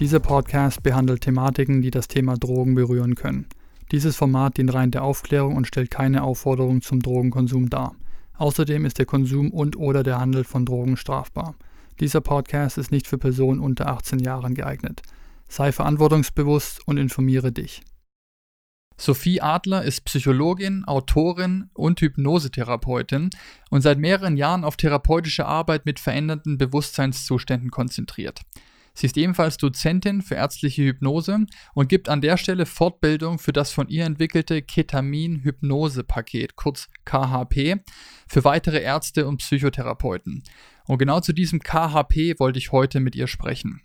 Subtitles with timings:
[0.00, 3.46] Dieser Podcast behandelt Thematiken, die das Thema Drogen berühren können.
[3.90, 7.96] Dieses Format dient rein der Aufklärung und stellt keine Aufforderung zum Drogenkonsum dar.
[8.36, 11.56] Außerdem ist der Konsum und/oder der Handel von Drogen strafbar.
[11.98, 15.02] Dieser Podcast ist nicht für Personen unter 18 Jahren geeignet.
[15.48, 17.82] Sei verantwortungsbewusst und informiere dich.
[18.96, 23.30] Sophie Adler ist Psychologin, Autorin und Hypnosetherapeutin
[23.70, 28.42] und seit mehreren Jahren auf therapeutische Arbeit mit veränderten Bewusstseinszuständen konzentriert.
[28.98, 33.70] Sie ist ebenfalls Dozentin für ärztliche Hypnose und gibt an der Stelle Fortbildung für das
[33.70, 37.76] von ihr entwickelte Ketamin-Hypnose-Paket, kurz KHP,
[38.26, 40.42] für weitere Ärzte und Psychotherapeuten.
[40.88, 43.82] Und genau zu diesem KHP wollte ich heute mit ihr sprechen.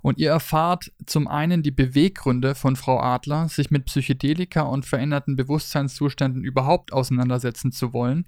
[0.00, 5.36] Und ihr erfahrt zum einen die Beweggründe von Frau Adler, sich mit Psychedelika und veränderten
[5.36, 8.24] Bewusstseinszuständen überhaupt auseinandersetzen zu wollen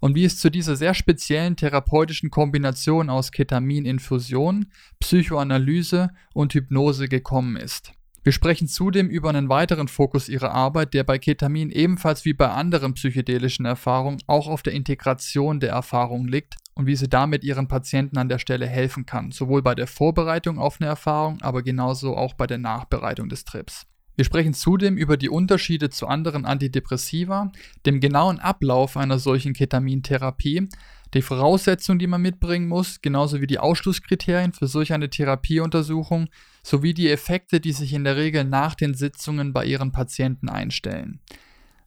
[0.00, 4.70] und wie es zu dieser sehr speziellen therapeutischen Kombination aus Ketamininfusion,
[5.00, 7.94] Psychoanalyse und Hypnose gekommen ist.
[8.24, 12.48] Wir sprechen zudem über einen weiteren Fokus ihrer Arbeit, der bei Ketamin ebenfalls wie bei
[12.48, 17.68] anderen psychedelischen Erfahrungen auch auf der Integration der Erfahrung liegt und wie sie damit ihren
[17.68, 22.16] Patienten an der Stelle helfen kann, sowohl bei der Vorbereitung auf eine Erfahrung, aber genauso
[22.16, 23.86] auch bei der Nachbereitung des Trips.
[24.16, 27.52] Wir sprechen zudem über die Unterschiede zu anderen Antidepressiva,
[27.84, 30.68] dem genauen Ablauf einer solchen Ketamintherapie,
[31.14, 36.28] die Voraussetzungen, die man mitbringen muss, genauso wie die Ausschlusskriterien für solch eine Therapieuntersuchung,
[36.62, 41.20] sowie die Effekte, die sich in der Regel nach den Sitzungen bei ihren Patienten einstellen.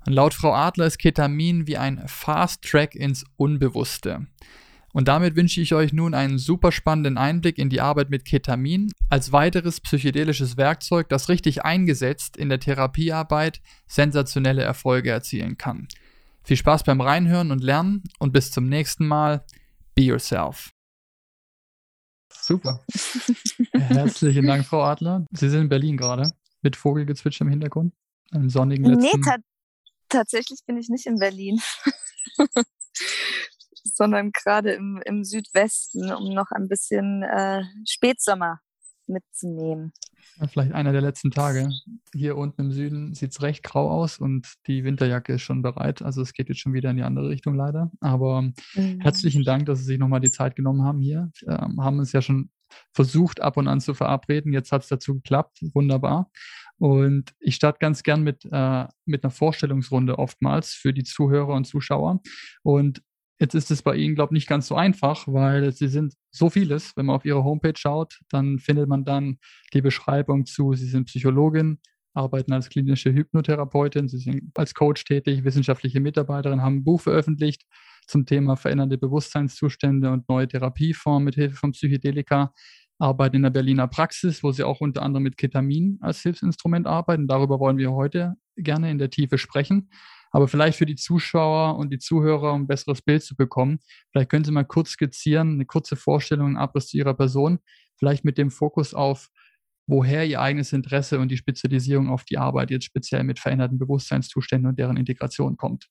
[0.05, 4.27] Und laut Frau Adler ist Ketamin wie ein Fast Track ins Unbewusste.
[4.93, 8.91] Und damit wünsche ich euch nun einen super spannenden Einblick in die Arbeit mit Ketamin
[9.09, 15.87] als weiteres psychedelisches Werkzeug, das richtig eingesetzt in der Therapiearbeit sensationelle Erfolge erzielen kann.
[16.47, 19.46] Viel Spaß beim Reinhören und Lernen und bis zum nächsten Mal.
[19.96, 20.72] Be yourself.
[22.31, 22.85] Super.
[23.74, 25.25] Herzlichen Dank, Frau Adler.
[25.31, 26.31] Sie sind in Berlin gerade
[26.62, 27.94] mit Vogelgezwitscher im Hintergrund.
[28.31, 29.19] Einem sonnigen letzten.
[29.19, 29.35] Nee, ta
[30.08, 31.59] tatsächlich bin ich nicht in Berlin
[33.84, 38.62] sondern gerade im, im Südwesten, um noch ein bisschen äh, Spätsommer
[39.07, 39.91] mitzunehmen.
[40.50, 41.69] vielleicht einer der letzten Tage.
[42.13, 46.01] Hier unten im Süden sieht es recht grau aus und die Winterjacke ist schon bereit.
[46.01, 47.91] Also es geht jetzt schon wieder in die andere Richtung leider.
[48.00, 49.00] Aber mhm.
[49.01, 51.31] herzlichen Dank, dass Sie sich nochmal die Zeit genommen haben hier.
[51.47, 52.50] Ähm, haben uns ja schon
[52.94, 54.53] versucht, ab und an zu verabreden.
[54.53, 55.59] Jetzt hat es dazu geklappt.
[55.73, 56.29] Wunderbar.
[56.79, 61.66] Und ich starte ganz gern mit, äh, mit einer Vorstellungsrunde oftmals für die Zuhörer und
[61.66, 62.22] Zuschauer.
[62.63, 63.01] Und
[63.39, 66.49] Jetzt ist es bei Ihnen, glaube ich, nicht ganz so einfach, weil Sie sind so
[66.49, 66.93] vieles.
[66.95, 69.37] Wenn man auf Ihre Homepage schaut, dann findet man dann
[69.73, 71.79] die Beschreibung zu, Sie sind Psychologin,
[72.15, 77.63] arbeiten als klinische Hypnotherapeutin, Sie sind als Coach tätig, wissenschaftliche Mitarbeiterin, haben ein Buch veröffentlicht
[78.07, 82.53] zum Thema verändernde Bewusstseinszustände und neue Therapieformen mit Hilfe von Psychedelika,
[82.99, 87.27] arbeiten in der Berliner Praxis, wo Sie auch unter anderem mit Ketamin als Hilfsinstrument arbeiten.
[87.27, 89.89] Darüber wollen wir heute gerne in der Tiefe sprechen.
[90.37, 93.79] Aber vielleicht für die Zuschauer und die Zuhörer, um ein besseres Bild zu bekommen,
[94.11, 97.57] vielleicht können Sie mal kurz skizzieren, eine kurze Vorstellung, einen Abriss zu Ihrer Person,
[97.95, 99.29] vielleicht mit dem Fokus auf,
[99.87, 104.69] woher Ihr eigenes Interesse und die Spezialisierung auf die Arbeit jetzt speziell mit veränderten Bewusstseinszuständen
[104.69, 105.87] und deren Integration kommt.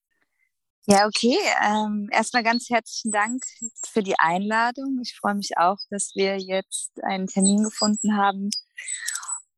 [0.87, 1.37] Ja, okay.
[1.69, 3.43] Ähm, erstmal ganz herzlichen Dank
[3.85, 5.01] für die Einladung.
[5.03, 8.51] Ich freue mich auch, dass wir jetzt einen Termin gefunden haben,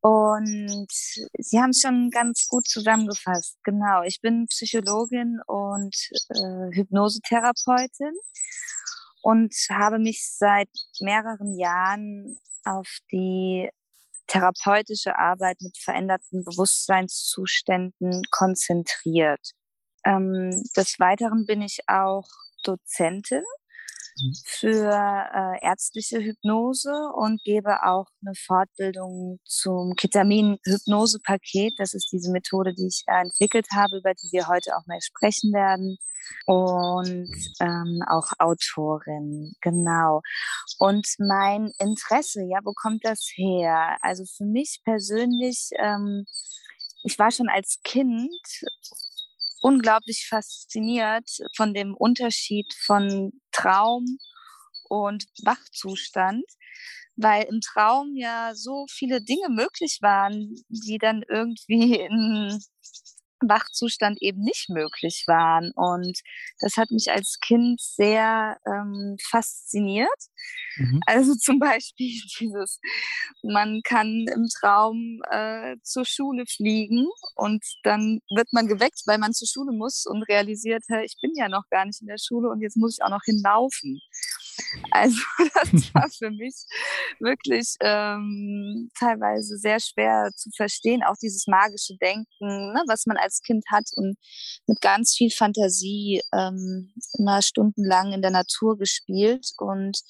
[0.08, 3.58] und Sie haben es schon ganz gut zusammengefasst.
[3.62, 5.94] Genau, ich bin Psychologin und
[6.30, 8.14] äh, Hypnosetherapeutin
[9.22, 10.70] und habe mich seit
[11.00, 13.68] mehreren Jahren auf die
[14.28, 19.52] therapeutische Arbeit mit veränderten Bewusstseinszuständen konzentriert.
[20.04, 22.28] Ähm, des Weiteren bin ich auch
[22.64, 23.44] Dozentin.
[24.46, 31.74] Für äh, ärztliche Hypnose und gebe auch eine Fortbildung zum Ketamin-Hypnose-Paket.
[31.78, 35.52] Das ist diese Methode, die ich entwickelt habe, über die wir heute auch mal sprechen
[35.52, 35.98] werden.
[36.46, 37.30] Und
[37.60, 40.20] ähm, auch Autorin, genau.
[40.78, 43.96] Und mein Interesse, ja, wo kommt das her?
[44.02, 46.24] Also für mich persönlich, ähm,
[47.04, 48.30] ich war schon als Kind
[49.60, 54.18] unglaublich fasziniert von dem Unterschied von Traum
[54.88, 56.44] und Wachzustand,
[57.16, 62.58] weil im Traum ja so viele Dinge möglich waren, die dann irgendwie in
[63.40, 65.72] Wachzustand eben nicht möglich waren.
[65.72, 66.20] Und
[66.60, 70.08] das hat mich als Kind sehr ähm, fasziniert.
[70.76, 71.00] Mhm.
[71.06, 72.80] Also zum Beispiel dieses,
[73.42, 79.32] man kann im Traum äh, zur Schule fliegen und dann wird man geweckt, weil man
[79.32, 82.48] zur Schule muss und realisiert, hey, ich bin ja noch gar nicht in der Schule
[82.48, 84.00] und jetzt muss ich auch noch hinlaufen.
[84.90, 86.54] Also das war für mich
[87.20, 93.40] wirklich ähm, teilweise sehr schwer zu verstehen, auch dieses magische Denken, ne, was man als
[93.42, 94.16] Kind hat und
[94.66, 99.52] mit ganz viel Fantasie ähm, immer stundenlang in der Natur gespielt.
[99.58, 100.00] Und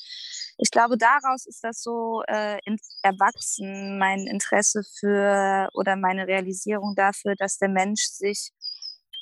[0.58, 2.58] ich glaube, daraus ist das so äh,
[3.02, 8.52] erwachsen, mein Interesse für oder meine Realisierung dafür, dass der Mensch sich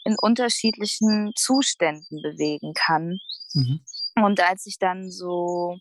[0.04, 3.18] in unterschiedlichen Zuständen bewegen kann.
[3.54, 3.80] Mhm.
[4.16, 5.78] Und als ich dann so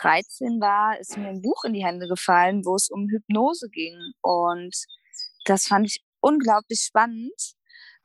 [0.00, 3.96] 13 war, ist mir ein Buch in die Hände gefallen, wo es um Hypnose ging.
[4.20, 4.74] Und
[5.44, 7.54] das fand ich unglaublich spannend.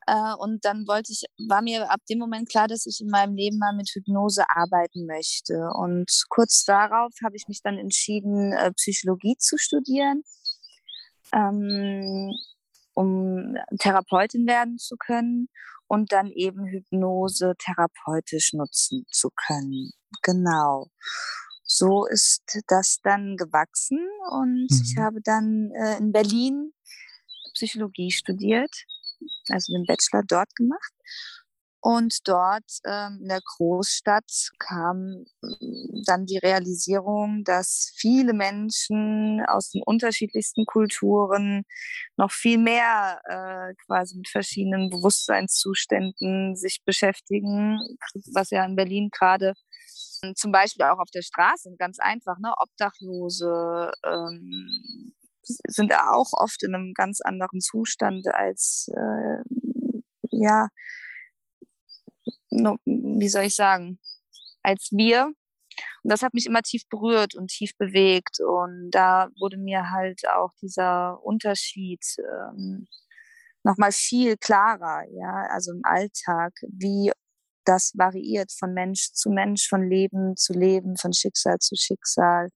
[0.08, 3.36] Äh, und dann wollte ich, war mir ab dem Moment klar, dass ich in meinem
[3.36, 5.70] Leben mal mit Hypnose arbeiten möchte.
[5.74, 10.24] Und kurz darauf habe ich mich dann entschieden, äh, Psychologie zu studieren,
[11.34, 12.32] ähm,
[12.94, 15.50] um Therapeutin werden zu können
[15.92, 19.92] und dann eben Hypnose therapeutisch nutzen zu können.
[20.24, 20.88] Genau.
[21.64, 24.00] So ist das dann gewachsen
[24.32, 24.82] und mhm.
[24.86, 26.72] ich habe dann äh, in Berlin
[27.56, 28.74] Psychologie studiert,
[29.50, 30.94] also den Bachelor dort gemacht
[31.81, 39.72] und dort ähm, in der Großstadt kam mm, dann die Realisierung, dass viele Menschen aus
[39.72, 41.63] den unterschiedlichsten Kulturen
[42.18, 47.80] noch viel mehr äh, quasi mit verschiedenen Bewusstseinszuständen sich beschäftigen,
[48.34, 49.54] was ja in Berlin gerade
[50.36, 55.13] zum Beispiel auch auf der Straße, ganz einfach, ne, Obdachlose ähm,
[55.44, 59.42] sind auch oft in einem ganz anderen Zustand als äh,
[60.30, 60.68] ja
[62.50, 64.00] wie soll ich sagen,
[64.63, 65.31] als wir.
[66.04, 68.39] Und das hat mich immer tief berührt und tief bewegt.
[68.39, 72.88] Und da wurde mir halt auch dieser Unterschied ähm,
[73.63, 77.12] nochmal viel klarer, ja, also im Alltag, wie
[77.66, 82.50] das variiert von Mensch zu Mensch, von Leben zu Leben, von Schicksal zu Schicksal.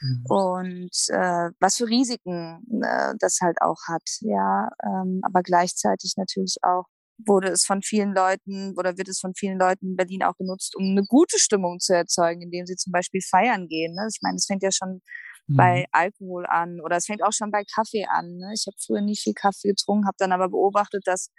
[0.00, 0.24] Mhm.
[0.28, 6.56] Und äh, was für Risiken äh, das halt auch hat, ja, ähm, aber gleichzeitig natürlich
[6.62, 6.86] auch
[7.26, 10.76] wurde es von vielen Leuten oder wird es von vielen Leuten in Berlin auch genutzt,
[10.76, 13.94] um eine gute Stimmung zu erzeugen, indem sie zum Beispiel feiern gehen.
[13.94, 14.06] Ne?
[14.10, 15.00] Ich meine, es fängt ja schon
[15.46, 15.56] mhm.
[15.56, 18.36] bei Alkohol an oder es fängt auch schon bei Kaffee an.
[18.36, 18.52] Ne?
[18.54, 21.30] Ich habe früher nicht viel Kaffee getrunken, habe dann aber beobachtet, dass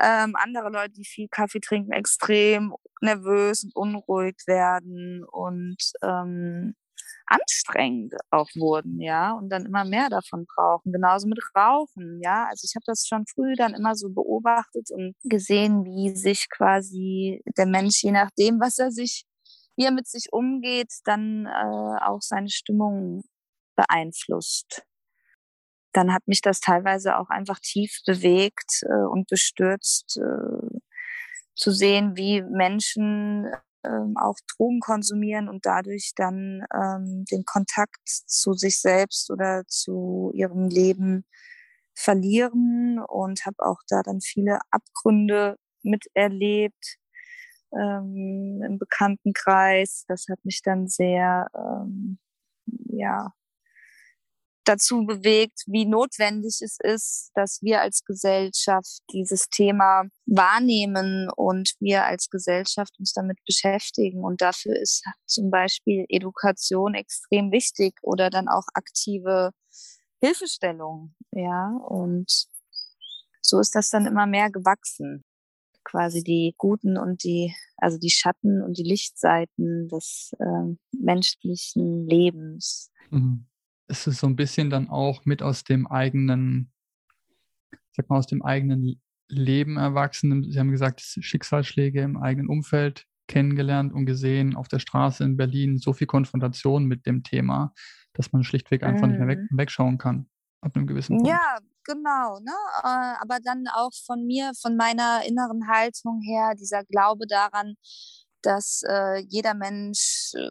[0.00, 6.74] ähm, andere Leute, die viel Kaffee trinken, extrem nervös und unruhig werden und ähm,
[7.32, 10.92] anstrengend auch wurden, ja, und dann immer mehr davon brauchen.
[10.92, 12.46] Genauso mit Rauchen, ja.
[12.50, 17.42] Also ich habe das schon früh dann immer so beobachtet und gesehen, wie sich quasi
[17.56, 19.24] der Mensch, je nachdem, was er sich,
[19.76, 23.22] wie er mit sich umgeht, dann äh, auch seine Stimmung
[23.76, 24.82] beeinflusst.
[25.94, 30.78] Dann hat mich das teilweise auch einfach tief bewegt äh, und bestürzt, äh,
[31.54, 33.46] zu sehen, wie Menschen
[33.84, 40.30] ähm, auch Drogen konsumieren und dadurch dann ähm, den Kontakt zu sich selbst oder zu
[40.34, 41.24] ihrem Leben
[41.94, 46.98] verlieren und habe auch da dann viele Abgründe miterlebt
[47.72, 50.04] ähm, im Bekanntenkreis.
[50.08, 52.18] Das hat mich dann sehr ähm,
[52.66, 53.32] ja
[54.64, 62.04] dazu bewegt, wie notwendig es ist, dass wir als Gesellschaft dieses Thema wahrnehmen und wir
[62.04, 64.24] als Gesellschaft uns damit beschäftigen.
[64.24, 69.50] Und dafür ist zum Beispiel Education extrem wichtig oder dann auch aktive
[70.20, 71.14] Hilfestellung.
[71.32, 72.46] Ja, und
[73.40, 75.24] so ist das dann immer mehr gewachsen.
[75.84, 82.92] Quasi die guten und die, also die Schatten und die Lichtseiten des äh, menschlichen Lebens.
[83.10, 83.46] Mhm
[83.92, 86.72] ist es so ein bisschen dann auch mit aus dem eigenen,
[87.92, 90.50] sag mal, aus dem eigenen Leben erwachsen.
[90.50, 95.78] Sie haben gesagt, Schicksalsschläge im eigenen Umfeld kennengelernt und gesehen auf der Straße in Berlin,
[95.78, 97.72] so viel Konfrontation mit dem Thema,
[98.14, 99.10] dass man schlichtweg einfach mm.
[99.10, 99.58] nicht mehr weg, mhm.
[99.58, 100.26] wegschauen kann
[100.60, 101.28] ab einem gewissen Punkt.
[101.28, 102.38] Ja, genau.
[102.40, 102.52] Ne?
[102.82, 107.74] Äh, aber dann auch von mir, von meiner inneren Haltung her, dieser Glaube daran,
[108.42, 110.50] dass äh, jeder Mensch äh,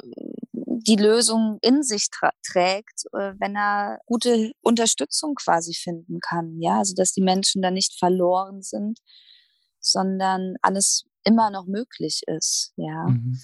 [0.88, 2.08] die Lösung in sich
[2.46, 6.60] trägt, äh, wenn er gute Unterstützung quasi finden kann.
[6.60, 9.00] Ja, also dass die Menschen da nicht verloren sind,
[9.80, 12.74] sondern alles immer noch möglich ist.
[12.76, 13.40] Ja, mhm.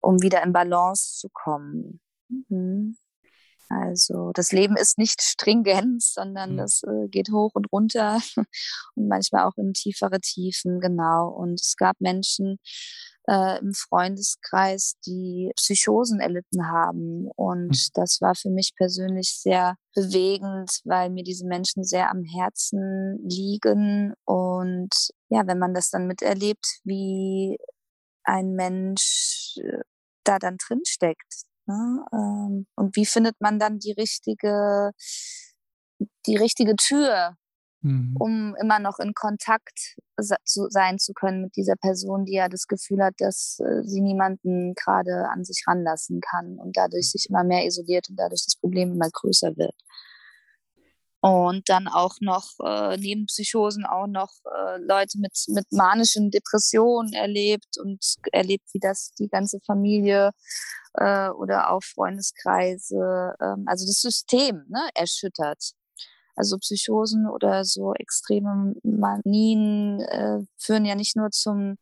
[0.00, 2.00] um wieder in Balance zu kommen.
[2.28, 2.96] Mhm.
[3.68, 6.56] Also das Leben ist nicht stringent, sondern mhm.
[6.58, 8.20] das äh, geht hoch und runter
[8.94, 11.28] und manchmal auch in tiefere Tiefen, genau.
[11.28, 12.58] Und es gab Menschen
[13.28, 17.28] äh, im Freundeskreis, die Psychosen erlitten haben.
[17.36, 17.90] Und mhm.
[17.94, 24.14] das war für mich persönlich sehr bewegend, weil mir diese Menschen sehr am Herzen liegen.
[24.24, 24.94] Und
[25.28, 27.56] ja, wenn man das dann miterlebt, wie
[28.24, 29.82] ein Mensch äh,
[30.24, 32.04] da dann drin steckt, Ne?
[32.12, 34.92] Ähm, und wie findet man dann die richtige,
[36.26, 37.36] die richtige Tür,
[37.86, 38.16] mhm.
[38.18, 39.96] um immer noch in Kontakt
[40.44, 44.00] zu sein zu können mit dieser Person, die ja das Gefühl hat, dass äh, sie
[44.00, 48.56] niemanden gerade an sich ranlassen kann und dadurch sich immer mehr isoliert und dadurch das
[48.56, 49.74] Problem immer größer wird
[51.26, 57.12] und dann auch noch äh, neben Psychosen auch noch äh, Leute mit, mit manischen Depressionen
[57.14, 57.98] erlebt und
[58.32, 60.30] erlebt, wie das die ganze Familie
[60.94, 65.72] äh, oder auch Freundeskreise, ähm, also das System ne, erschüttert.
[66.36, 71.76] Also Psychosen oder so extreme Manien äh, führen ja nicht nur zum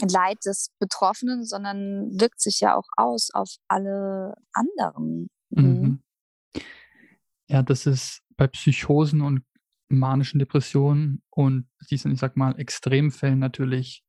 [0.00, 5.28] Leid des Betroffenen, sondern wirkt sich ja auch aus auf alle anderen.
[5.50, 5.64] Mhm.
[5.64, 6.02] mhm.
[7.48, 9.42] Ja, das ist bei Psychosen und
[9.88, 14.02] manischen Depressionen und diesen, ich sag mal, Extremfällen natürlich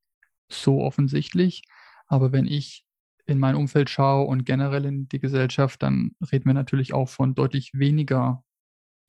[0.48, 1.62] so offensichtlich.
[2.06, 2.86] Aber wenn ich
[3.26, 7.34] in mein Umfeld schaue und generell in die Gesellschaft, dann reden wir natürlich auch von
[7.34, 8.42] deutlich weniger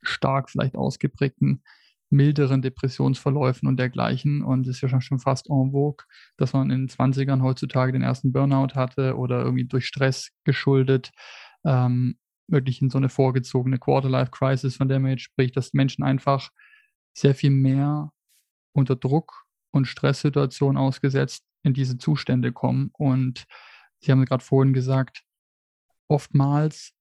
[0.10, 1.64] stark vielleicht ausgeprägten,
[2.10, 4.44] milderen Depressionsverläufen und dergleichen.
[4.44, 6.06] Und es ist ja schon fast en vogue,
[6.38, 11.12] dass man in den 20ern heutzutage den ersten Burnout hatte oder irgendwie durch Stress geschuldet.
[11.66, 16.52] Ähm, wirklich in so eine vorgezogene Quarter-Life-Crisis, von der man jetzt spricht, dass Menschen einfach
[17.18, 18.12] sehr viel mehr
[18.74, 22.92] unter Druck und Stresssituationen ausgesetzt in diese Zustände kommen.
[22.94, 23.46] Und
[24.00, 25.24] Sie haben gerade vorhin gesagt,
[26.08, 26.94] oftmals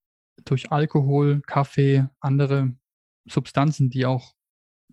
[0.44, 2.74] durch Alkohol, Kaffee, andere
[3.26, 4.34] Substanzen, die auch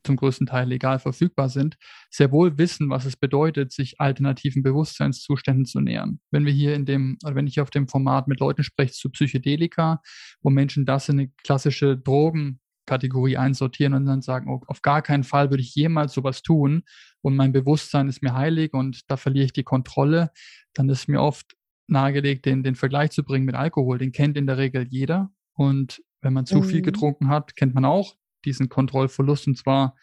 [0.03, 1.77] zum größten Teil legal verfügbar sind,
[2.09, 6.19] sehr wohl wissen, was es bedeutet, sich alternativen Bewusstseinszuständen zu nähern.
[6.31, 9.09] Wenn wir hier in dem, oder wenn ich auf dem Format mit Leuten spreche zu
[9.09, 10.01] Psychedelika,
[10.41, 15.23] wo Menschen das in eine klassische Drogenkategorie einsortieren und dann sagen, oh, auf gar keinen
[15.23, 16.83] Fall würde ich jemals sowas tun
[17.21, 20.31] und mein Bewusstsein ist mir heilig und da verliere ich die Kontrolle,
[20.73, 21.55] dann ist mir oft
[21.87, 23.97] nahegelegt, den, den Vergleich zu bringen mit Alkohol.
[23.97, 26.63] Den kennt in der Regel jeder und wenn man zu mhm.
[26.63, 29.95] viel getrunken hat, kennt man auch diesen Kontrollverlust und zwar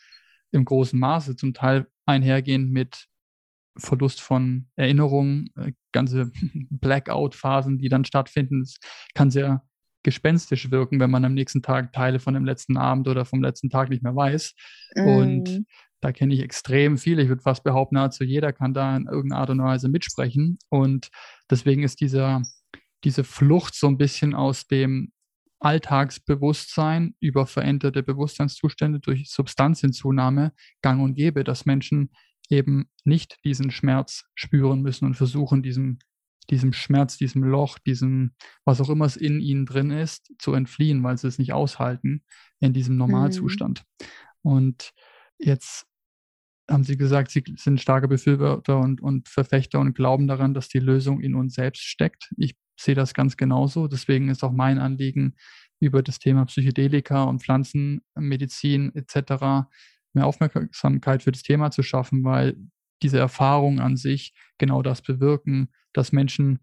[0.51, 3.07] im großen Maße, zum Teil einhergehend mit
[3.77, 6.33] Verlust von Erinnerungen, äh, ganze
[6.71, 8.63] Blackout-Phasen, die dann stattfinden.
[8.63, 8.79] Es
[9.15, 9.63] kann sehr
[10.03, 13.71] gespenstisch wirken, wenn man am nächsten Tag Teile von dem letzten Abend oder vom letzten
[13.71, 14.55] Tag nicht mehr weiß.
[14.97, 15.07] Mm.
[15.07, 15.65] Und
[16.01, 17.23] da kenne ich extrem viele.
[17.23, 20.59] Ich würde fast behaupten, nahezu jeder kann da in irgendeiner Art und Weise mitsprechen.
[20.69, 21.09] Und
[21.51, 22.43] deswegen ist dieser,
[23.05, 25.13] diese Flucht so ein bisschen aus dem
[25.61, 32.11] Alltagsbewusstsein über veränderte Bewusstseinszustände durch Substanzhinzunahme gang und gäbe, dass Menschen
[32.49, 35.99] eben nicht diesen Schmerz spüren müssen und versuchen, diesem,
[36.51, 38.35] diesem Schmerz, diesem Loch, diesem,
[38.65, 42.25] was auch immer es in ihnen drin ist, zu entfliehen, weil sie es nicht aushalten
[42.61, 43.85] in diesem Normalzustand.
[44.01, 44.07] Mhm.
[44.51, 44.93] Und
[45.39, 45.87] jetzt
[46.71, 50.81] haben Sie gesagt, Sie sind starke Befürworter und, und Verfechter und glauben daran, dass die
[50.81, 52.31] Lösung in uns selbst steckt.
[52.37, 53.89] Ich sehe das ganz genauso.
[53.89, 55.35] Deswegen ist auch mein Anliegen,
[55.81, 59.69] über das Thema Psychedelika und Pflanzenmedizin etc.
[60.13, 62.57] mehr Aufmerksamkeit für das Thema zu schaffen, weil
[63.03, 66.59] diese Erfahrungen an sich genau das bewirken, dass Menschen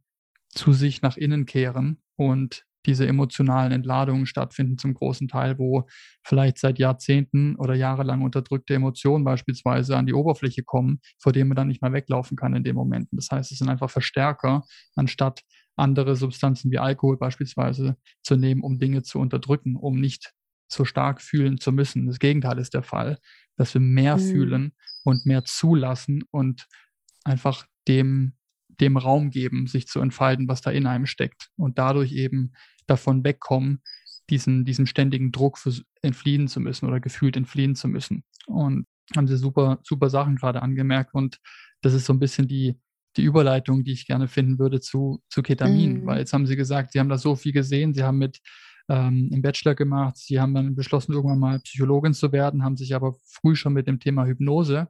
[0.50, 5.88] zu sich nach innen kehren und diese emotionalen Entladungen stattfinden zum großen Teil, wo
[6.24, 11.56] vielleicht seit Jahrzehnten oder jahrelang unterdrückte Emotionen beispielsweise an die Oberfläche kommen, vor denen man
[11.56, 13.16] dann nicht mehr weglaufen kann in den Momenten.
[13.18, 14.64] Das heißt, es sind einfach Verstärker,
[14.96, 15.42] anstatt
[15.76, 20.34] andere Substanzen wie Alkohol beispielsweise zu nehmen, um Dinge zu unterdrücken, um nicht
[20.68, 22.08] so stark fühlen zu müssen.
[22.08, 23.20] Das Gegenteil ist der Fall,
[23.56, 24.22] dass wir mehr mhm.
[24.22, 26.68] fühlen und mehr zulassen und
[27.24, 28.34] einfach dem,
[28.68, 32.54] dem Raum geben, sich zu entfalten, was da in einem steckt und dadurch eben
[32.88, 33.82] davon wegkommen,
[34.30, 38.24] diesen, diesem ständigen Druck für, entfliehen zu müssen oder gefühlt entfliehen zu müssen.
[38.48, 41.40] Und haben sie super, super Sachen gerade angemerkt und
[41.82, 42.80] das ist so ein bisschen die,
[43.18, 46.06] die Überleitung, die ich gerne finden würde zu, zu Ketamin, mhm.
[46.06, 48.40] weil jetzt haben Sie gesagt, Sie haben da so viel gesehen, Sie haben mit
[48.90, 52.94] ähm, im Bachelor gemacht, Sie haben dann beschlossen, irgendwann mal Psychologin zu werden, haben sich
[52.96, 54.88] aber früh schon mit dem Thema Hypnose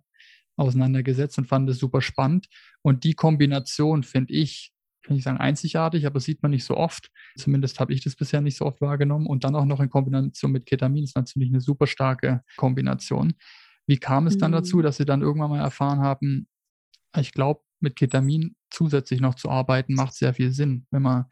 [0.58, 2.48] auseinandergesetzt und fanden es super spannend.
[2.82, 4.72] Und die Kombination finde ich,
[5.04, 7.12] kann ich sagen, einzigartig, aber sieht man nicht so oft.
[7.38, 9.28] Zumindest habe ich das bisher nicht so oft wahrgenommen.
[9.28, 13.34] Und dann auch noch in Kombination mit Ketamin ist natürlich eine super starke Kombination.
[13.88, 14.84] Wie kam es dann dazu, mhm.
[14.84, 16.48] dass Sie dann irgendwann mal erfahren haben,
[17.18, 20.86] ich glaube, mit Ketamin zusätzlich noch zu arbeiten, macht sehr viel Sinn.
[20.92, 21.26] Wenn man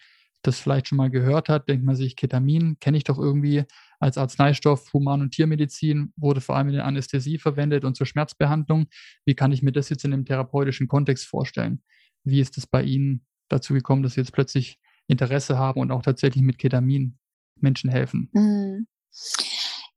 [0.43, 3.63] das vielleicht schon mal gehört hat, denkt man sich, Ketamin kenne ich doch irgendwie
[3.99, 8.87] als Arzneistoff, Human- und Tiermedizin, wurde vor allem in der Anästhesie verwendet und zur Schmerzbehandlung.
[9.25, 11.81] Wie kann ich mir das jetzt in einem therapeutischen Kontext vorstellen?
[12.23, 16.01] Wie ist es bei Ihnen dazu gekommen, dass Sie jetzt plötzlich Interesse haben und auch
[16.01, 17.17] tatsächlich mit Ketamin
[17.59, 18.29] Menschen helfen?
[18.33, 18.87] Mhm.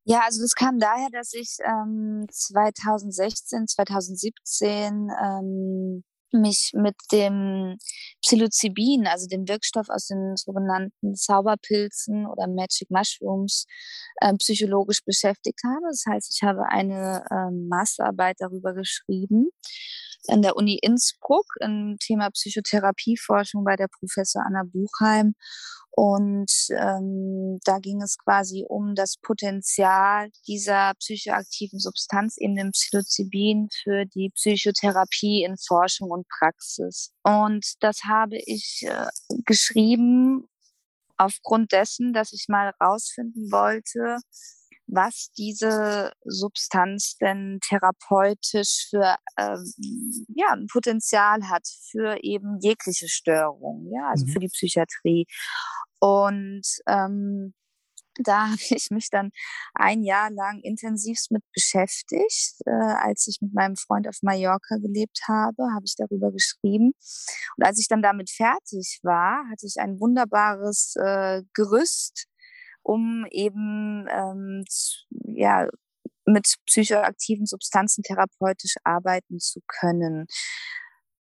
[0.05, 7.79] Ja, also das kam daher, dass ich ähm, 2016, 2017 ähm, mich mit dem
[8.23, 13.67] Psilocybin, also dem Wirkstoff aus den sogenannten Zauberpilzen oder Magic Mushrooms,
[14.21, 15.87] äh, psychologisch beschäftigt habe.
[15.89, 19.51] Das heißt, ich habe eine äh, Masterarbeit darüber geschrieben
[20.31, 25.35] an der Uni Innsbruck im Thema Psychotherapieforschung bei der Professor Anna Buchheim.
[25.91, 33.69] Und ähm, da ging es quasi um das Potenzial dieser psychoaktiven Substanz, eben dem Psilocybin,
[33.83, 37.15] für die Psychotherapie in Forschung und Praxis.
[37.23, 39.07] Und das habe ich äh,
[39.47, 40.49] geschrieben
[41.17, 44.19] aufgrund dessen, dass ich mal rausfinden wollte,
[44.87, 53.91] was diese Substanz denn therapeutisch für ähm, ja, ein Potenzial hat für eben jegliche Störung,
[53.93, 54.31] ja, also mhm.
[54.31, 55.27] für die Psychiatrie.
[55.99, 57.55] Und ähm,
[58.23, 59.31] da habe ich mich dann
[59.75, 62.57] ein Jahr lang intensivst mit beschäftigt.
[62.67, 66.93] Äh, als ich mit meinem Freund auf Mallorca gelebt habe, habe ich darüber geschrieben.
[67.57, 72.27] Und als ich dann damit fertig war, hatte ich ein wunderbares äh, Gerüst,
[72.87, 74.65] um eben ähm,
[75.11, 75.69] ja,
[76.25, 80.27] mit psychoaktiven Substanzen therapeutisch arbeiten zu können.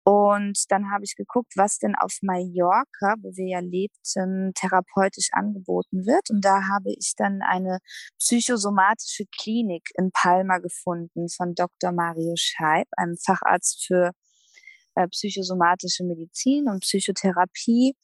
[0.04, 6.06] Und dann habe ich geguckt, was denn auf Mallorca, wo wir ja lebten, therapeutisch angeboten
[6.06, 6.30] wird.
[6.30, 7.78] Und da habe ich dann eine
[8.18, 11.92] psychosomatische Klinik in Palma gefunden von Dr.
[11.92, 14.12] Mario Scheib, einem Facharzt für
[14.94, 17.94] äh, psychosomatische Medizin und Psychotherapie.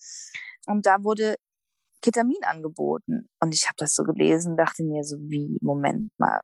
[0.67, 1.37] Und da wurde
[2.05, 3.31] Ketamin angeboten.
[3.41, 6.41] Und ich habe das so gelesen, dachte mir so, wie, Moment mal,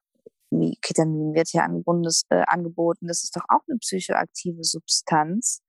[0.51, 5.61] wie Ketamin wird hier angeboten äh, angeboten, das ist doch auch eine psychoaktive Substanz.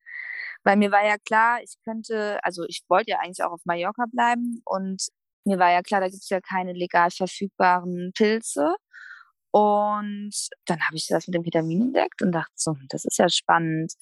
[0.64, 4.06] Weil mir war ja klar, ich könnte, also ich wollte ja eigentlich auch auf Mallorca
[4.12, 5.10] bleiben und
[5.44, 8.76] mir war ja klar, da gibt es ja keine legal verfügbaren Pilze.
[9.52, 10.32] Und
[10.66, 13.94] dann habe ich das mit dem Ketamin entdeckt und dachte so, das ist ja spannend.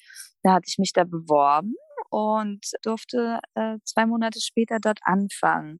[0.43, 1.73] Da hatte ich mich da beworben
[2.09, 5.79] und durfte äh, zwei Monate später dort anfangen.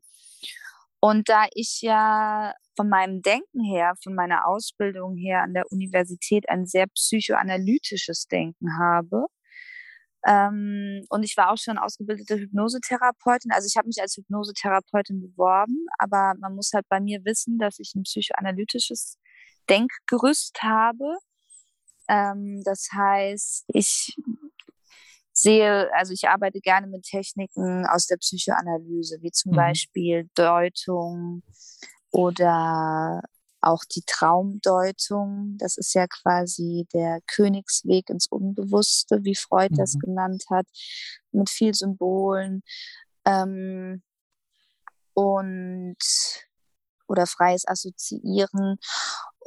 [1.02, 6.50] Und da ich ja von meinem Denken her, von meiner Ausbildung her an der Universität
[6.50, 9.28] ein sehr psychoanalytisches Denken habe,
[10.26, 13.52] ähm, und ich war auch schon ausgebildete Hypnosetherapeutin.
[13.52, 17.80] Also ich habe mich als Hypnosetherapeutin beworben, aber man muss halt bei mir wissen, dass
[17.80, 19.18] ich ein psychoanalytisches
[19.70, 21.18] Denkgerüst habe.
[22.10, 24.18] Ähm, das heißt, ich
[25.34, 29.56] sehe, also ich arbeite gerne mit Techniken aus der Psychoanalyse, wie zum mhm.
[29.56, 31.44] Beispiel Deutung
[32.12, 33.22] oder
[33.62, 35.56] auch die Traumdeutung.
[35.58, 39.78] Das ist ja quasi der Königsweg ins Unbewusste, wie Freud mhm.
[39.78, 40.65] das genannt hat,
[41.32, 42.63] mit viel Symbolen.
[43.26, 44.02] Ähm,
[45.13, 45.98] und
[47.10, 48.78] oder freies Assoziieren.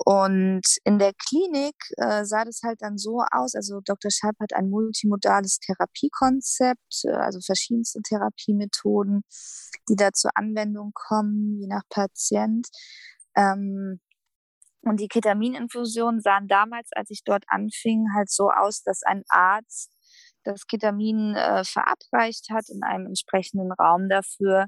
[0.05, 3.55] Und in der Klinik äh, sah das halt dann so aus.
[3.55, 4.11] Also Dr.
[4.11, 9.23] Schalp hat ein multimodales Therapiekonzept, äh, also verschiedenste Therapiemethoden,
[9.89, 12.67] die da zur Anwendung kommen, je nach Patient.
[13.37, 14.01] Ähm,
[14.85, 19.93] und die Ketamininfusionen sahen damals, als ich dort anfing, halt so aus, dass ein Arzt
[20.45, 24.67] das Ketamin äh, verabreicht hat in einem entsprechenden Raum dafür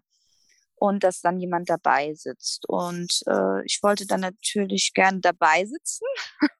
[0.84, 2.68] und dass dann jemand dabei sitzt.
[2.68, 6.04] Und äh, ich wollte dann natürlich gern dabei sitzen,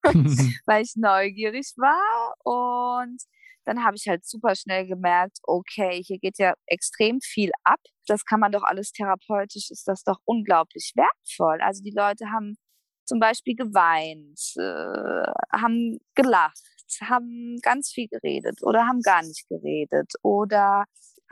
[0.67, 2.35] weil ich neugierig war.
[2.43, 3.21] Und
[3.67, 7.81] dann habe ich halt super schnell gemerkt, okay, hier geht ja extrem viel ab.
[8.07, 11.61] Das kann man doch alles therapeutisch, ist das doch unglaublich wertvoll.
[11.61, 12.57] Also die Leute haben
[13.05, 16.63] zum Beispiel geweint, äh, haben gelacht,
[17.03, 20.85] haben ganz viel geredet oder haben gar nicht geredet oder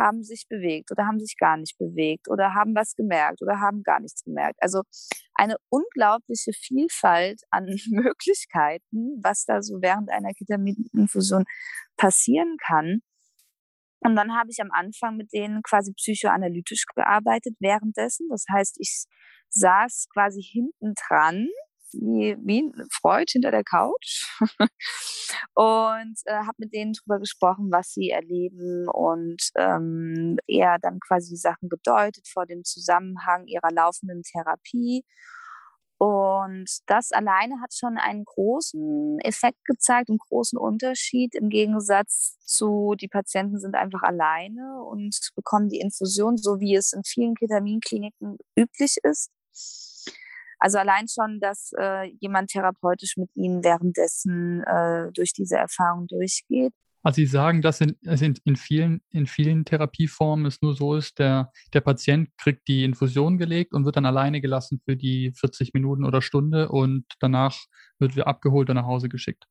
[0.03, 3.83] haben sich bewegt oder haben sich gar nicht bewegt oder haben was gemerkt oder haben
[3.83, 4.59] gar nichts gemerkt.
[4.61, 4.83] Also
[5.35, 11.45] eine unglaubliche Vielfalt an Möglichkeiten, was da so während einer Ketamininfusion
[11.97, 13.01] passieren kann.
[14.01, 18.29] Und dann habe ich am Anfang mit denen quasi psychoanalytisch gearbeitet währenddessen.
[18.29, 19.05] Das heißt, ich
[19.51, 21.47] saß quasi hinten dran,
[21.95, 24.27] wie, wie Freud hinter der Couch
[25.55, 31.37] und äh, habe mit denen drüber gesprochen, was sie erleben und ähm, eher dann quasi
[31.37, 35.05] Sachen gedeutet vor dem Zusammenhang ihrer laufenden Therapie
[36.05, 42.97] und das alleine hat schon einen großen Effekt gezeigt, einen großen Unterschied im Gegensatz zu,
[43.01, 48.37] die Patienten sind einfach alleine und bekommen die Infusion, so wie es in vielen Ketaminkliniken
[48.59, 49.31] üblich ist.
[50.63, 56.73] Also allein schon, dass äh, jemand therapeutisch mit ihnen währenddessen äh, durch diese Erfahrung durchgeht,
[57.05, 61.51] also Sie sagen, dass in, in, vielen, in vielen Therapieformen es nur so ist, der,
[61.73, 66.05] der Patient kriegt die Infusion gelegt und wird dann alleine gelassen für die 40 Minuten
[66.05, 67.59] oder Stunde und danach
[67.99, 69.47] wird wir abgeholt und nach Hause geschickt.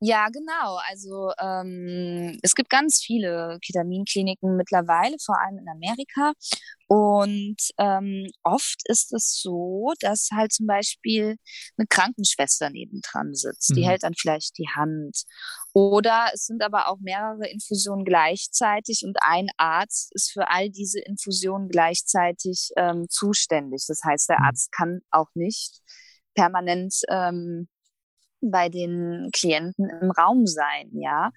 [0.00, 0.78] Ja, genau.
[0.88, 6.34] Also ähm, es gibt ganz viele Ketaminkliniken mittlerweile, vor allem in Amerika.
[6.86, 11.36] Und ähm, oft ist es so, dass halt zum Beispiel
[11.76, 13.70] eine Krankenschwester nebendran sitzt.
[13.70, 13.74] Mhm.
[13.74, 15.24] Die hält dann vielleicht die Hand.
[15.72, 21.00] Oder es sind aber auch mehrere Infusionen gleichzeitig und ein Arzt ist für all diese
[21.00, 23.84] Infusionen gleichzeitig ähm, zuständig.
[23.88, 24.44] Das heißt, der mhm.
[24.46, 25.80] Arzt kann auch nicht
[26.34, 27.68] permanent ähm,
[28.40, 31.30] bei den Klienten im Raum sein, ja.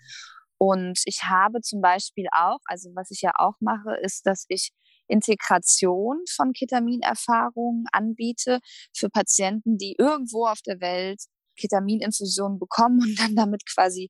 [0.58, 4.72] Und ich habe zum Beispiel auch, also was ich ja auch mache, ist, dass ich
[5.08, 8.60] Integration von Ketaminerfahrungen anbiete
[8.96, 11.22] für Patienten, die irgendwo auf der Welt
[11.58, 14.10] Ketamininfusionen bekommen und dann damit quasi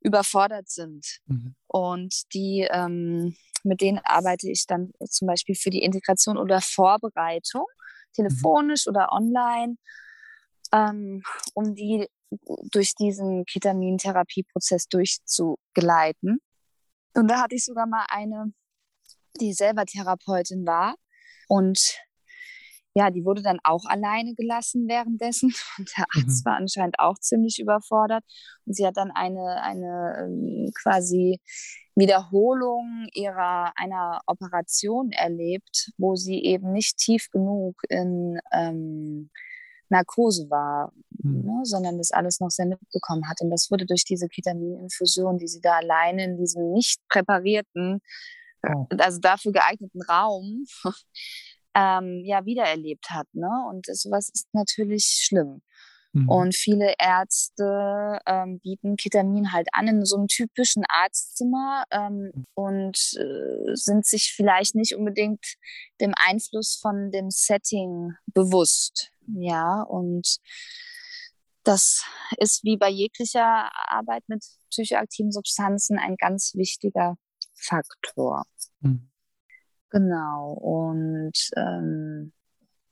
[0.00, 1.06] überfordert sind.
[1.26, 1.54] Mhm.
[1.66, 7.66] Und die, ähm, mit denen arbeite ich dann zum Beispiel für die Integration oder Vorbereitung,
[7.66, 8.12] mhm.
[8.14, 8.90] telefonisch mhm.
[8.90, 9.76] oder online,
[10.72, 11.22] ähm,
[11.54, 12.08] um die
[12.72, 16.40] durch diesen Ketamintherapieprozess durchzugeleiten.
[17.14, 18.52] Und da hatte ich sogar mal eine,
[19.40, 20.94] die selber Therapeutin war.
[21.48, 21.98] Und
[22.94, 25.52] ja, die wurde dann auch alleine gelassen währenddessen.
[25.78, 26.50] Und der Arzt mhm.
[26.50, 28.24] war anscheinend auch ziemlich überfordert.
[28.64, 31.40] Und sie hat dann eine, eine ähm, quasi
[31.96, 39.30] Wiederholung ihrer einer Operation erlebt, wo sie eben nicht tief genug in ähm,
[39.90, 41.44] Narkose war, mhm.
[41.44, 43.40] ne, sondern das alles noch sehr mitbekommen hat.
[43.40, 48.00] Und das wurde durch diese Ketamininfusion, die sie da alleine in diesem nicht präparierten,
[48.66, 48.86] oh.
[48.98, 50.64] also dafür geeigneten Raum,
[51.74, 53.26] ähm, ja, wiedererlebt hat.
[53.32, 53.50] Ne?
[53.68, 55.62] Und sowas ist natürlich schlimm.
[56.12, 56.28] Mhm.
[56.28, 62.96] Und viele Ärzte ähm, bieten Ketamin halt an in so einem typischen Arztzimmer ähm, und
[63.16, 65.44] äh, sind sich vielleicht nicht unbedingt
[66.00, 69.12] dem Einfluss von dem Setting bewusst.
[69.36, 70.38] Ja, und
[71.64, 72.04] das
[72.38, 77.16] ist wie bei jeglicher Arbeit mit psychoaktiven Substanzen ein ganz wichtiger
[77.54, 78.44] Faktor.
[78.80, 79.10] Mhm.
[79.90, 80.52] Genau.
[80.52, 82.32] Und ähm,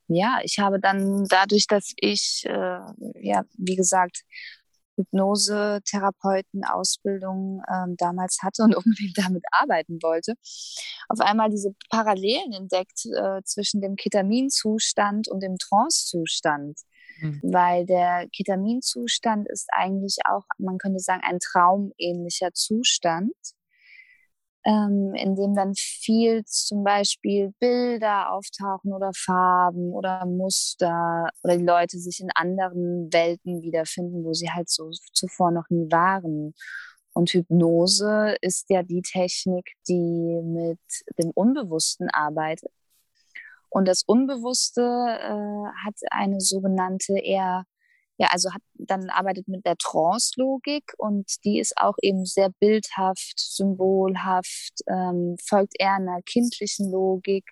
[0.09, 2.81] ja, ich habe dann dadurch, dass ich, äh,
[3.21, 4.23] ja, wie gesagt,
[4.99, 10.35] Hypnose-Therapeuten-Ausbildung ähm, damals hatte und unbedingt damit arbeiten wollte,
[11.09, 16.79] auf einmal diese Parallelen entdeckt äh, zwischen dem Ketaminzustand und dem Trance-Zustand.
[17.21, 17.41] Mhm.
[17.43, 23.33] Weil der Ketaminzustand ist eigentlich auch, man könnte sagen, ein traumähnlicher Zustand
[24.65, 31.65] ähm, in dem dann viel zum Beispiel Bilder auftauchen oder Farben oder Muster oder die
[31.65, 36.55] Leute sich in anderen Welten wiederfinden, wo sie halt so zuvor noch nie waren.
[37.13, 40.81] Und Hypnose ist ja die Technik, die mit
[41.19, 42.71] dem Unbewussten arbeitet.
[43.71, 47.65] Und das Unbewusste äh, hat eine sogenannte eher
[48.19, 53.39] ja, also hat dann arbeitet mit der Trance-Logik und die ist auch eben sehr bildhaft,
[53.39, 57.45] symbolhaft, ähm, folgt eher einer kindlichen Logik.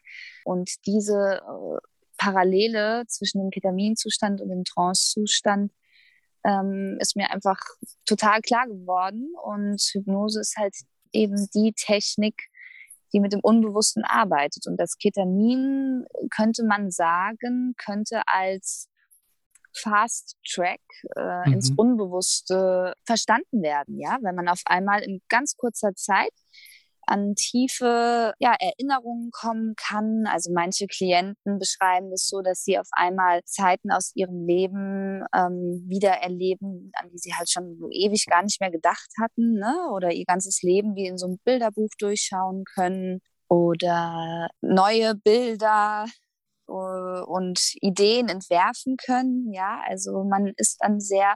[0.45, 1.79] Und diese äh,
[2.19, 5.73] Parallele zwischen dem Ketaminzustand und dem Trance-Zustand
[6.45, 7.61] ähm, ist mir einfach
[8.05, 9.35] total klar geworden.
[9.45, 10.75] Und Hypnose ist halt
[11.13, 12.35] eben die Technik,
[13.13, 14.67] die mit dem Unbewussten arbeitet.
[14.67, 18.89] Und das Ketamin könnte man sagen, könnte als
[19.77, 20.81] Fast Track
[21.17, 21.55] äh, mhm.
[21.55, 26.33] ins Unbewusste verstanden werden, ja, wenn man auf einmal in ganz kurzer Zeit
[27.07, 30.25] an tiefe ja, Erinnerungen kommen kann.
[30.27, 35.85] Also manche Klienten beschreiben es so, dass sie auf einmal Zeiten aus ihrem Leben ähm,
[35.87, 39.89] wieder erleben, an die sie halt schon ewig gar nicht mehr gedacht hatten, ne?
[39.93, 46.07] oder ihr ganzes Leben wie in so einem Bilderbuch durchschauen können oder neue Bilder
[46.67, 49.53] und Ideen entwerfen können.
[49.53, 51.35] Ja, also man ist dann sehr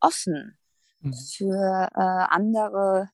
[0.00, 0.58] offen
[1.00, 1.14] mhm.
[1.14, 3.08] für äh, andere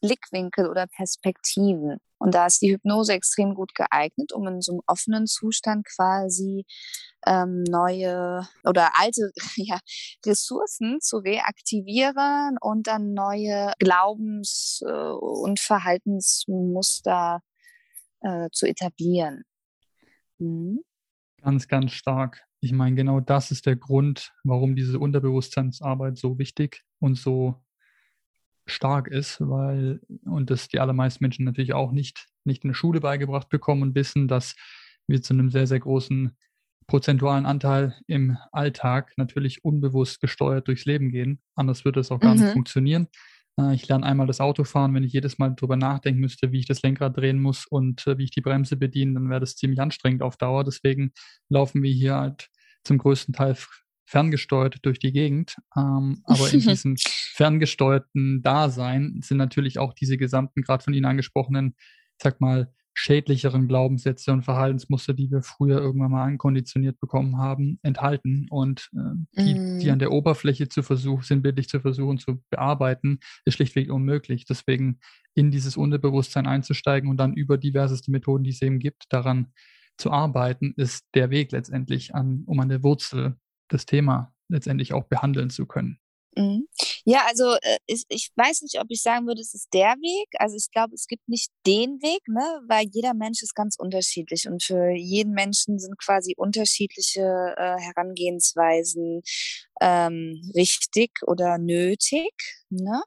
[0.00, 1.98] Blickwinkel oder Perspektiven.
[2.18, 6.64] Und da ist die Hypnose extrem gut geeignet, um in so einem offenen Zustand quasi
[7.26, 9.78] ähm, neue oder alte ja,
[10.24, 17.40] Ressourcen zu reaktivieren und dann neue Glaubens- äh, und Verhaltensmuster
[18.20, 19.44] äh, zu etablieren.
[20.38, 20.80] Mhm.
[21.42, 22.42] Ganz, ganz stark.
[22.60, 27.62] Ich meine, genau das ist der Grund, warum diese Unterbewusstseinsarbeit so wichtig und so
[28.66, 33.00] stark ist, weil, und das die allermeisten Menschen natürlich auch nicht, nicht in der Schule
[33.00, 34.56] beigebracht bekommen und wissen, dass
[35.06, 36.36] wir zu einem sehr, sehr großen
[36.86, 41.40] prozentualen Anteil im Alltag natürlich unbewusst gesteuert durchs Leben gehen.
[41.54, 42.42] Anders würde es auch gar mhm.
[42.42, 43.08] nicht funktionieren.
[43.58, 46.66] Äh, ich lerne einmal das Autofahren, wenn ich jedes Mal darüber nachdenken müsste, wie ich
[46.66, 49.80] das Lenkrad drehen muss und äh, wie ich die Bremse bediene, dann wäre das ziemlich
[49.80, 50.64] anstrengend auf Dauer.
[50.64, 51.12] Deswegen
[51.48, 52.48] laufen wir hier halt
[52.84, 53.56] zum größten Teil
[54.06, 55.56] ferngesteuert durch die Gegend.
[55.76, 61.74] Ähm, aber in diesem ferngesteuerten Dasein sind natürlich auch diese gesamten, gerade von Ihnen angesprochenen,
[62.22, 68.46] sag mal, schädlicheren Glaubenssätze und Verhaltensmuster, die wir früher irgendwann mal ankonditioniert bekommen haben, enthalten.
[68.48, 69.78] Und äh, die, mm.
[69.80, 74.46] die an der Oberfläche zu versuchen, sinnbildlich zu versuchen zu bearbeiten, ist schlichtweg unmöglich.
[74.46, 74.98] Deswegen
[75.34, 79.52] in dieses Unterbewusstsein einzusteigen und dann über diverseste Methoden, die es eben gibt, daran
[79.98, 83.36] zu arbeiten, ist der Weg letztendlich, an, um an der Wurzel
[83.68, 85.98] das Thema letztendlich auch behandeln zu können.
[86.38, 86.68] Mhm.
[87.06, 90.28] Ja, also äh, ich, ich weiß nicht, ob ich sagen würde, es ist der Weg.
[90.38, 94.46] Also ich glaube, es gibt nicht den Weg, ne, weil jeder Mensch ist ganz unterschiedlich
[94.46, 97.22] und für jeden Menschen sind quasi unterschiedliche
[97.56, 99.22] äh, Herangehensweisen
[99.80, 102.32] ähm, richtig oder nötig.
[102.70, 103.02] Ne?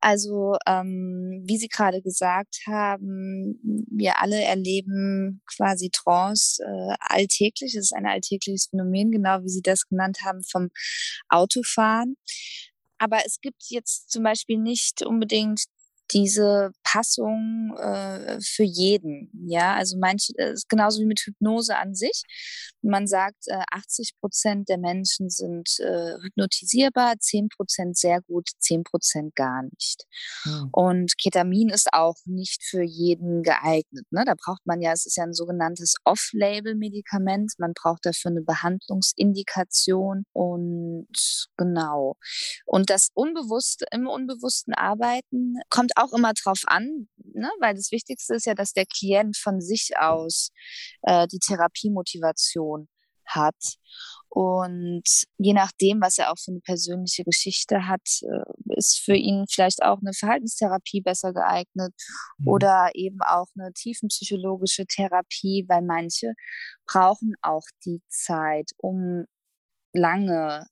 [0.00, 7.74] Also ähm, wie Sie gerade gesagt haben, wir alle erleben quasi Trance äh, alltäglich.
[7.74, 10.70] Es ist ein alltägliches Phänomen, genau wie Sie das genannt haben vom
[11.28, 12.16] Autofahren.
[12.98, 15.64] Aber es gibt jetzt zum Beispiel nicht unbedingt
[16.12, 19.30] diese Passung äh, für jeden.
[19.48, 22.22] Ja, also manche, äh, ist genauso wie mit Hypnose an sich.
[22.82, 28.84] Man sagt, äh, 80 Prozent der Menschen sind äh, hypnotisierbar, 10 Prozent sehr gut, 10
[28.84, 30.04] Prozent gar nicht.
[30.44, 30.68] Mhm.
[30.72, 34.06] Und Ketamin ist auch nicht für jeden geeignet.
[34.10, 34.24] Ne?
[34.24, 37.54] Da braucht man ja, es ist ja ein sogenanntes Off-Label-Medikament.
[37.58, 41.08] Man braucht dafür eine Behandlungsindikation und
[41.56, 42.16] genau.
[42.64, 47.50] Und das Unbewusste, im unbewussten Arbeiten kommt auch immer drauf an, ne?
[47.60, 50.50] weil das Wichtigste ist ja, dass der Klient von sich aus
[51.02, 52.88] äh, die Therapiemotivation
[53.26, 53.56] hat.
[54.28, 55.04] Und
[55.38, 59.82] je nachdem, was er auch für eine persönliche Geschichte hat, äh, ist für ihn vielleicht
[59.82, 61.94] auch eine Verhaltenstherapie besser geeignet
[62.38, 62.48] mhm.
[62.48, 66.34] oder eben auch eine tiefenpsychologische Therapie, weil manche
[66.86, 69.24] brauchen auch die Zeit, um
[69.92, 70.66] lange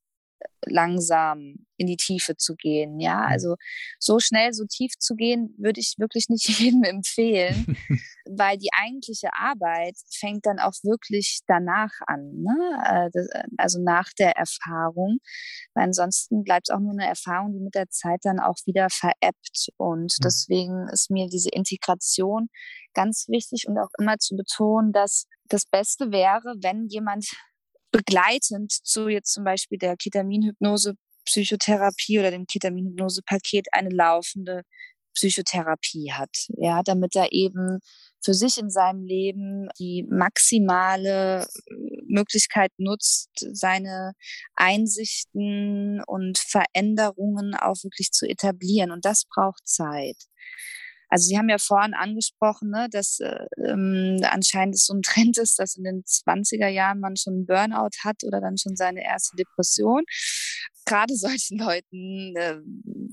[0.67, 3.01] langsam in die Tiefe zu gehen.
[3.01, 3.33] Ja, mhm.
[3.33, 3.57] also
[3.99, 7.77] so schnell, so tief zu gehen, würde ich wirklich nicht jedem empfehlen,
[8.27, 13.11] weil die eigentliche Arbeit fängt dann auch wirklich danach an, ne?
[13.15, 15.19] Äh, äh, also nach der Erfahrung.
[15.75, 18.89] Weil ansonsten bleibt es auch nur eine Erfahrung, die mit der Zeit dann auch wieder
[18.91, 19.69] veräppt.
[19.77, 20.23] Und mhm.
[20.23, 22.49] deswegen ist mir diese Integration
[22.95, 27.27] ganz wichtig und auch immer zu betonen, dass das Beste wäre, wenn jemand
[27.95, 34.63] begleitend zu jetzt zum Beispiel der Ketaminhypnose Psychotherapie oder dem Ketaminhypnose-Paket eine laufende
[35.15, 37.79] Psychotherapie hat, ja, damit er eben
[38.21, 41.75] für sich in seinem Leben die maximale äh,
[42.09, 44.15] Möglichkeit nutzt, seine
[44.55, 48.91] Einsichten und Veränderungen auch wirklich zu etablieren.
[48.91, 50.17] Und das braucht Zeit.
[51.15, 55.39] Also Sie haben ja vorhin angesprochen, ne, dass äh, ähm, anscheinend es so ein Trend
[55.39, 59.05] ist, dass in den 20er Jahren man schon einen Burnout hat oder dann schon seine
[59.05, 60.03] erste Depression.
[60.87, 62.57] Gerade solchen Leuten äh,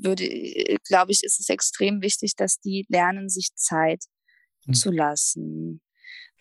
[0.02, 4.04] würde, äh, glaube ich, ist es extrem wichtig, dass die lernen, sich Zeit
[4.66, 4.74] mhm.
[4.74, 5.82] zu lassen.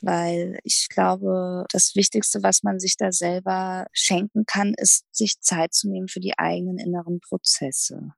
[0.00, 5.74] Weil ich glaube, das Wichtigste, was man sich da selber schenken kann, ist, sich Zeit
[5.74, 8.14] zu nehmen für die eigenen inneren Prozesse.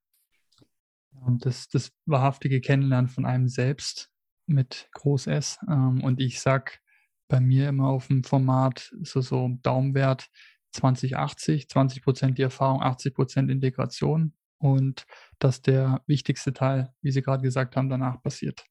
[1.25, 4.11] Und das, das wahrhaftige Kennenlernen von einem selbst
[4.47, 5.59] mit Groß S.
[5.69, 6.81] Ähm, und ich sag
[7.29, 10.29] bei mir immer auf dem Format so, so Daumenwert
[10.73, 15.07] 2080, 20 Prozent die Erfahrung, 80 Prozent Integration und
[15.39, 18.65] dass der wichtigste Teil, wie Sie gerade gesagt haben, danach passiert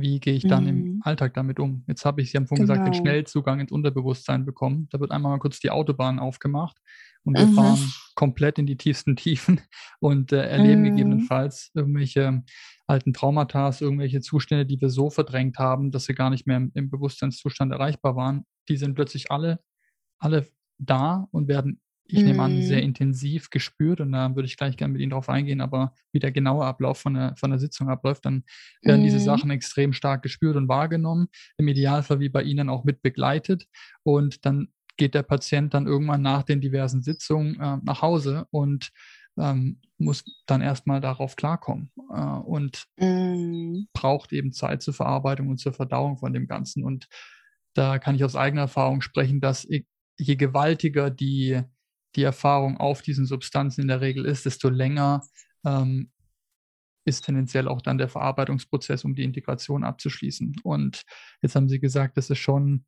[0.00, 0.68] wie gehe ich dann mhm.
[0.68, 1.84] im Alltag damit um?
[1.86, 2.74] Jetzt habe ich, Sie haben vorhin genau.
[2.74, 3.04] gesagt, den genau.
[3.04, 4.88] Schnellzugang ins Unterbewusstsein bekommen.
[4.90, 6.78] Da wird einmal mal kurz die Autobahn aufgemacht
[7.22, 7.54] und wir mhm.
[7.54, 9.60] fahren komplett in die tiefsten Tiefen
[10.00, 10.86] und äh, erleben mhm.
[10.86, 12.42] gegebenenfalls irgendwelche
[12.86, 16.70] alten Traumata, irgendwelche Zustände, die wir so verdrängt haben, dass sie gar nicht mehr im,
[16.74, 18.44] im Bewusstseinszustand erreichbar waren.
[18.68, 19.60] Die sind plötzlich alle,
[20.18, 20.46] alle
[20.78, 22.84] da und werden ich nehme an, sehr mhm.
[22.84, 26.32] intensiv gespürt und da würde ich gleich gerne mit Ihnen drauf eingehen, aber wie der
[26.32, 28.44] genaue Ablauf von der, von der Sitzung abläuft, dann
[28.82, 29.04] werden mhm.
[29.04, 33.66] diese Sachen extrem stark gespürt und wahrgenommen, im Idealfall wie bei Ihnen auch mit begleitet
[34.02, 38.90] und dann geht der Patient dann irgendwann nach den diversen Sitzungen äh, nach Hause und
[39.36, 43.88] ähm, muss dann erstmal darauf klarkommen äh, und mhm.
[43.92, 46.84] braucht eben Zeit zur Verarbeitung und zur Verdauung von dem Ganzen.
[46.84, 47.08] Und
[47.74, 49.66] da kann ich aus eigener Erfahrung sprechen, dass
[50.16, 51.62] je gewaltiger die
[52.16, 55.22] die Erfahrung auf diesen Substanzen in der Regel ist, desto länger
[55.64, 56.10] ähm,
[57.04, 60.56] ist tendenziell auch dann der Verarbeitungsprozess, um die Integration abzuschließen.
[60.62, 61.02] Und
[61.42, 62.86] jetzt haben Sie gesagt, das ist schon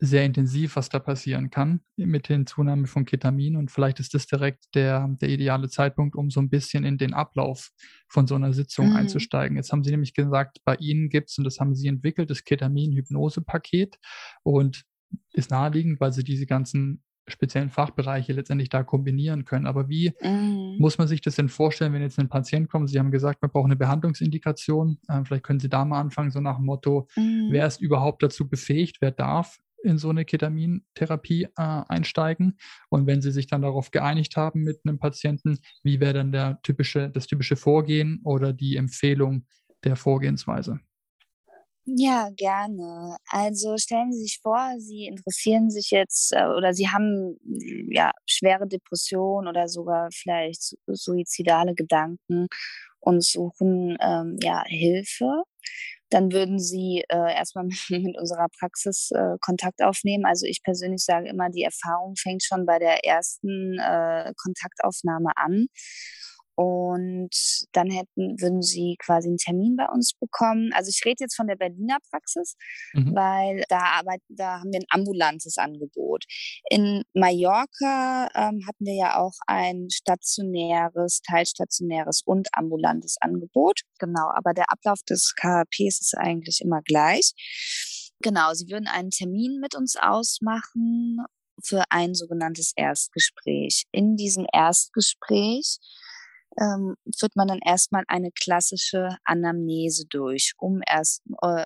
[0.00, 3.56] sehr intensiv, was da passieren kann mit den Zunahme von Ketamin.
[3.56, 7.14] Und vielleicht ist das direkt der, der ideale Zeitpunkt, um so ein bisschen in den
[7.14, 7.70] Ablauf
[8.08, 8.96] von so einer Sitzung mhm.
[8.96, 9.56] einzusteigen.
[9.56, 12.44] Jetzt haben Sie nämlich gesagt, bei Ihnen gibt es, und das haben Sie entwickelt, das
[12.44, 13.96] Ketamin-Hypnose-Paket.
[14.42, 14.84] Und
[15.32, 19.66] ist naheliegend, weil Sie diese ganzen speziellen Fachbereiche letztendlich da kombinieren können.
[19.66, 20.76] Aber wie mhm.
[20.78, 22.90] muss man sich das denn vorstellen, wenn jetzt ein Patient kommt?
[22.90, 24.98] Sie haben gesagt, man braucht eine Behandlungsindikation.
[25.08, 27.48] Äh, vielleicht können Sie da mal anfangen, so nach dem Motto, mhm.
[27.50, 32.58] wer ist überhaupt dazu befähigt, wer darf in so eine Ketamintherapie äh, einsteigen?
[32.88, 36.60] Und wenn Sie sich dann darauf geeinigt haben mit einem Patienten, wie wäre dann der
[36.62, 39.46] typische, das typische Vorgehen oder die Empfehlung
[39.84, 40.80] der Vorgehensweise?
[41.86, 43.16] Ja, gerne.
[43.28, 47.36] Also stellen Sie sich vor, Sie interessieren sich jetzt äh, oder Sie haben
[47.90, 52.46] ja schwere Depression oder sogar vielleicht suizidale Gedanken
[53.00, 55.42] und suchen ähm, ja Hilfe.
[56.10, 60.24] Dann würden Sie äh, erstmal mit, mit unserer Praxis äh, Kontakt aufnehmen.
[60.26, 65.66] Also ich persönlich sage immer, die Erfahrung fängt schon bei der ersten äh, Kontaktaufnahme an.
[66.56, 67.34] Und
[67.72, 70.70] dann hätten, würden sie quasi einen Termin bei uns bekommen.
[70.72, 72.56] Also ich rede jetzt von der Berliner Praxis,
[72.92, 73.14] mhm.
[73.14, 76.24] weil da arbeit, da haben wir ein ambulantes Angebot.
[76.70, 83.80] In Mallorca ähm, hatten wir ja auch ein stationäres, teilstationäres und ambulantes Angebot.
[83.98, 87.32] Genau, aber der Ablauf des KHPs ist eigentlich immer gleich.
[88.20, 91.18] Genau, sie würden einen Termin mit uns ausmachen
[91.62, 93.84] für ein sogenanntes Erstgespräch.
[93.92, 95.78] In diesem Erstgespräch
[96.60, 101.64] ähm, führt man dann erstmal eine klassische Anamnese durch, um erst äh,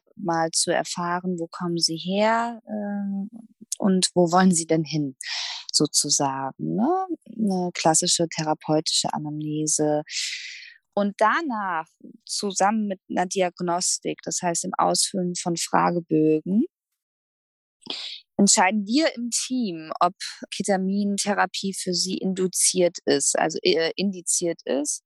[0.53, 3.37] zu erfahren, wo kommen Sie her äh,
[3.79, 5.17] und wo wollen Sie denn hin,
[5.73, 6.75] sozusagen.
[6.75, 7.07] Ne?
[7.37, 10.03] Eine klassische therapeutische Anamnese.
[10.95, 11.87] Und danach
[12.25, 16.65] zusammen mit einer Diagnostik, das heißt im Ausfüllen von Fragebögen,
[18.39, 20.15] entscheiden wir im Team, ob
[20.57, 25.03] Ketamintherapie für sie induziert ist, also äh, indiziert ist.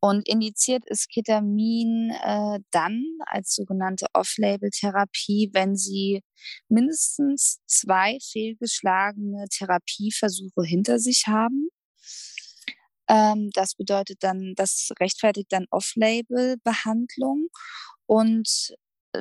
[0.00, 6.22] Und indiziert ist Ketamin äh, dann als sogenannte Off-Label-Therapie, wenn sie
[6.68, 11.68] mindestens zwei fehlgeschlagene Therapieversuche hinter sich haben.
[13.08, 17.48] Ähm, das bedeutet dann, das rechtfertigt dann Off-Label-Behandlung.
[18.06, 18.74] Und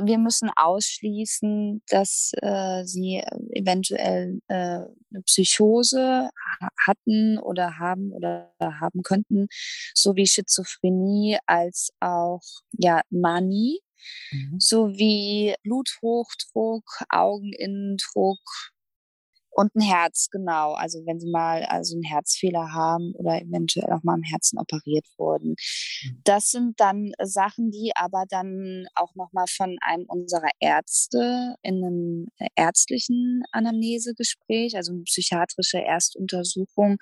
[0.04, 6.30] wir müssen ausschließen, dass äh, sie eventuell äh, eine Psychose
[6.86, 9.48] hatten oder haben oder haben könnten,
[9.94, 13.80] sowie Schizophrenie als auch ja Manie,
[14.32, 14.60] mhm.
[14.60, 18.40] sowie Bluthochdruck, Augeninnendruck,
[19.58, 20.74] und ein Herz, genau.
[20.74, 25.06] Also wenn sie mal also einen Herzfehler haben oder eventuell auch mal am Herzen operiert
[25.18, 25.56] wurden.
[26.04, 26.22] Mhm.
[26.24, 32.28] Das sind dann Sachen, die aber dann auch nochmal von einem unserer Ärzte in einem
[32.56, 36.98] ärztlichen Anamnesegespräch, also eine psychiatrische Erstuntersuchung,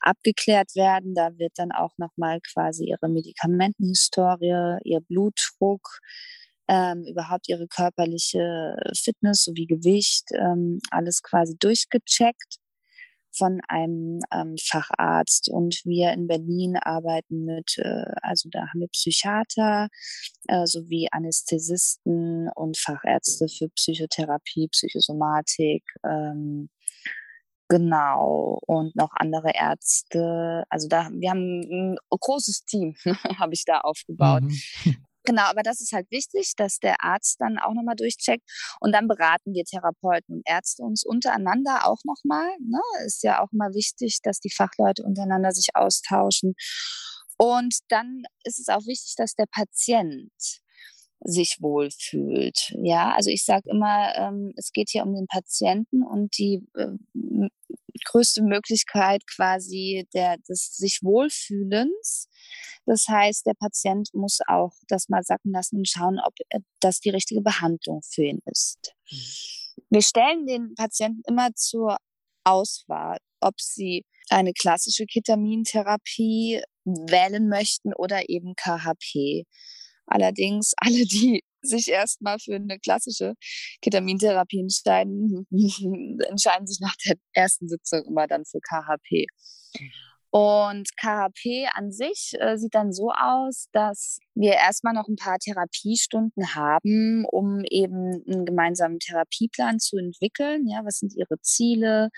[0.00, 1.12] abgeklärt werden.
[1.14, 5.98] Da wird dann auch nochmal quasi ihre Medikamentenhistorie, ihr Blutdruck,
[6.68, 12.58] ähm, überhaupt ihre körperliche Fitness sowie Gewicht, ähm, alles quasi durchgecheckt
[13.36, 15.48] von einem ähm, Facharzt.
[15.50, 19.88] Und wir in Berlin arbeiten mit, äh, also da haben wir Psychiater
[20.48, 25.84] äh, sowie Anästhesisten und Fachärzte für Psychotherapie, Psychosomatik.
[26.04, 26.68] Ähm,
[27.68, 30.62] Genau, und noch andere Ärzte.
[30.68, 32.94] Also da, wir haben ein großes Team,
[33.40, 34.44] habe ich da aufgebaut.
[34.44, 34.96] Mhm.
[35.26, 38.48] Genau, aber das ist halt wichtig, dass der Arzt dann auch nochmal durchcheckt
[38.80, 42.48] und dann beraten wir Therapeuten und Ärzte uns untereinander auch nochmal.
[42.60, 42.80] Ne?
[43.04, 46.54] Ist ja auch immer wichtig, dass die Fachleute untereinander sich austauschen.
[47.38, 50.32] Und dann ist es auch wichtig, dass der Patient
[51.20, 52.74] sich wohlfühlt.
[52.82, 56.92] Ja, also ich sage immer, ähm, es geht hier um den Patienten und die äh,
[58.04, 62.28] größte Möglichkeit quasi der, des sich Wohlfühlens.
[62.84, 67.00] Das heißt, der Patient muss auch das mal sacken lassen und schauen, ob äh, das
[67.00, 68.94] die richtige Behandlung für ihn ist.
[69.90, 71.96] Wir stellen den Patienten immer zur
[72.44, 79.44] Auswahl ob sie eine klassische Ketamintherapie wählen möchten oder eben KHP.
[80.06, 83.34] Allerdings alle, die sich erstmal für eine klassische
[83.82, 85.46] Ketamintherapie entscheiden,
[86.28, 89.26] entscheiden sich nach der ersten Sitzung immer dann für KHP.
[90.36, 95.38] Und KHP an sich äh, sieht dann so aus, dass wir erstmal noch ein paar
[95.38, 100.68] Therapiestunden haben, um eben einen gemeinsamen Therapieplan zu entwickeln.
[100.68, 102.10] Ja, was sind Ihre Ziele?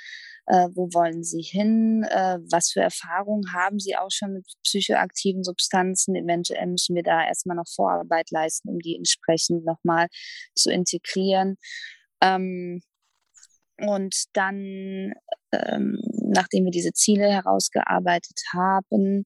[0.47, 2.05] Äh, wo wollen Sie hin?
[2.11, 6.17] Äh, was für Erfahrungen haben Sie auch schon mit psychoaktiven Substanzen?
[6.17, 10.09] Eventuell müssen wir da erstmal noch Vorarbeit leisten, um die entsprechend nochmal
[10.57, 11.55] zu integrieren.
[12.21, 12.81] Ähm,
[13.81, 15.15] und dann,
[15.53, 16.01] ähm,
[16.35, 19.25] nachdem wir diese Ziele herausgearbeitet haben,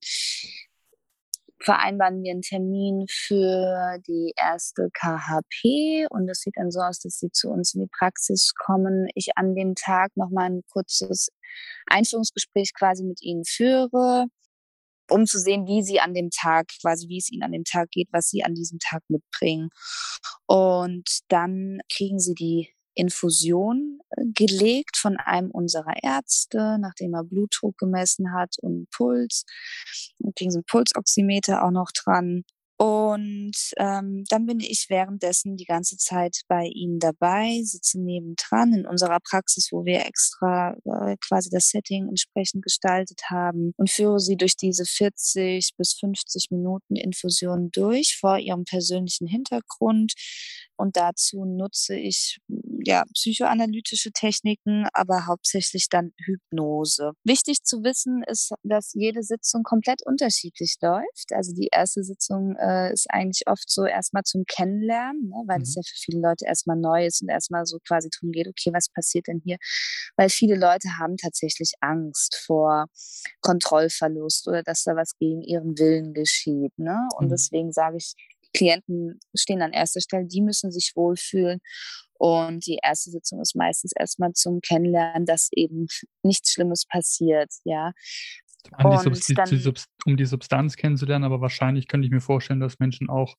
[1.62, 7.18] vereinbaren wir einen Termin für die erste KHP und das sieht dann so aus, dass
[7.18, 9.09] sie zu uns in die Praxis kommen.
[9.14, 11.28] Ich an dem Tag nochmal ein kurzes
[11.86, 14.26] Einführungsgespräch quasi mit ihnen führe,
[15.11, 17.90] um zu sehen, wie sie an dem Tag, quasi wie es ihnen an dem Tag
[17.90, 19.68] geht, was sie an diesem Tag mitbringen.
[20.46, 27.78] Und dann kriegen sie die Infusion äh, gelegt von einem unserer Ärzte, nachdem er Blutdruck
[27.78, 29.45] gemessen hat und Puls.
[30.18, 32.45] Dann kriegen sie einen Pulsoximeter auch noch dran.
[32.82, 38.86] Und ähm, dann bin ich währenddessen die ganze Zeit bei ihnen dabei, sitze nebendran in
[38.86, 44.36] unserer Praxis, wo wir extra äh, quasi das Setting entsprechend gestaltet haben und führe sie
[44.36, 50.14] durch diese 40 bis 50 Minuten Infusion durch vor ihrem persönlichen Hintergrund.
[50.82, 52.40] Und dazu nutze ich
[52.84, 57.12] ja, psychoanalytische Techniken, aber hauptsächlich dann Hypnose.
[57.22, 61.30] Wichtig zu wissen ist, dass jede Sitzung komplett unterschiedlich läuft.
[61.30, 65.62] Also die erste Sitzung äh, ist eigentlich oft so erstmal zum Kennenlernen, ne, weil mhm.
[65.62, 68.72] es ja für viele Leute erstmal neu ist und erstmal so quasi darum geht, okay,
[68.72, 69.58] was passiert denn hier?
[70.16, 72.86] Weil viele Leute haben tatsächlich Angst vor
[73.40, 76.76] Kontrollverlust oder dass da was gegen ihren Willen geschieht.
[76.76, 76.98] Ne?
[77.18, 77.30] Und mhm.
[77.30, 78.14] deswegen sage ich,
[78.55, 81.61] Klienten stehen an erster Stelle, die müssen sich wohlfühlen
[82.14, 85.86] und die erste Sitzung ist meistens erstmal zum Kennenlernen, dass eben
[86.22, 87.92] nichts Schlimmes passiert, ja.
[88.78, 89.74] Und die dann,
[90.07, 93.34] um die Substanz kennenzulernen, aber wahrscheinlich könnte ich mir vorstellen, dass Menschen auch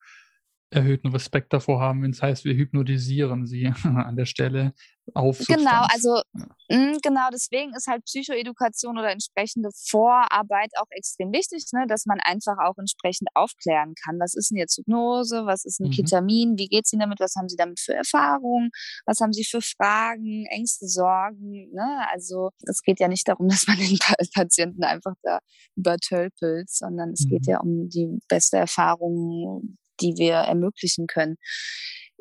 [0.74, 4.74] erhöhten Respekt davor haben, wenn es heißt, wir hypnotisieren sie an der Stelle
[5.14, 5.60] auf Substanz.
[5.60, 6.22] Genau, also
[6.70, 12.20] mh, genau deswegen ist halt Psychoedukation oder entsprechende Vorarbeit auch extrem wichtig, ne, dass man
[12.22, 14.20] einfach auch entsprechend aufklären kann.
[14.20, 15.46] Was ist denn jetzt Hypnose?
[15.46, 15.94] Was ist ein mhm.
[15.94, 16.58] Ketamin?
[16.58, 17.20] Wie geht es Ihnen damit?
[17.20, 18.70] Was haben Sie damit für Erfahrungen?
[19.06, 21.72] Was haben Sie für Fragen, Ängste, Sorgen?
[21.74, 22.06] Ne?
[22.12, 23.98] Also es geht ja nicht darum, dass man den
[24.34, 25.40] Patienten einfach da
[25.76, 27.30] übertölpelt, sondern es mhm.
[27.30, 31.38] geht ja um die beste Erfahrung, die wir ermöglichen können.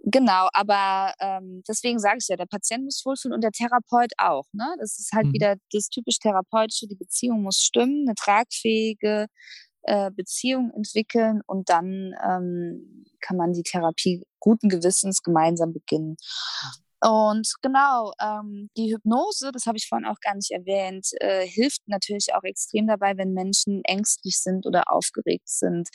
[0.04, 4.46] Genau, aber ähm, deswegen sage ich ja, der Patient muss wohlfühlen und der Therapeut auch.
[4.52, 4.66] Ne?
[4.80, 5.32] Das ist halt mhm.
[5.34, 9.26] wieder das typisch Therapeutische, die Beziehung muss stimmen, eine tragfähige
[9.82, 16.16] äh, Beziehung entwickeln und dann ähm, kann man die Therapie guten Gewissens gemeinsam beginnen.
[17.04, 21.80] Und genau, ähm, die Hypnose, das habe ich vorhin auch gar nicht erwähnt, äh, hilft
[21.86, 25.88] natürlich auch extrem dabei, wenn Menschen ängstlich sind oder aufgeregt sind,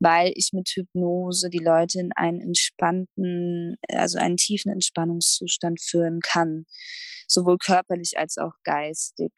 [0.00, 6.64] weil ich mit Hypnose die Leute in einen entspannten, also einen tiefen Entspannungszustand führen kann,
[7.28, 9.32] sowohl körperlich als auch geistig.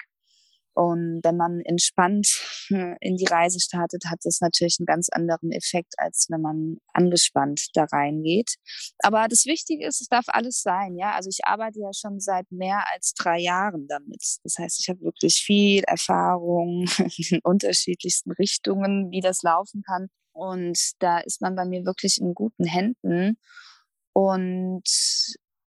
[0.77, 2.29] Und wenn man entspannt
[2.69, 6.77] hm, in die Reise startet, hat das natürlich einen ganz anderen Effekt, als wenn man
[6.93, 8.57] angespannt da reingeht.
[8.99, 10.95] Aber das Wichtige ist, es darf alles sein.
[10.99, 14.23] Ja, also ich arbeite ja schon seit mehr als drei Jahren damit.
[14.43, 16.85] Das heißt, ich habe wirklich viel Erfahrung
[17.31, 20.09] in unterschiedlichsten Richtungen, wie das laufen kann.
[20.33, 23.39] Und da ist man bei mir wirklich in guten Händen.
[24.13, 24.87] Und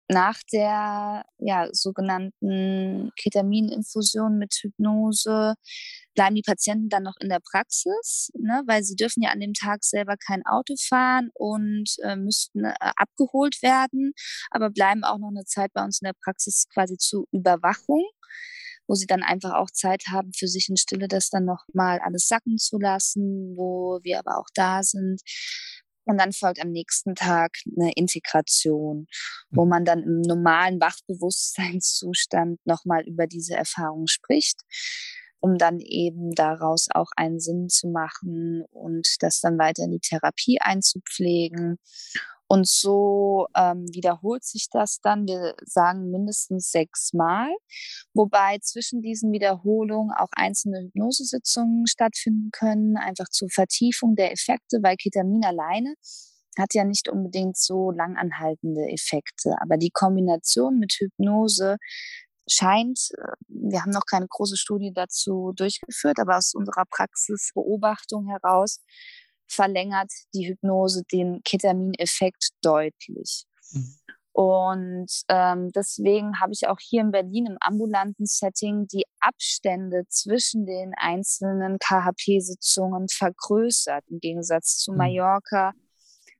[0.09, 5.55] nach der ja, sogenannten Ketamininfusion mit Hypnose
[6.15, 9.55] bleiben die Patienten dann noch in der Praxis, ne, weil sie dürfen ja an dem
[9.55, 14.13] Tag selber kein Auto fahren und äh, müssten äh, abgeholt werden,
[14.51, 18.05] aber bleiben auch noch eine Zeit bei uns in der Praxis quasi zur Überwachung
[18.89, 22.27] wo sie dann einfach auch Zeit haben, für sich in Stille das dann nochmal alles
[22.27, 25.21] sacken zu lassen, wo wir aber auch da sind,
[26.09, 29.07] und dann folgt am nächsten Tag eine Integration,
[29.51, 29.69] wo hm.
[29.69, 34.63] man dann im normalen Wachbewusstseinszustand nochmal über diese Erfahrung spricht,
[35.39, 40.01] um dann eben daraus auch einen Sinn zu machen und das dann weiter in die
[40.01, 41.79] Therapie einzupflegen
[42.49, 47.51] und so ähm, wiederholt sich das dann, wir sagen mindestens sechsmal,
[48.15, 54.97] wobei zwischen diesen Wiederholungen auch einzelne Hypnosesitzungen stattfinden können, einfach zur Vertiefung der Effekte, weil
[54.97, 55.95] Ketamin alleine
[56.59, 61.77] hat ja nicht unbedingt so langanhaltende Effekte, aber die Kombination mit Hypnose
[62.51, 68.81] scheint, äh, wir haben noch keine große Studie dazu durchgeführt, aber aus unserer Praxisbeobachtung heraus
[69.49, 73.45] verlängert die Hypnose den Ketamineffekt deutlich.
[73.73, 73.95] Mhm.
[74.39, 80.65] Und ähm, deswegen habe ich auch hier in Berlin im ambulanten Setting die Abstände zwischen
[80.65, 84.99] den einzelnen KHP-Sitzungen vergrößert, im Gegensatz zu mhm.
[84.99, 85.73] Mallorca,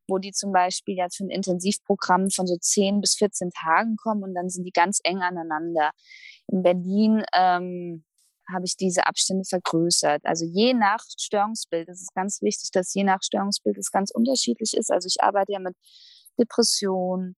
[0.07, 4.23] wo die zum Beispiel ja zu einem Intensivprogramm von so 10 bis 14 Tagen kommen
[4.23, 5.91] und dann sind die ganz eng aneinander.
[6.47, 8.05] In Berlin ähm,
[8.53, 10.25] habe ich diese Abstände vergrößert.
[10.25, 14.75] Also je nach Störungsbild, es ist ganz wichtig, dass je nach Störungsbild es ganz unterschiedlich
[14.75, 14.91] ist.
[14.91, 15.77] Also ich arbeite ja mit
[16.39, 17.35] Depression,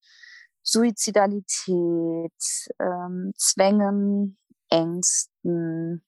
[0.62, 2.32] Suizidalität,
[2.80, 4.38] ähm, Zwängen,
[4.68, 6.04] Ängsten.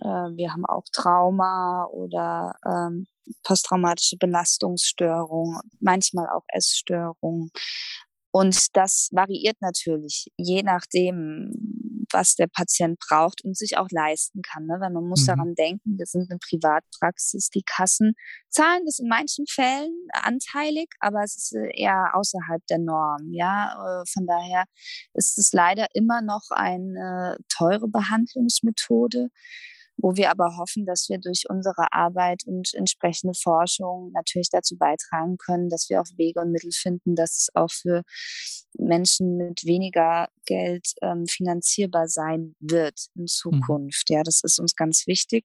[0.00, 3.06] Äh, wir haben auch Trauma oder ähm,
[3.42, 7.50] posttraumatische Belastungsstörung, manchmal auch Essstörung.
[8.32, 11.52] Und das variiert natürlich, je nachdem,
[12.12, 14.66] was der Patient braucht und sich auch leisten kann.
[14.66, 14.76] Ne?
[14.80, 15.26] Weil man muss mhm.
[15.26, 18.14] daran denken, wir sind eine Privatpraxis, die Kassen
[18.48, 23.32] zahlen das in manchen Fällen anteilig, aber es ist äh, eher außerhalb der Norm.
[23.32, 24.64] Ja, äh, von daher
[25.14, 29.28] ist es leider immer noch eine teure Behandlungsmethode
[30.02, 35.36] wo wir aber hoffen, dass wir durch unsere Arbeit und entsprechende Forschung natürlich dazu beitragen
[35.36, 38.02] können, dass wir auch Wege und Mittel finden, dass es auch für
[38.78, 43.26] Menschen mit weniger Geld ähm, finanzierbar sein wird in mhm.
[43.26, 44.10] Zukunft.
[44.10, 44.16] Mhm.
[44.16, 45.44] Ja, das ist uns ganz wichtig.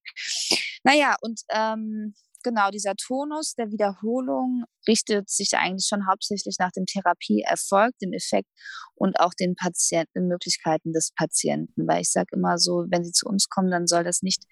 [0.84, 2.14] Naja, und ähm,
[2.45, 8.47] genau, dieser Tonus der Wiederholung richtet sich eigentlich schon hauptsächlich nach dem Therapieerfolg, dem Effekt
[8.93, 11.87] und auch den Patienten, Möglichkeiten des Patienten.
[11.87, 14.43] Weil ich sage immer so, wenn sie zu uns kommen, dann soll das nicht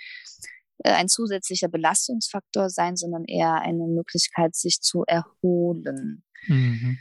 [0.79, 6.23] äh, ein zusätzlicher Belastungsfaktor sein, sondern eher eine Möglichkeit, sich zu erholen.
[6.47, 6.97] Mhm.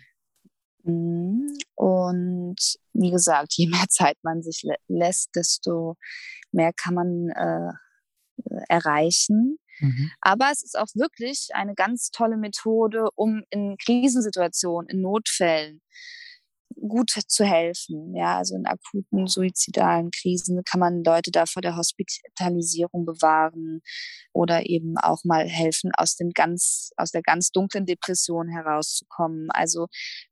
[0.84, 1.56] mhm.
[1.74, 2.60] Und
[2.92, 5.96] wie gesagt, je mehr Zeit man sich lässt, desto
[6.52, 7.72] mehr kann man äh,
[8.68, 9.58] erreichen.
[9.80, 10.10] Mhm.
[10.20, 15.80] Aber es ist auch wirklich eine ganz tolle Methode, um in Krisensituationen, in Notfällen
[16.88, 18.14] gut zu helfen.
[18.14, 23.80] Ja, also in akuten suizidalen Krisen kann man Leute da vor der Hospitalisierung bewahren
[24.32, 29.50] oder eben auch mal helfen, aus dem ganz, aus der ganz dunklen Depression herauszukommen.
[29.50, 29.86] Also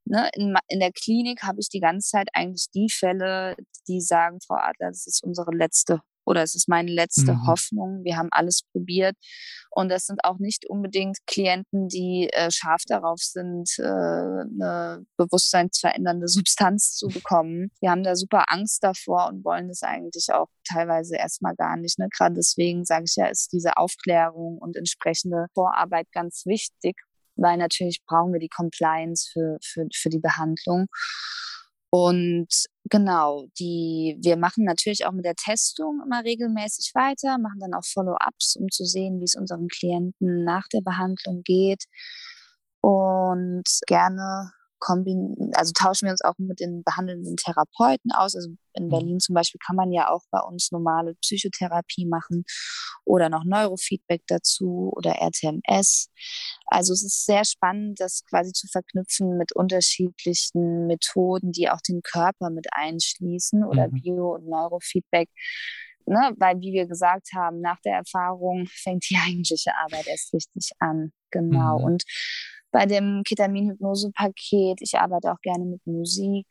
[0.05, 3.55] ne, in, in der Klinik habe ich die ganze Zeit eigentlich die Fälle,
[3.87, 6.01] die sagen, Frau Adler, das ist unsere letzte
[6.31, 7.47] oder es ist meine letzte mhm.
[7.47, 8.03] Hoffnung.
[8.05, 9.17] Wir haben alles probiert.
[9.69, 16.27] Und das sind auch nicht unbedingt Klienten, die äh, scharf darauf sind, äh, eine bewusstseinsverändernde
[16.29, 17.69] Substanz zu bekommen.
[17.81, 21.99] Wir haben da super Angst davor und wollen das eigentlich auch teilweise erstmal gar nicht.
[21.99, 22.07] Ne?
[22.09, 26.95] Gerade deswegen sage ich ja, ist diese Aufklärung und entsprechende Vorarbeit ganz wichtig,
[27.35, 30.87] weil natürlich brauchen wir die Compliance für, für, für die Behandlung.
[31.91, 32.47] Und
[32.89, 37.83] genau, die, wir machen natürlich auch mit der Testung immer regelmäßig weiter, machen dann auch
[37.85, 41.83] Follow-ups, um zu sehen, wie es unseren Klienten nach der Behandlung geht.
[42.81, 44.51] Und gerne
[44.81, 48.35] kombin also tauschen wir uns auch mit den behandelnden Therapeuten aus.
[48.35, 48.89] Also in mhm.
[48.89, 52.43] Berlin zum Beispiel kann man ja auch bei uns normale Psychotherapie machen
[53.05, 56.09] oder noch Neurofeedback dazu oder RTMS.
[56.65, 62.01] Also es ist sehr spannend, das quasi zu verknüpfen mit unterschiedlichen Methoden, die auch den
[62.01, 64.01] Körper mit einschließen oder mhm.
[64.01, 65.29] Bio- und Neurofeedback.
[66.07, 70.71] Ne, weil, wie wir gesagt haben, nach der Erfahrung fängt die eigentliche Arbeit erst richtig
[70.79, 71.13] an.
[71.29, 71.77] Genau.
[71.77, 71.85] Mhm.
[71.85, 72.03] Und
[72.71, 74.81] bei dem Ketamin-Hypnose-Paket.
[74.81, 76.47] Ich arbeite auch gerne mit Musik.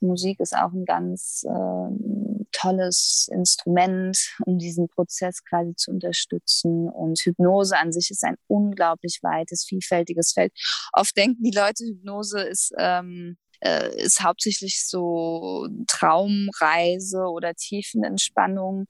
[0.00, 6.88] Musik ist auch ein ganz äh, tolles Instrument, um diesen Prozess quasi zu unterstützen.
[6.88, 10.52] Und Hypnose an sich ist ein unglaublich weites, vielfältiges Feld.
[10.92, 18.86] Oft denken die Leute, Hypnose ist, ähm, äh, ist hauptsächlich so Traumreise oder Tiefenentspannung.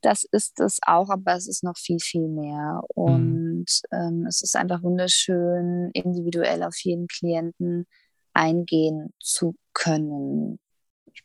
[0.00, 2.82] Das ist es auch, aber es ist noch viel, viel mehr.
[2.94, 3.02] Mhm.
[3.02, 7.86] Und ähm, es ist einfach wunderschön, individuell auf jeden Klienten
[8.32, 10.58] eingehen zu können.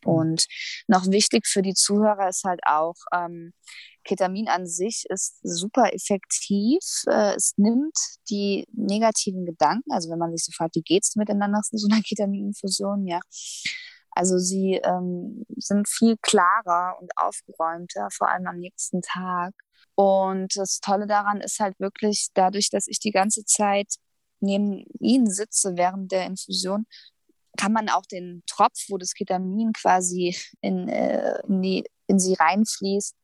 [0.04, 0.48] Und
[0.88, 3.54] noch wichtig für die Zuhörer ist halt auch, ähm,
[4.04, 6.80] Ketamin an sich ist super effektiv.
[7.08, 7.98] Äh, es nimmt
[8.30, 12.02] die negativen Gedanken, also wenn man sich so fragt, wie geht's miteinander in so einer
[12.02, 13.22] Ketamininfusion, ja,
[14.16, 19.54] also sie ähm, sind viel klarer und aufgeräumter, vor allem am nächsten Tag.
[19.96, 23.96] Und das Tolle daran ist halt wirklich, dadurch, dass ich die ganze Zeit
[24.40, 26.86] neben ihnen sitze während der Infusion,
[27.58, 32.34] kann man auch den Tropf, wo das Ketamin quasi in, äh, in, die, in sie
[32.34, 33.16] reinfließt,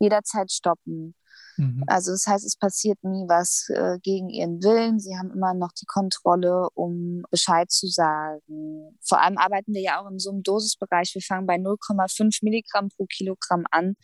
[0.00, 1.14] jederzeit stoppen.
[1.56, 1.84] Mhm.
[1.86, 4.98] Also das heißt, es passiert nie was äh, gegen ihren Willen.
[4.98, 8.96] Sie haben immer noch die Kontrolle, um Bescheid zu sagen.
[9.02, 11.14] Vor allem arbeiten wir ja auch in so einem Dosisbereich.
[11.14, 13.94] Wir fangen bei 0,5 Milligramm pro Kilogramm an.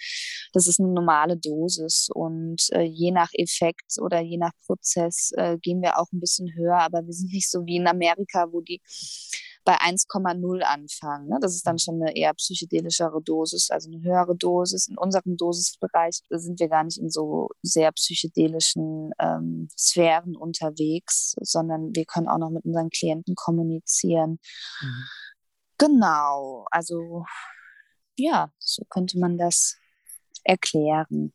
[0.52, 5.58] Das ist eine normale Dosis und äh, je nach Effekt oder je nach Prozess äh,
[5.58, 6.78] gehen wir auch ein bisschen höher.
[6.78, 8.80] Aber wir sind nicht so wie in Amerika, wo die
[9.64, 11.28] bei 1,0 anfangen.
[11.28, 11.38] Ne?
[11.40, 11.78] Das ist dann mhm.
[11.78, 14.88] schon eine eher psychedelischere Dosis, also eine höhere Dosis.
[14.88, 21.94] In unserem Dosisbereich sind wir gar nicht in so sehr psychedelischen ähm, Sphären unterwegs, sondern
[21.94, 24.38] wir können auch noch mit unseren Klienten kommunizieren.
[24.80, 25.04] Mhm.
[25.78, 27.24] Genau, also
[28.16, 29.76] ja, so könnte man das
[30.44, 31.32] erklären.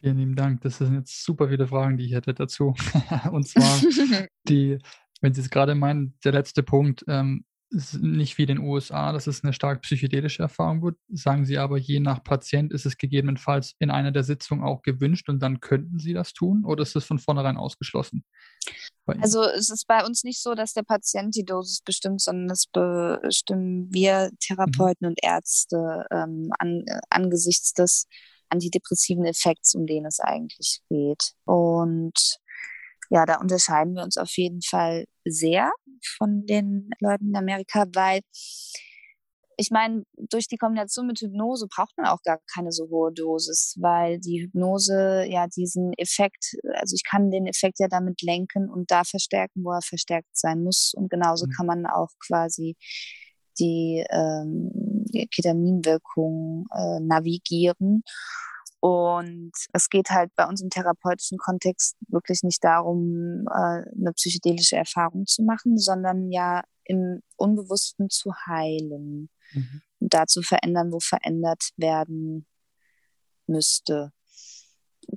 [0.00, 0.60] Vielen lieben Dank.
[0.60, 2.74] Das sind jetzt super viele Fragen, die ich hätte dazu.
[3.32, 3.80] Und zwar
[4.48, 4.78] die
[5.20, 9.26] wenn Sie es gerade meinen, der letzte Punkt, ähm, nicht wie in den USA, dass
[9.26, 13.74] es eine stark psychedelische Erfahrung wird, sagen Sie aber, je nach Patient ist es gegebenenfalls
[13.80, 17.04] in einer der Sitzungen auch gewünscht und dann könnten Sie das tun oder ist das
[17.04, 18.24] von vornherein ausgeschlossen?
[19.06, 22.66] Also es ist bei uns nicht so, dass der Patient die Dosis bestimmt, sondern das
[22.66, 25.08] bestimmen wir Therapeuten mhm.
[25.08, 28.06] und Ärzte ähm, an, äh, angesichts des
[28.48, 31.32] antidepressiven Effekts, um den es eigentlich geht.
[31.44, 32.38] Und
[33.10, 35.70] ja, da unterscheiden wir uns auf jeden Fall sehr
[36.18, 38.20] von den Leuten in Amerika, weil
[39.58, 43.74] ich meine, durch die Kombination mit Hypnose braucht man auch gar keine so hohe Dosis,
[43.80, 48.90] weil die Hypnose ja diesen Effekt, also ich kann den Effekt ja damit lenken und
[48.90, 50.92] da verstärken, wo er verstärkt sein muss.
[50.94, 51.50] Und genauso mhm.
[51.56, 52.76] kann man auch quasi
[53.58, 54.70] die, ähm,
[55.24, 58.02] Ketaminwirkung äh, navigieren.
[58.80, 64.76] Und es geht halt bei uns im therapeutischen Kontext wirklich nicht darum, äh, eine psychedelische
[64.76, 69.82] Erfahrung zu machen, sondern ja im Unbewussten zu heilen mhm.
[69.98, 72.46] und da zu verändern, wo verändert werden
[73.46, 74.12] müsste.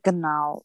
[0.03, 0.63] Genau.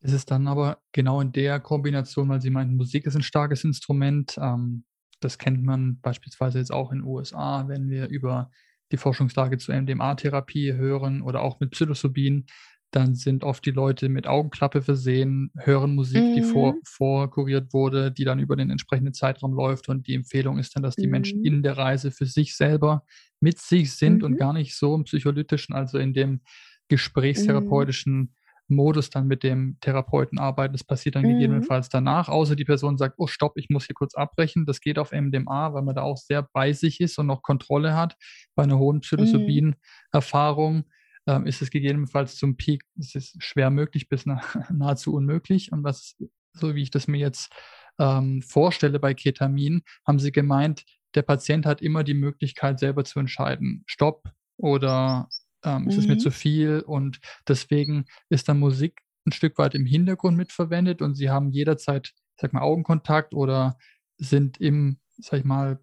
[0.00, 3.64] Es ist dann aber genau in der Kombination, weil Sie meinten, Musik ist ein starkes
[3.64, 4.36] Instrument.
[4.38, 4.84] Ähm,
[5.20, 8.50] das kennt man beispielsweise jetzt auch in den USA, wenn wir über
[8.94, 12.46] die Forschungslage zur MDMA-Therapie hören oder auch mit Psilocybin,
[12.92, 16.34] dann sind oft die Leute mit Augenklappe versehen, hören Musik, mhm.
[16.36, 19.88] die vor, vorkuriert wurde, die dann über den entsprechenden Zeitraum läuft.
[19.88, 21.12] Und die Empfehlung ist dann, dass die mhm.
[21.12, 23.04] Menschen in der Reise für sich selber
[23.40, 24.24] mit sich sind mhm.
[24.24, 26.40] und gar nicht so im psycholytischen, also in dem
[26.88, 28.28] gesprächstherapeutischen mhm.
[28.68, 30.72] Modus dann mit dem Therapeuten arbeiten.
[30.72, 31.34] Das passiert dann mhm.
[31.34, 34.66] gegebenenfalls danach, außer die Person sagt, oh stopp, ich muss hier kurz abbrechen.
[34.66, 37.94] Das geht auf MDMA, weil man da auch sehr bei sich ist und noch Kontrolle
[37.94, 38.16] hat.
[38.54, 40.84] Bei einer hohen Psilocybin-Erfahrung
[41.26, 44.40] ähm, ist es gegebenenfalls zum Peak, es ist schwer möglich bis nah,
[44.72, 45.72] nahezu unmöglich.
[45.72, 46.16] Und was,
[46.52, 47.52] so wie ich das mir jetzt
[47.98, 50.84] ähm, vorstelle bei Ketamin, haben sie gemeint,
[51.14, 54.24] der Patient hat immer die Möglichkeit, selber zu entscheiden, Stopp
[54.56, 55.28] oder
[55.64, 55.88] ähm, mhm.
[55.88, 60.36] ist es mir zu viel und deswegen ist dann Musik ein Stück weit im Hintergrund
[60.36, 63.76] mitverwendet und sie haben jederzeit, sag mal, Augenkontakt oder
[64.18, 65.80] sind im, sag ich mal,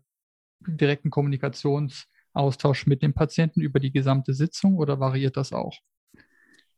[0.59, 5.77] direkten Kommunikationsaustausch mit dem Patienten über die gesamte Sitzung oder variiert das auch?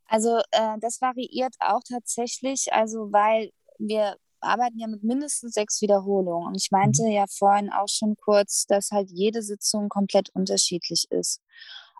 [0.06, 6.48] Also äh, das variiert auch tatsächlich, also weil wir arbeiten ja mit mindestens sechs Wiederholungen.
[6.48, 7.12] Und ich meinte mhm.
[7.12, 11.42] ja vorhin auch schon kurz, dass halt jede Sitzung komplett unterschiedlich ist.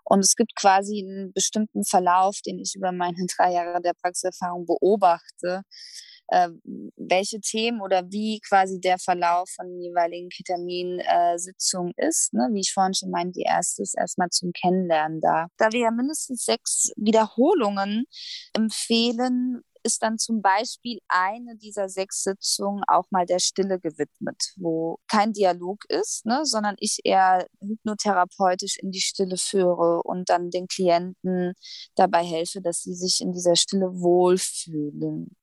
[0.04, 4.66] Und es gibt quasi einen bestimmten Verlauf, den ich über meine drei Jahre der Praxiserfahrung
[4.66, 5.62] beobachte,
[6.28, 6.48] äh,
[6.96, 12.32] welche Themen oder wie quasi der Verlauf von jeweiligen Ketaminsitzungen äh, ist.
[12.32, 12.48] Ne?
[12.52, 15.48] Wie ich vorhin schon meinte, die erste ist erstmal zum Kennenlernen da.
[15.58, 18.04] Da wir ja mindestens sechs Wiederholungen
[18.54, 24.98] empfehlen, ist dann zum Beispiel eine dieser sechs Sitzungen auch mal der Stille gewidmet, wo
[25.08, 30.66] kein Dialog ist, ne, sondern ich eher hypnotherapeutisch in die Stille führe und dann den
[30.66, 31.52] Klienten
[31.94, 35.36] dabei helfe, dass sie sich in dieser Stille wohlfühlen.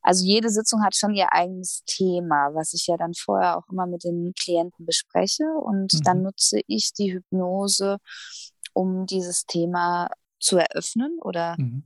[0.00, 3.86] Also jede Sitzung hat schon ihr eigenes Thema, was ich ja dann vorher auch immer
[3.86, 5.44] mit den Klienten bespreche.
[5.44, 6.02] Und mhm.
[6.04, 7.98] dann nutze ich die Hypnose,
[8.72, 11.82] um dieses Thema zu eröffnen oder mhm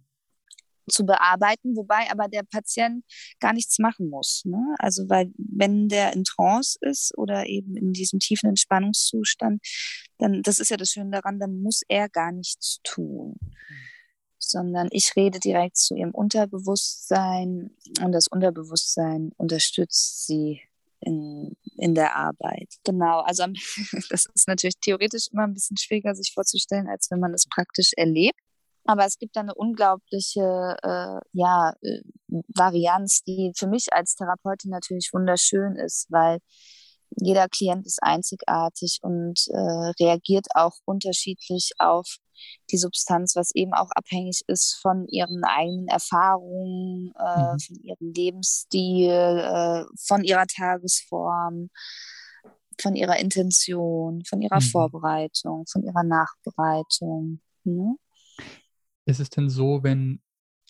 [0.88, 3.04] zu bearbeiten, wobei aber der Patient
[3.40, 4.42] gar nichts machen muss.
[4.44, 4.74] Ne?
[4.78, 9.62] Also weil wenn der in Trance ist oder eben in diesem tiefen Entspannungszustand,
[10.18, 13.36] dann, das ist ja das Schöne daran, dann muss er gar nichts tun.
[14.38, 17.70] Sondern ich rede direkt zu ihrem Unterbewusstsein
[18.02, 20.60] und das Unterbewusstsein unterstützt sie
[21.00, 22.68] in, in der Arbeit.
[22.84, 23.44] Genau, also
[24.10, 27.92] das ist natürlich theoretisch immer ein bisschen schwieriger sich vorzustellen, als wenn man es praktisch
[27.96, 28.38] erlebt.
[28.84, 32.00] Aber es gibt da eine unglaubliche äh, ja, äh,
[32.54, 36.38] Varianz, die für mich als Therapeutin natürlich wunderschön ist, weil
[37.16, 42.16] jeder Klient ist einzigartig und äh, reagiert auch unterschiedlich auf
[42.70, 47.58] die Substanz, was eben auch abhängig ist von ihren eigenen Erfahrungen, äh, mhm.
[47.60, 51.70] von ihrem Lebensstil, äh, von ihrer Tagesform,
[52.80, 54.70] von ihrer Intention, von ihrer mhm.
[54.70, 57.40] Vorbereitung, von ihrer Nachbereitung.
[57.64, 57.96] Ne?
[59.04, 60.20] Ist es denn so, wenn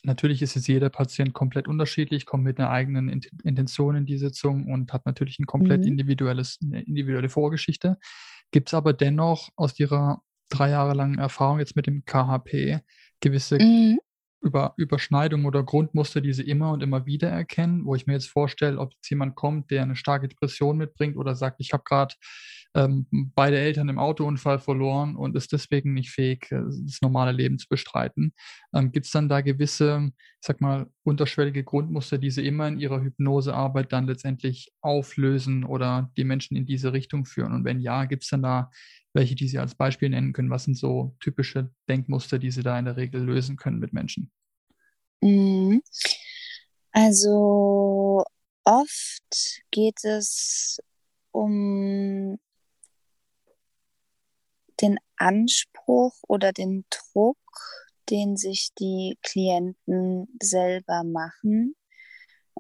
[0.03, 3.09] natürlich ist jetzt jeder Patient komplett unterschiedlich, kommt mit einer eigenen
[3.45, 5.89] Intention in die Sitzung und hat natürlich ein komplett mhm.
[5.89, 7.99] individuelles, eine individuelle Vorgeschichte.
[8.51, 12.81] Gibt es aber dennoch aus Ihrer drei Jahre langen Erfahrung jetzt mit dem KHP
[13.21, 13.99] gewisse mhm.
[14.43, 18.29] Über, Überschneidungen oder Grundmuster, die Sie immer und immer wieder erkennen, wo ich mir jetzt
[18.29, 22.15] vorstelle, ob jetzt jemand kommt, der eine starke Depression mitbringt oder sagt, ich habe gerade
[22.75, 27.59] ähm, beide Eltern im Autounfall verloren und ist deswegen nicht fähig, äh, das normale Leben
[27.59, 28.33] zu bestreiten.
[28.75, 32.79] Ähm, Gibt es dann da gewisse, ich sag mal, unterschwellige Grundmuster, die Sie immer in
[32.79, 37.53] Ihrer Hypnosearbeit dann letztendlich auflösen oder die Menschen in diese Richtung führen?
[37.53, 38.71] Und wenn ja, gibt es dann da
[39.13, 40.51] welche, die Sie als Beispiel nennen können?
[40.51, 44.31] Was sind so typische Denkmuster, die Sie da in der Regel lösen können mit Menschen?
[45.21, 45.83] Mhm.
[46.93, 48.25] Also
[48.65, 50.79] oft geht es
[51.31, 52.39] um
[54.81, 57.39] den Anspruch oder den Druck,
[58.11, 61.75] den sich die Klienten selber machen,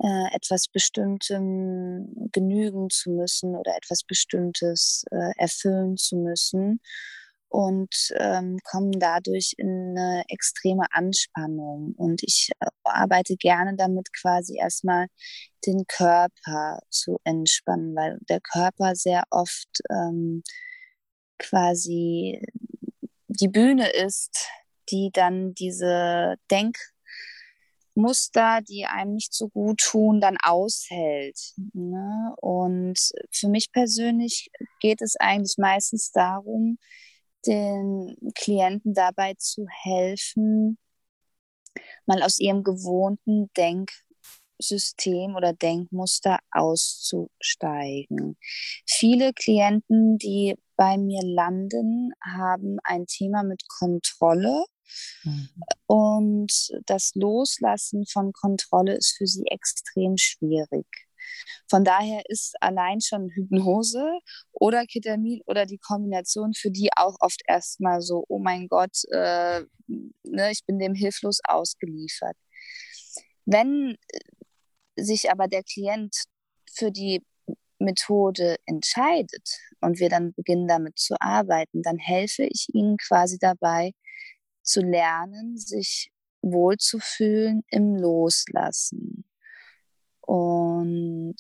[0.01, 6.81] äh, etwas Bestimmtem genügen zu müssen oder etwas Bestimmtes äh, erfüllen zu müssen
[7.53, 11.95] und ähm, kommen dadurch in eine extreme Anspannung.
[11.97, 15.07] Und ich äh, arbeite gerne damit, quasi erstmal
[15.67, 20.43] den Körper zu entspannen, weil der Körper sehr oft ähm,
[21.39, 22.41] quasi
[23.29, 24.49] die Bühne ist,
[24.89, 26.37] die dann diese
[27.95, 31.55] Denkmuster, die einem nicht so gut tun, dann aushält.
[31.73, 32.35] Ne?
[32.41, 32.99] Und
[33.31, 36.79] für mich persönlich geht es eigentlich meistens darum,
[37.47, 40.79] den Klienten dabei zu helfen,
[42.07, 48.37] mal aus ihrem gewohnten Denksystem oder Denkmuster auszusteigen.
[48.87, 54.65] Viele Klienten, die bei mir landen, haben ein Thema mit Kontrolle.
[55.25, 55.49] Mhm.
[55.87, 56.53] Und
[56.87, 60.87] das Loslassen von Kontrolle ist für sie extrem schwierig.
[61.69, 64.19] Von daher ist allein schon Hypnose
[64.53, 69.63] oder Ketamin oder die Kombination für die auch oft erstmal so, oh mein Gott, äh,
[69.87, 72.37] ne, ich bin dem hilflos ausgeliefert.
[73.45, 73.97] Wenn
[74.97, 76.15] sich aber der Klient
[76.71, 77.25] für die
[77.79, 83.93] Methode entscheidet und wir dann beginnen damit zu arbeiten, dann helfe ich ihnen quasi dabei
[84.63, 86.11] zu lernen, sich
[86.43, 89.25] wohlzufühlen im Loslassen.
[90.21, 91.37] Und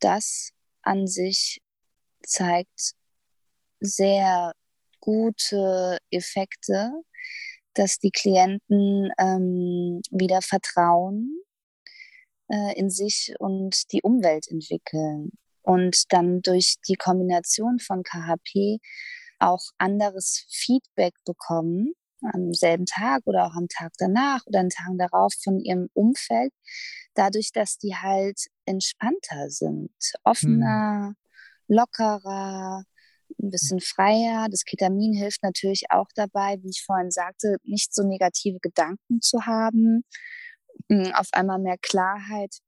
[0.00, 0.50] das
[0.82, 1.60] an sich
[2.22, 2.94] zeigt
[3.80, 4.52] sehr
[5.00, 6.92] gute Effekte,
[7.74, 11.40] dass die Klienten ähm, wieder Vertrauen
[12.48, 15.30] äh, in sich und die Umwelt entwickeln
[15.62, 18.78] und dann durch die Kombination von KHP
[19.38, 24.98] auch anderes Feedback bekommen am selben Tag oder auch am Tag danach oder den Tagen
[24.98, 26.52] darauf von ihrem Umfeld,
[27.14, 29.90] dadurch, dass die halt entspannter sind,
[30.24, 31.76] offener, hm.
[31.76, 32.84] lockerer,
[33.40, 34.48] ein bisschen freier.
[34.50, 39.46] Das Ketamin hilft natürlich auch dabei, wie ich vorhin sagte, nicht so negative Gedanken zu
[39.46, 40.04] haben,
[40.88, 42.58] hm, auf einmal mehr Klarheit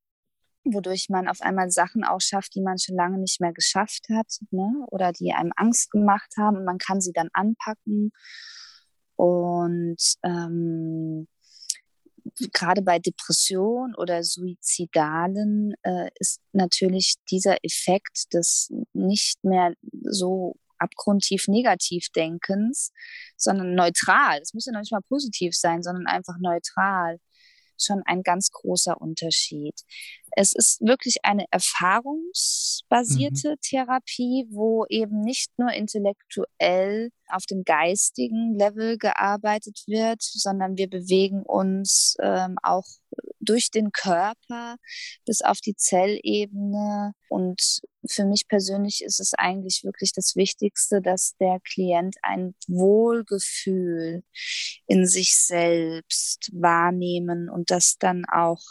[0.65, 4.39] wodurch man auf einmal Sachen auch schafft, die man schon lange nicht mehr geschafft hat
[4.51, 4.85] ne?
[4.91, 8.13] oder die einem Angst gemacht haben und man kann sie dann anpacken.
[9.17, 11.29] Und ähm,
[12.53, 21.47] gerade bei Depression oder Suizidalen äh, ist natürlich dieser Effekt des nicht mehr so abgrundtief
[21.49, 22.93] negativ Denkens,
[23.37, 24.41] sondern neutral.
[24.41, 27.19] Es muss ja noch nicht mal positiv sein, sondern einfach neutral
[27.79, 29.75] schon ein ganz großer Unterschied.
[30.35, 33.61] Es ist wirklich eine erfahrungsbasierte mhm.
[33.61, 41.43] Therapie, wo eben nicht nur intellektuell auf dem geistigen Level gearbeitet wird, sondern wir bewegen
[41.43, 42.87] uns ähm, auch
[43.41, 44.77] durch den Körper
[45.27, 47.13] bis auf die Zellebene.
[47.29, 54.23] Und für mich persönlich ist es eigentlich wirklich das Wichtigste, dass der Klient ein Wohlgefühl
[54.87, 58.63] in sich selbst wahrnehmen und das dann auch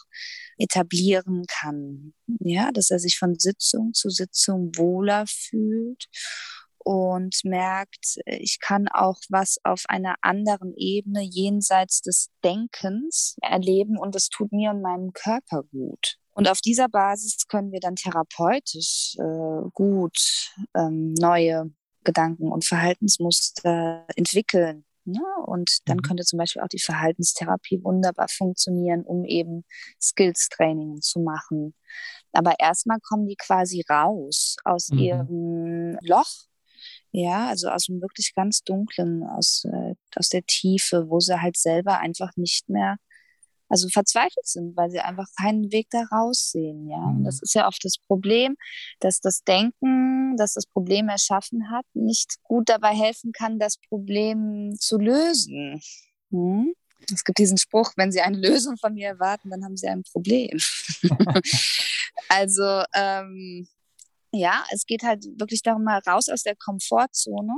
[0.58, 2.14] etablieren kann.
[2.40, 6.08] Ja, dass er sich von Sitzung zu Sitzung wohler fühlt
[6.84, 14.16] und merkt, ich kann auch was auf einer anderen Ebene jenseits des Denkens erleben und
[14.16, 16.18] es tut mir und meinem Körper gut.
[16.34, 21.72] Und auf dieser Basis können wir dann therapeutisch äh, gut ähm, neue
[22.04, 24.86] Gedanken und Verhaltensmuster entwickeln.
[25.06, 25.22] Ne?
[25.46, 26.02] Und dann mhm.
[26.02, 29.66] könnte zum Beispiel auch die Verhaltenstherapie wunderbar funktionieren, um eben
[30.02, 31.74] Skills-Training zu machen.
[32.32, 35.00] Aber erstmal kommen die quasi raus aus mhm.
[35.00, 36.32] ihrem Loch,
[37.12, 41.58] ja, also aus dem wirklich ganz dunklen, aus, äh, aus der Tiefe, wo sie halt
[41.58, 42.98] selber einfach nicht mehr
[43.72, 46.98] also verzweifelt sind, weil sie einfach keinen Weg da raussehen, ja.
[46.98, 47.44] Und das mhm.
[47.44, 48.58] ist ja oft das Problem,
[49.00, 54.76] dass das Denken, das das Problem erschaffen hat, nicht gut dabei helfen kann, das Problem
[54.78, 55.82] zu lösen.
[56.32, 56.74] Hm?
[57.14, 60.04] Es gibt diesen Spruch, wenn Sie eine Lösung von mir erwarten, dann haben Sie ein
[60.04, 60.60] Problem.
[62.28, 63.68] also ähm,
[64.34, 67.54] ja, es geht halt wirklich darum, mal raus aus der Komfortzone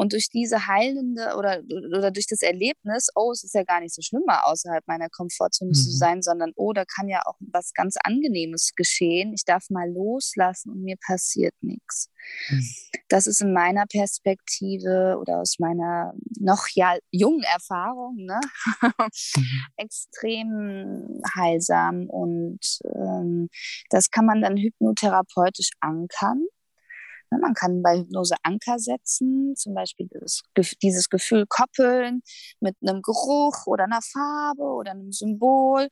[0.00, 1.60] und durch diese heilende oder,
[1.94, 5.10] oder durch das Erlebnis, oh, es ist ja gar nicht so schlimm, mal außerhalb meiner
[5.10, 5.74] Komfortzone mhm.
[5.74, 9.34] zu sein, sondern oh, da kann ja auch was ganz Angenehmes geschehen.
[9.34, 12.08] Ich darf mal loslassen und mir passiert nichts.
[12.48, 12.64] Mhm.
[13.08, 18.40] Das ist in meiner Perspektive oder aus meiner noch ja jungen Erfahrung ne?
[18.80, 19.44] mhm.
[19.76, 23.50] extrem heilsam und ähm,
[23.90, 26.46] das kann man dann hypnotherapeutisch ankern.
[27.32, 30.42] Ne, man kann bei Hypnose Anker setzen, zum Beispiel das,
[30.82, 32.22] dieses Gefühl koppeln
[32.60, 35.88] mit einem Geruch oder einer Farbe oder einem Symbol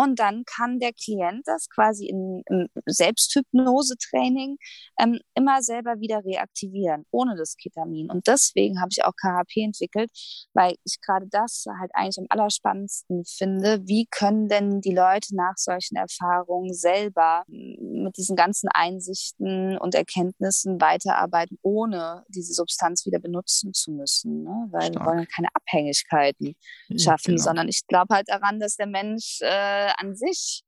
[0.00, 4.56] und dann kann der Klient das quasi in, im Selbsthypnose-Training
[4.98, 8.10] ähm, immer selber wieder reaktivieren, ohne das Ketamin.
[8.10, 10.10] Und deswegen habe ich auch KHP entwickelt,
[10.54, 13.82] weil ich gerade das halt eigentlich am allerspannendsten finde.
[13.84, 20.80] Wie können denn die Leute nach solchen Erfahrungen selber mit diesen ganzen Einsichten und Erkenntnissen
[20.80, 24.44] weiterarbeiten, ohne diese Substanz wieder benutzen zu müssen?
[24.44, 24.68] Ne?
[24.70, 24.94] Weil Stark.
[24.94, 26.54] wir wollen keine Abhängigkeiten
[26.96, 27.42] schaffen, genau.
[27.42, 30.62] sondern ich glaube halt daran, dass der Mensch äh, an sich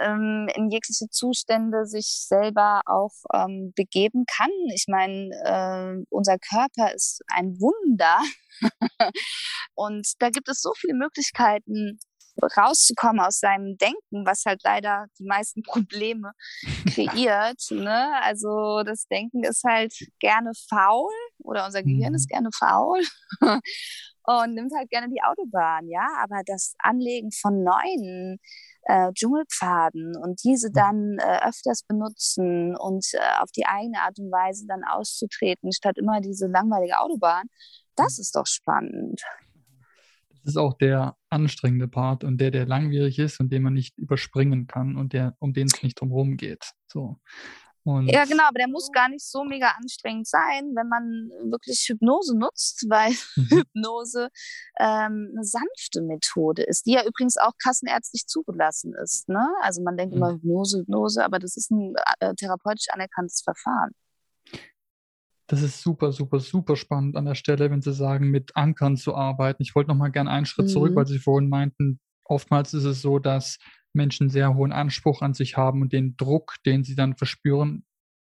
[0.00, 4.50] ähm, in jegliche Zustände sich selber auch ähm, begeben kann.
[4.74, 8.18] Ich meine, äh, unser Körper ist ein Wunder
[9.74, 11.98] und da gibt es so viele Möglichkeiten,
[12.42, 16.32] rauszukommen aus seinem Denken, was halt leider die meisten Probleme
[16.94, 17.62] kreiert.
[17.70, 18.22] ne?
[18.22, 22.34] Also das Denken ist halt gerne faul oder unser Gehirn ist mhm.
[22.34, 23.02] gerne faul
[24.26, 26.06] und nimmt halt gerne die Autobahn, ja.
[26.22, 28.38] Aber das Anlegen von neuen
[28.82, 30.72] äh, Dschungelpfaden und diese mhm.
[30.72, 35.98] dann äh, öfters benutzen und äh, auf die eigene Art und Weise dann auszutreten, statt
[35.98, 37.46] immer diese langweilige Autobahn,
[37.94, 38.22] das mhm.
[38.22, 39.22] ist doch spannend.
[40.30, 43.98] Das ist auch der anstrengende Part und der, der langwierig ist und den man nicht
[43.98, 46.70] überspringen kann und der, um den es nicht drum geht.
[46.86, 47.16] So.
[47.86, 51.86] Und ja, genau, aber der muss gar nicht so mega anstrengend sein, wenn man wirklich
[51.88, 53.58] Hypnose nutzt, weil mhm.
[53.58, 54.28] Hypnose
[54.80, 59.28] ähm, eine sanfte Methode ist, die ja übrigens auch kassenärztlich zugelassen ist.
[59.28, 59.46] Ne?
[59.62, 60.18] Also man denkt mhm.
[60.18, 63.92] immer Hypnose, Hypnose, aber das ist ein äh, therapeutisch anerkanntes Verfahren.
[65.46, 69.14] Das ist super, super, super spannend an der Stelle, wenn Sie sagen, mit Ankern zu
[69.14, 69.62] arbeiten.
[69.62, 70.70] Ich wollte noch mal gerne einen Schritt mhm.
[70.70, 73.58] zurück, weil Sie vorhin meinten, oftmals ist es so, dass
[73.96, 77.84] Menschen sehr hohen Anspruch an sich haben und den Druck, den sie dann verspüren,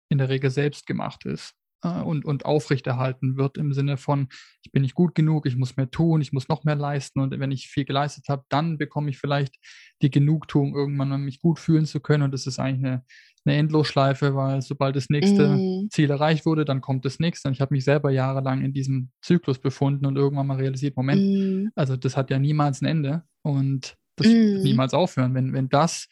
[0.09, 1.53] in der Regel selbst gemacht ist
[1.83, 4.27] äh, und, und aufrechterhalten wird im Sinne von,
[4.63, 7.37] ich bin nicht gut genug, ich muss mehr tun, ich muss noch mehr leisten und
[7.39, 9.55] wenn ich viel geleistet habe, dann bekomme ich vielleicht
[10.01, 13.03] die Genugtuung irgendwann, um mich gut fühlen zu können und das ist eigentlich eine,
[13.45, 15.89] eine Endlosschleife, weil sobald das nächste mm.
[15.91, 19.11] Ziel erreicht wurde, dann kommt das nächste und ich habe mich selber jahrelang in diesem
[19.21, 21.69] Zyklus befunden und irgendwann mal realisiert, Moment, mm.
[21.75, 24.63] also das hat ja niemals ein Ende und das mm.
[24.63, 25.33] niemals aufhören.
[25.33, 26.07] Wenn, wenn das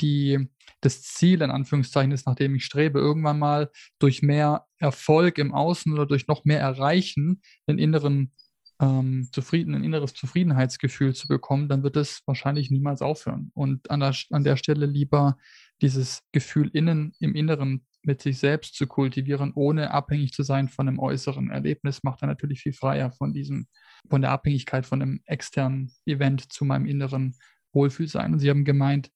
[0.00, 0.48] die,
[0.80, 5.52] das Ziel in Anführungszeichen ist, nach dem ich strebe, irgendwann mal durch mehr Erfolg im
[5.52, 8.32] Außen oder durch noch mehr Erreichen den inneren
[8.80, 13.50] ähm, zufrieden, ein inneres Zufriedenheitsgefühl zu bekommen, dann wird es wahrscheinlich niemals aufhören.
[13.54, 15.36] Und an der, an der Stelle lieber
[15.82, 20.88] dieses Gefühl innen, im Inneren mit sich selbst zu kultivieren, ohne abhängig zu sein von
[20.88, 23.66] einem äußeren Erlebnis, macht er natürlich viel freier von diesem,
[24.08, 27.36] von der Abhängigkeit von einem externen Event zu meinem inneren
[27.72, 28.32] Wohlfühlsein.
[28.32, 29.10] Und Sie haben gemeint,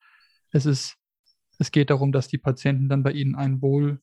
[0.51, 0.97] es ist,
[1.59, 4.01] es geht darum, dass die Patienten dann bei Ihnen ein Wohl,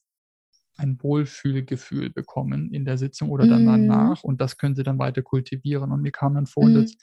[0.80, 3.68] ein Wohlfühlgefühl bekommen in der Sitzung oder dann mm.
[3.68, 5.92] danach und das können sie dann weiter kultivieren.
[5.92, 6.74] Und mir kam dann vor, mm.
[6.74, 6.96] dass,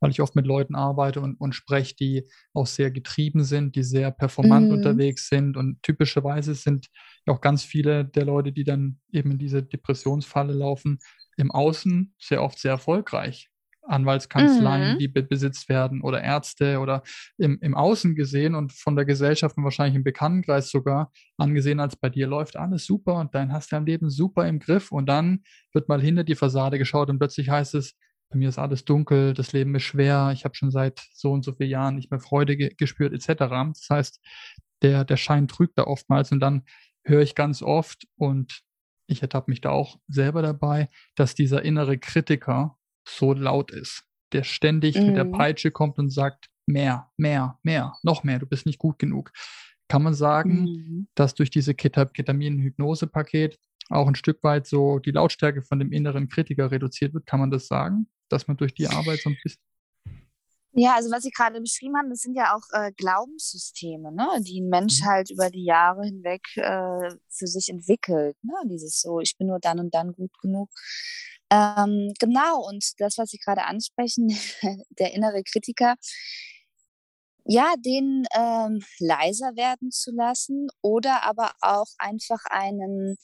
[0.00, 3.82] weil ich oft mit Leuten arbeite und, und spreche, die auch sehr getrieben sind, die
[3.82, 4.72] sehr performant mm.
[4.72, 6.88] unterwegs sind und typischerweise sind
[7.26, 10.98] auch ganz viele der Leute, die dann eben in diese Depressionsfalle laufen,
[11.36, 13.50] im Außen sehr oft sehr erfolgreich.
[13.82, 14.98] Anwaltskanzleien, mhm.
[14.98, 17.02] die be besitzt werden oder Ärzte oder
[17.38, 21.96] im, im Außen gesehen und von der Gesellschaft und wahrscheinlich im Bekanntenkreis sogar angesehen, als
[21.96, 25.06] bei dir läuft alles super und dann hast du dein Leben super im Griff und
[25.06, 27.96] dann wird mal hinter die Fassade geschaut und plötzlich heißt es,
[28.30, 31.44] bei mir ist alles dunkel, das Leben ist schwer, ich habe schon seit so und
[31.44, 33.38] so vielen Jahren nicht mehr Freude ge gespürt etc.
[33.38, 34.20] Das heißt,
[34.82, 36.62] der, der Schein trügt da oftmals und dann
[37.04, 38.62] höre ich ganz oft und
[39.08, 42.78] ich ertappe mich da auch selber dabei, dass dieser innere Kritiker
[43.10, 45.06] so laut ist, der ständig mhm.
[45.06, 45.32] mit der mhm.
[45.32, 49.32] Peitsche kommt und sagt, mehr, mehr, mehr, noch mehr, du bist nicht gut genug.
[49.88, 51.08] Kann man sagen, mhm.
[51.14, 53.58] dass durch diese Ketamin-Hypnose-Paket
[53.88, 57.26] auch ein Stück weit so die Lautstärke von dem inneren Kritiker reduziert wird?
[57.26, 59.60] Kann man das sagen, dass man durch die Arbeit so ein bisschen
[60.72, 64.60] ja, also was Sie gerade beschrieben haben, das sind ja auch äh, Glaubenssysteme, ne, die
[64.60, 65.06] ein Mensch mhm.
[65.06, 68.36] halt über die Jahre hinweg äh, für sich entwickelt.
[68.42, 68.54] Ne?
[68.66, 70.70] Dieses so, ich bin nur dann und dann gut genug.
[71.50, 74.28] Ähm, genau, und das, was Sie gerade ansprechen,
[74.90, 75.96] der innere Kritiker,
[77.44, 83.16] ja, den ähm, leiser werden zu lassen oder aber auch einfach einen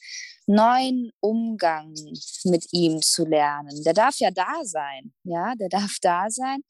[0.47, 1.95] neuen Umgang
[2.45, 3.83] mit ihm zu lernen.
[3.85, 6.63] Der darf ja da sein, ja, der darf da sein,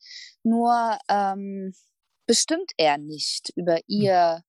[0.43, 1.75] nur ähm,
[2.27, 3.83] bestimmt er nicht über hm.
[3.89, 4.43] ihr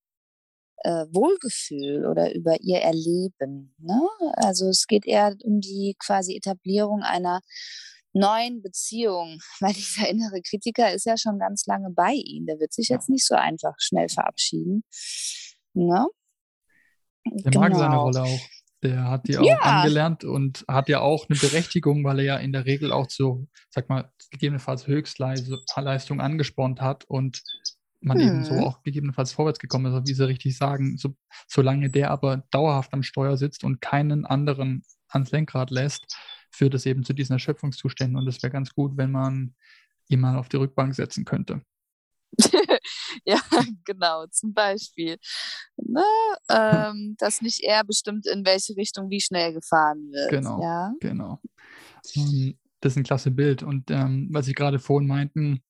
[0.84, 3.73] äh, Wohlgefühl oder über ihr Erleben.
[3.80, 4.01] Ne?
[4.36, 7.41] Also es geht eher um die quasi Etablierung einer
[8.13, 12.45] neuen Beziehung, weil dieser innere Kritiker ist ja schon ganz lange bei ihm.
[12.45, 14.84] Der wird sich jetzt nicht so einfach schnell verabschieden.
[15.73, 16.07] Ne?
[17.25, 17.59] Der genau.
[17.59, 18.03] mag seine genau.
[18.03, 18.39] Rolle auch.
[18.84, 19.57] Der hat die auch ja.
[19.57, 23.47] angelernt und hat ja auch eine Berechtigung, weil er ja in der Regel auch so,
[23.71, 27.41] sag mal, gegebenenfalls Höchstleistung angespornt hat und
[28.00, 28.28] man hm.
[28.28, 28.64] eben so hm.
[28.64, 31.16] auch gegebenenfalls vorwärts gekommen ist, wie Sie richtig sagen, so,
[31.48, 36.18] solange der aber dauerhaft am Steuer sitzt und keinen anderen ans Lenkrad lässt,
[36.52, 38.18] führt es eben zu diesen Erschöpfungszuständen.
[38.18, 39.56] Und es wäre ganz gut, wenn man
[40.10, 41.62] ihn mal auf die Rückbank setzen könnte.
[43.26, 43.39] ja,
[43.86, 45.18] genau, zum Beispiel.
[45.78, 46.04] Ne,
[46.50, 50.30] ähm, dass nicht er bestimmt, in welche Richtung wie schnell gefahren wird.
[50.30, 50.93] Genau, ja?
[51.00, 51.41] genau.
[52.16, 53.64] Ähm, das ist ein klasse Bild.
[53.64, 55.62] Und ähm, was Sie gerade vorhin meinten,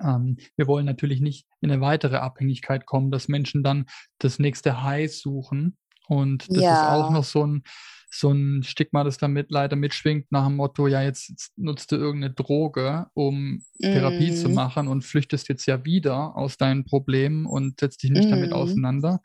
[0.00, 3.86] ähm, wir wollen natürlich nicht in eine weitere Abhängigkeit kommen, dass Menschen dann
[4.18, 5.76] das nächste High suchen.
[6.08, 6.74] Und das ja.
[6.74, 7.62] ist auch noch so ein,
[8.10, 11.96] so ein Stigma, das damit leider mitschwingt, nach dem Motto, ja, jetzt, jetzt nutzt du
[11.96, 13.82] irgendeine Droge, um mm.
[13.82, 14.54] Therapie zu mhm.
[14.54, 18.30] machen und flüchtest jetzt ja wieder aus deinen Problemen und setzt dich nicht mm.
[18.30, 18.56] damit mhm.
[18.56, 19.20] auseinander.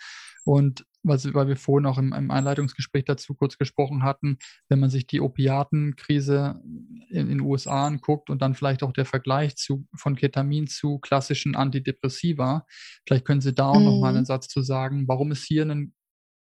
[0.45, 4.37] Und was, weil wir vorhin auch im, im, Einleitungsgespräch dazu kurz gesprochen hatten,
[4.69, 6.61] wenn man sich die Opiatenkrise
[7.09, 11.55] in den USA anguckt und dann vielleicht auch der Vergleich zu, von Ketamin zu klassischen
[11.55, 12.65] Antidepressiva,
[13.05, 13.85] vielleicht können Sie da auch mm.
[13.85, 15.93] nochmal einen Satz zu sagen, warum ist hier ein,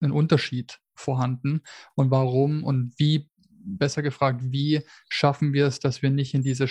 [0.01, 1.61] ein Unterschied vorhanden
[1.95, 3.29] und warum und wie,
[3.65, 6.67] besser gefragt, wie schaffen wir es, dass wir nicht in diese,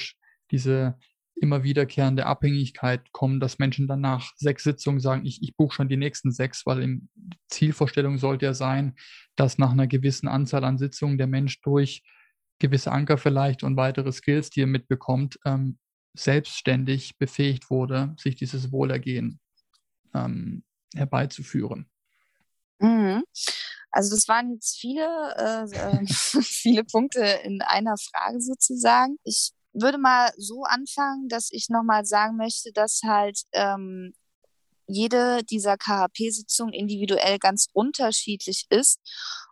[0.51, 0.99] diese
[1.37, 5.89] immer wiederkehrende Abhängigkeit kommen, dass Menschen dann nach sechs Sitzungen sagen, ich, ich buche schon
[5.89, 7.01] die nächsten sechs, weil die
[7.49, 8.95] Zielvorstellung sollte ja sein,
[9.37, 12.03] dass nach einer gewissen Anzahl an Sitzungen der Mensch durch
[12.59, 15.78] gewisse Anker vielleicht und weitere Skills, die er mitbekommt, ähm,
[16.16, 19.41] selbstständig befähigt wurde, sich dieses Wohlergehen
[20.14, 20.62] ähm,
[20.95, 21.91] herbeizuführen.
[22.78, 23.24] Mhm.
[23.91, 25.05] Also das waren jetzt viele,
[25.37, 25.64] äh,
[26.03, 29.18] äh, viele Punkte in einer Frage sozusagen.
[29.24, 34.14] Ich würde mal so anfangen, dass ich nochmal sagen möchte, dass halt ähm,
[34.87, 39.01] jede dieser KHP-Sitzungen individuell ganz unterschiedlich ist.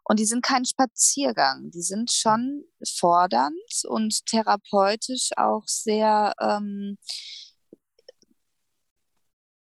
[0.05, 1.71] Und die sind kein Spaziergang.
[1.71, 2.65] Die sind schon
[2.99, 3.55] fordernd
[3.89, 6.99] und therapeutisch auch sehr, ähm,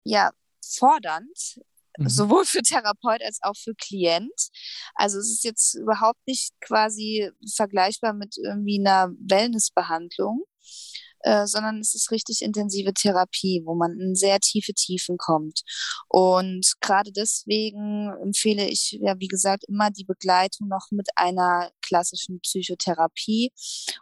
[0.05, 0.31] ja,
[0.65, 1.61] fordernd,
[1.99, 2.09] Mhm.
[2.09, 4.51] sowohl für Therapeut als auch für Klient.
[4.95, 10.45] Also es ist jetzt überhaupt nicht quasi vergleichbar mit irgendwie einer Wellnessbehandlung.
[11.21, 15.63] Äh, sondern es ist richtig intensive Therapie, wo man in sehr tiefe Tiefen kommt.
[16.09, 22.41] Und gerade deswegen empfehle ich, ja, wie gesagt, immer die Begleitung noch mit einer klassischen
[22.41, 23.53] Psychotherapie,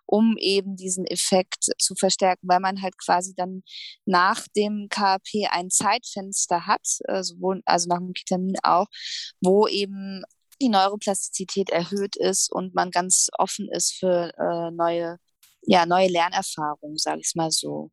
[0.07, 3.63] um eben diesen Effekt zu verstärken, weil man halt quasi dann
[4.05, 8.87] nach dem KP ein Zeitfenster hat, äh, sowohl, also nach dem Ketamin auch,
[9.41, 10.23] wo eben
[10.61, 15.19] die Neuroplastizität erhöht ist und man ganz offen ist für äh, neue
[15.67, 17.91] ja, neue Lernerfahrungen, sage ich mal so.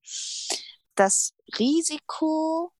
[0.95, 2.71] Das Risiko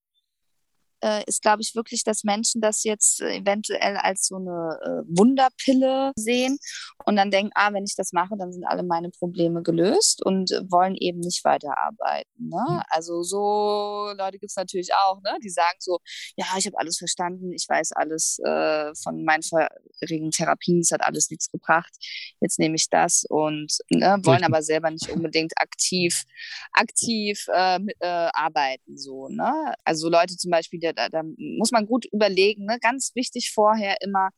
[1.04, 5.18] äh, ist, glaube ich, wirklich, dass Menschen das jetzt äh, eventuell als so eine äh,
[5.18, 6.58] Wunderpille sehen
[7.06, 10.52] und dann denken, ah, wenn ich das mache, dann sind alle meine Probleme gelöst und
[10.70, 12.50] wollen eben nicht weiterarbeiten.
[12.50, 12.66] Ne?
[12.68, 12.82] Mhm.
[12.90, 15.38] Also so Leute gibt es natürlich auch, ne?
[15.44, 16.00] die sagen so,
[16.38, 21.02] ja, ich habe alles verstanden, ich weiß alles äh, von meinen vorherigen Therapien, es hat
[21.02, 21.92] alles nichts gebracht,
[22.40, 26.24] jetzt nehme ich das und ne, wollen aber selber nicht unbedingt aktiv,
[26.72, 28.98] aktiv äh, äh, arbeiten.
[28.98, 29.74] So, ne?
[29.84, 32.66] Also Leute zum Beispiel, der da, da muss man gut überlegen.
[32.66, 32.78] Ne?
[32.82, 34.30] Ganz wichtig vorher immer,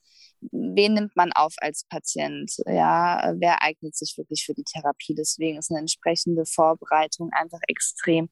[0.51, 2.51] wen nimmt man auf als Patient?
[2.65, 5.15] Ja, wer eignet sich wirklich für die Therapie?
[5.15, 8.29] Deswegen ist eine entsprechende Vorbereitung einfach extrem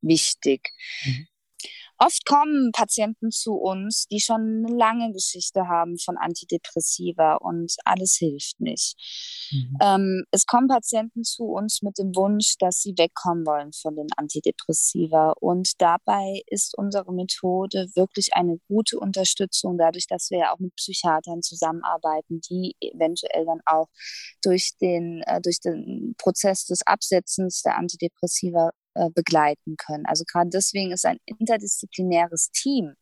[0.00, 0.70] wichtig.
[1.04, 1.26] Mhm.
[1.98, 8.16] Oft kommen Patienten zu uns, die schon eine lange Geschichte haben von Antidepressiva und alles
[8.18, 8.96] hilft nicht.
[9.52, 9.78] Mhm.
[9.80, 14.08] Ähm, es kommen Patienten zu uns mit dem Wunsch, dass sie wegkommen wollen von den
[14.16, 15.34] Antidepressiva.
[15.40, 20.74] Und dabei ist unsere Methode wirklich eine gute Unterstützung, dadurch, dass wir ja auch mit
[20.76, 23.88] Psychiatern zusammenarbeiten, die eventuell dann auch
[24.42, 30.06] durch den, äh, durch den Prozess des Absetzens der Antidepressiva äh, begleiten können.
[30.06, 32.94] Also gerade deswegen ist ein interdisziplinäres Team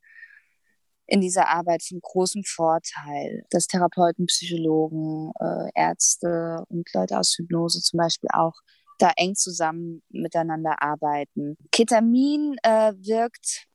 [1.06, 7.80] in dieser Arbeit von großem Vorteil, dass Therapeuten, Psychologen, äh, Ärzte und Leute aus Hypnose
[7.82, 8.54] zum Beispiel auch
[8.98, 11.56] da eng zusammen miteinander arbeiten.
[11.72, 13.66] Ketamin äh, wirkt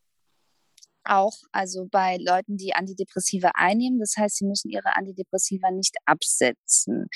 [1.03, 3.99] auch also bei Leuten, die Antidepressiva einnehmen.
[3.99, 7.07] Das heißt, sie müssen ihre Antidepressiva nicht absetzen.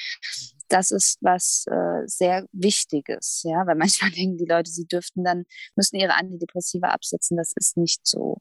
[0.71, 5.43] Das ist was äh, sehr Wichtiges, ja, weil manchmal denken die Leute, sie dürften dann,
[5.75, 7.35] müssen ihre Antidepressiva absetzen.
[7.35, 8.37] Das ist nicht so.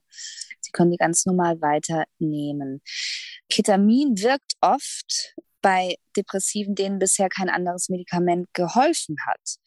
[0.61, 2.81] Sie können die ganz normal weiternehmen.
[3.49, 9.57] Ketamin wirkt oft bei Depressiven, denen bisher kein anderes Medikament geholfen hat.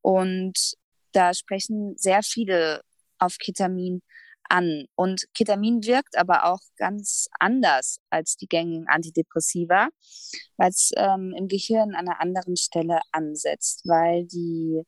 [0.00, 0.74] Und
[1.12, 2.82] da sprechen sehr viele
[3.18, 4.02] auf Ketamin
[4.48, 4.86] an.
[4.94, 9.88] Und Ketamin wirkt aber auch ganz anders als die gängigen Antidepressiva,
[10.56, 14.82] weil es ähm, im Gehirn an einer anderen Stelle ansetzt, weil die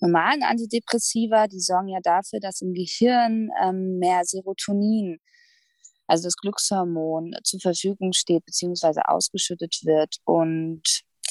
[0.00, 5.18] normalen Antidepressiva, die sorgen ja dafür, dass im Gehirn ähm, mehr Serotonin,
[6.06, 9.00] also das Glückshormon, zur Verfügung steht bzw.
[9.06, 10.16] ausgeschüttet wird.
[10.24, 10.82] Und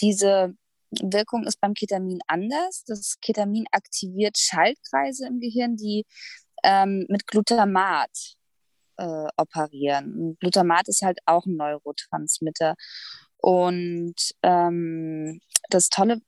[0.02, 0.56] diese
[1.02, 2.84] Wirkung ist beim Ketamin anders.
[2.86, 6.06] Das Ketamin aktiviert Schaltkreise im Gehirn, die
[6.64, 8.36] ähm, mit Glutamat
[8.98, 10.38] äh, operieren.
[10.40, 12.76] Glutamat ist halt auch ein Neurotransmitter.
[13.38, 16.22] Und ähm, das Tolle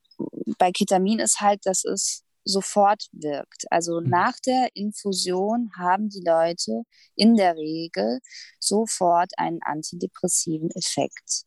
[0.58, 3.66] bei Ketamin ist halt, dass es sofort wirkt.
[3.72, 4.10] Also mhm.
[4.10, 6.84] nach der Infusion haben die Leute
[7.16, 8.20] in der Regel
[8.60, 11.46] sofort einen antidepressiven Effekt.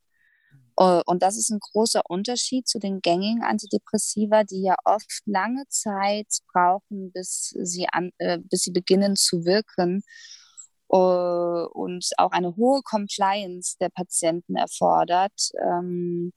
[0.78, 5.64] Äh, und das ist ein großer Unterschied zu den gängigen Antidepressiva, die ja oft lange
[5.68, 10.02] Zeit brauchen, bis sie, an, äh, bis sie beginnen zu wirken.
[10.90, 16.32] Äh, und auch eine hohe Compliance der Patienten erfordert, ähm,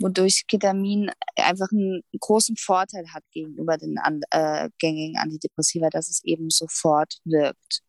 [0.00, 6.22] wodurch Ketamin einfach einen großen Vorteil hat gegenüber den an, äh, gängigen Antidepressiva, dass es
[6.24, 7.82] eben sofort wirkt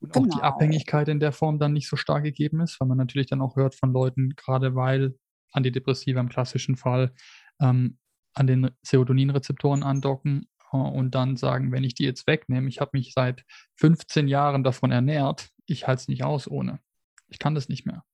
[0.00, 0.24] und genau.
[0.24, 0.42] auch die genau.
[0.42, 3.56] Abhängigkeit in der Form dann nicht so stark gegeben ist, weil man natürlich dann auch
[3.56, 5.14] hört von Leuten, gerade weil
[5.52, 7.12] Antidepressiva im klassischen Fall
[7.60, 7.98] ähm,
[8.34, 12.90] an den Serotoninrezeptoren andocken äh, und dann sagen, wenn ich die jetzt wegnehme, ich habe
[12.94, 13.44] mich seit
[13.76, 16.78] 15 Jahren davon ernährt, ich halte es nicht aus ohne.
[17.28, 18.04] Ich kann das nicht mehr.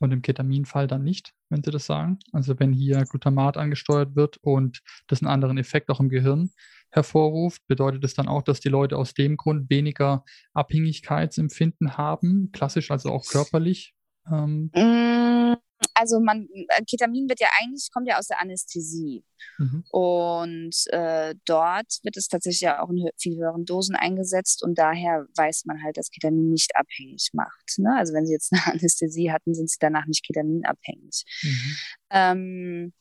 [0.00, 2.18] Und im Ketaminfall dann nicht, wenn Sie das sagen.
[2.32, 6.50] Also wenn hier Glutamat angesteuert wird und das einen anderen Effekt auch im Gehirn
[6.90, 10.24] hervorruft, bedeutet es dann auch, dass die Leute aus dem Grund weniger
[10.54, 13.94] Abhängigkeitsempfinden haben, klassisch also auch körperlich?
[14.30, 14.70] Ähm.
[14.74, 15.56] Mm,
[15.94, 19.24] also man, äh, Ketamin wird ja eigentlich, kommt ja aus der Anästhesie.
[19.58, 19.84] Mhm.
[19.90, 25.26] Und äh, dort wird es tatsächlich ja auch in viel höheren Dosen eingesetzt und daher
[25.36, 27.78] weiß man halt, dass Ketamin nicht abhängig macht.
[27.78, 27.94] Ne?
[27.96, 31.24] Also wenn sie jetzt eine Anästhesie hatten, sind sie danach nicht ketaminabhängig.
[31.42, 31.76] Mhm.
[32.10, 32.92] Ähm,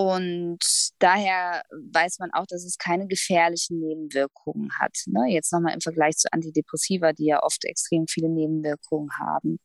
[0.00, 0.58] und
[0.98, 4.96] daher weiß man auch, dass es keine gefährlichen Nebenwirkungen hat.
[5.06, 5.26] Ne?
[5.28, 9.58] Jetzt nochmal im Vergleich zu Antidepressiva, die ja oft extrem viele Nebenwirkungen haben.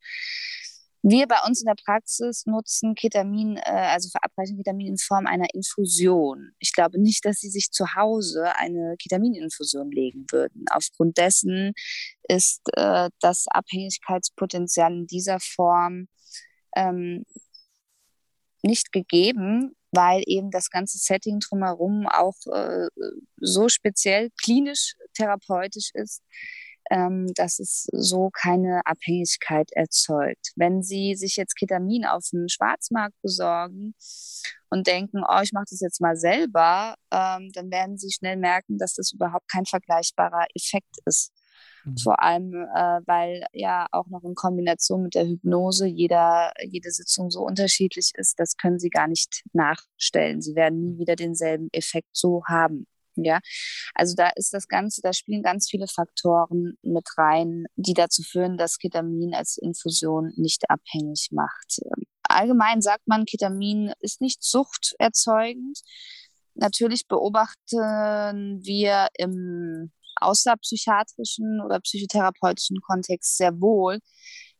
[1.07, 5.53] Wir bei uns in der Praxis nutzen Ketamin, äh, also verabreichen Ketamin in Form einer
[5.53, 6.51] Infusion.
[6.57, 10.65] Ich glaube nicht, dass Sie sich zu Hause eine Ketamininfusion legen würden.
[10.71, 11.73] Aufgrund dessen
[12.27, 16.07] ist äh, das Abhängigkeitspotenzial in dieser Form
[16.75, 17.23] ähm,
[18.63, 22.87] nicht gegeben, weil eben das ganze Setting drumherum auch äh,
[23.37, 26.21] so speziell klinisch therapeutisch ist,
[26.91, 30.51] ähm, dass es so keine Abhängigkeit erzeugt.
[30.55, 33.95] Wenn Sie sich jetzt Ketamin auf dem Schwarzmarkt besorgen
[34.69, 38.77] und denken, oh, ich mache das jetzt mal selber, ähm, dann werden Sie schnell merken,
[38.77, 41.31] dass das überhaupt kein vergleichbarer Effekt ist.
[41.85, 41.97] Mhm.
[41.97, 47.31] Vor allem, äh, weil ja auch noch in Kombination mit der Hypnose jeder, jede Sitzung
[47.31, 50.41] so unterschiedlich ist, das können Sie gar nicht nachstellen.
[50.41, 52.87] Sie werden nie wieder denselben Effekt so haben.
[53.17, 53.39] Ja,
[53.93, 58.57] also da ist das Ganze, da spielen ganz viele Faktoren mit rein, die dazu führen,
[58.57, 61.79] dass Ketamin als Infusion nicht abhängig macht.
[62.23, 65.79] Allgemein sagt man, Ketamin ist nicht suchterzeugend.
[66.55, 73.99] Natürlich beobachten wir im außerpsychiatrischen oder psychotherapeutischen Kontext sehr wohl,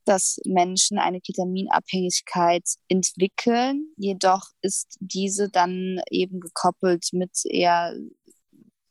[0.06, 3.94] dass Menschen eine Ketaminabhängigkeit entwickeln.
[3.98, 7.96] Jedoch ist diese dann eben gekoppelt mit eher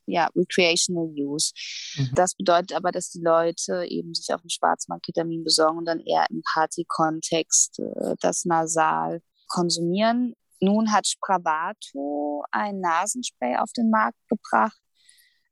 [0.06, 1.52] ja, recreational use.
[1.96, 2.10] Mhm.
[2.14, 6.00] Das bedeutet aber, dass die Leute eben sich auf dem Schwarzmarkt Ketamin besorgen und dann
[6.00, 10.34] eher im Party-Kontext äh, das nasal konsumieren.
[10.60, 14.78] Nun hat Spravato ein Nasenspray auf den Markt gebracht.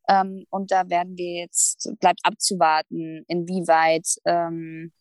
[0.08, 4.92] Ähm, und da werden wir jetzt, bleibt abzuwarten, inwieweit ähm,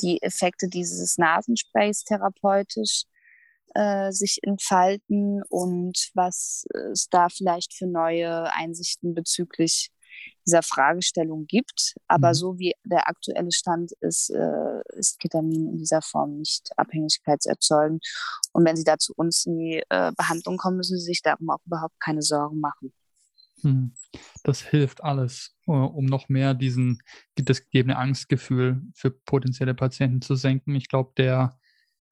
[0.00, 3.04] die Effekte dieses Nasensprays therapeutisch
[3.74, 9.90] äh, sich entfalten und was es da vielleicht für neue Einsichten bezüglich
[10.46, 11.94] dieser Fragestellung gibt.
[12.08, 12.34] Aber mhm.
[12.34, 18.04] so wie der aktuelle Stand ist, äh, ist Ketamin in dieser Form nicht abhängigkeitserzeugend.
[18.52, 21.50] Und wenn Sie da zu uns in die äh, Behandlung kommen, müssen Sie sich darum
[21.50, 22.92] auch überhaupt keine Sorgen machen.
[23.62, 23.94] Mhm.
[24.44, 27.00] Das hilft alles, äh, um noch mehr diesen
[27.36, 30.74] das gegebene Angstgefühl für potenzielle Patienten zu senken.
[30.74, 31.58] Ich glaube, der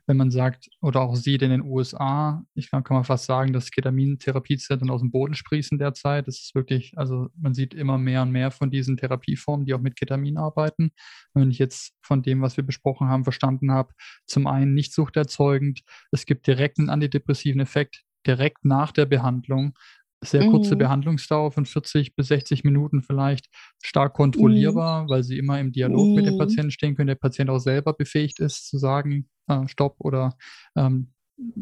[0.09, 3.53] wenn man sagt, oder auch sieht in den USA, ich kann, kann man fast sagen,
[3.53, 6.27] dass Ketamintherapie-Zentren aus dem Boden sprießen derzeit.
[6.27, 9.83] Das ist wirklich, also man sieht immer mehr und mehr von diesen Therapieformen, die auch
[9.83, 10.93] mit Ketamin arbeiten.
[11.35, 13.93] Und wenn ich jetzt von dem, was wir besprochen haben, verstanden habe,
[14.25, 19.75] zum einen nicht suchterzeugend, es gibt direkt einen antidepressiven Effekt, direkt nach der Behandlung
[20.21, 20.79] sehr kurze mhm.
[20.79, 23.49] Behandlungsdauer von 40 bis 60 Minuten vielleicht
[23.83, 25.09] stark kontrollierbar, mhm.
[25.09, 26.15] weil sie immer im Dialog mhm.
[26.15, 26.39] mit dem mhm.
[26.39, 30.37] Patienten stehen können, der Patient auch selber befähigt ist zu sagen, äh, Stopp oder
[30.77, 31.13] ähm,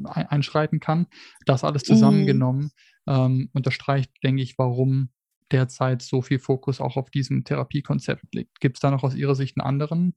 [0.05, 1.07] einschreiten kann.
[1.45, 1.87] Das alles mhm.
[1.87, 2.71] zusammengenommen
[3.07, 5.11] ähm, unterstreicht, denke ich, warum
[5.51, 8.61] derzeit so viel Fokus auch auf diesem Therapiekonzept liegt.
[8.61, 10.15] Gibt es da noch aus Ihrer Sicht einen anderen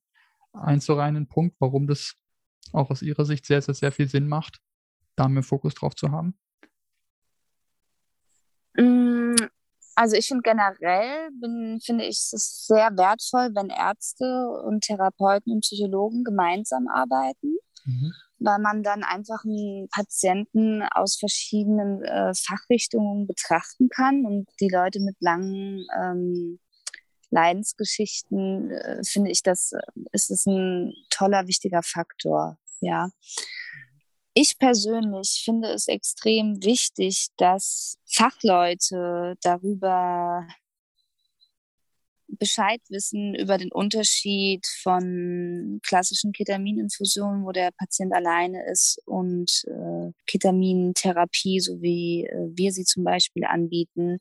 [0.54, 2.16] einzureinen Punkt, warum das
[2.74, 4.60] auch aus Ihrer Sicht sehr, sehr, sehr viel Sinn macht,
[5.16, 6.36] da mehr Fokus drauf zu haben?
[8.76, 9.36] Mm,
[9.96, 15.62] also ich finde generell, bin, finde ich es sehr wertvoll, wenn Ärzte und Therapeuten und
[15.62, 18.14] Psychologen gemeinsam arbeiten, mhm.
[18.40, 25.00] weil man dann einfach einen Patienten aus verschiedenen äh, Fachrichtungen betrachten kann und die Leute
[25.02, 26.60] mit langen ähm,
[27.32, 29.80] Leidensgeschichten, äh, finde ich, das äh,
[30.12, 33.10] ist es ein toller, wichtiger Faktor, ja.
[34.42, 40.48] Ich persönlich finde es extrem wichtig, dass Fachleute darüber
[42.28, 50.14] Bescheid wissen über den Unterschied von klassischen Ketamininfusionen, wo der Patient alleine ist, und äh,
[50.26, 54.20] Ketamintherapie, so wie äh, wir sie zum Beispiel anbieten,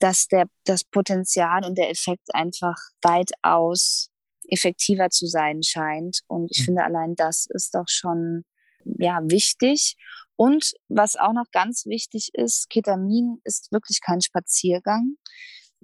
[0.00, 4.10] dass der, das Potenzial und der Effekt einfach weitaus
[4.48, 6.20] effektiver zu sein scheint.
[6.26, 6.64] Und ich mhm.
[6.64, 8.44] finde, allein das ist doch schon
[8.98, 9.96] ja, wichtig.
[10.36, 15.16] Und was auch noch ganz wichtig ist, Ketamin ist wirklich kein Spaziergang.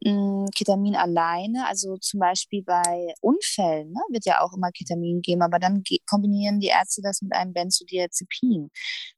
[0.04, 5.42] Mm, Ketamin alleine, also zum Beispiel bei Unfällen, ne, wird ja auch immer Ketamin geben,
[5.42, 8.70] aber dann kombinieren die Ärzte das mit einem Benzodiazepin.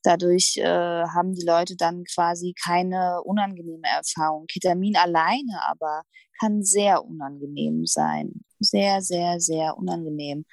[0.03, 4.47] Dadurch äh, haben die Leute dann quasi keine unangenehme Erfahrung.
[4.47, 6.03] Ketamin alleine aber
[6.41, 8.45] kann sehr unangenehm sein.
[8.61, 10.45] Sehr, sehr, sehr unangenehm.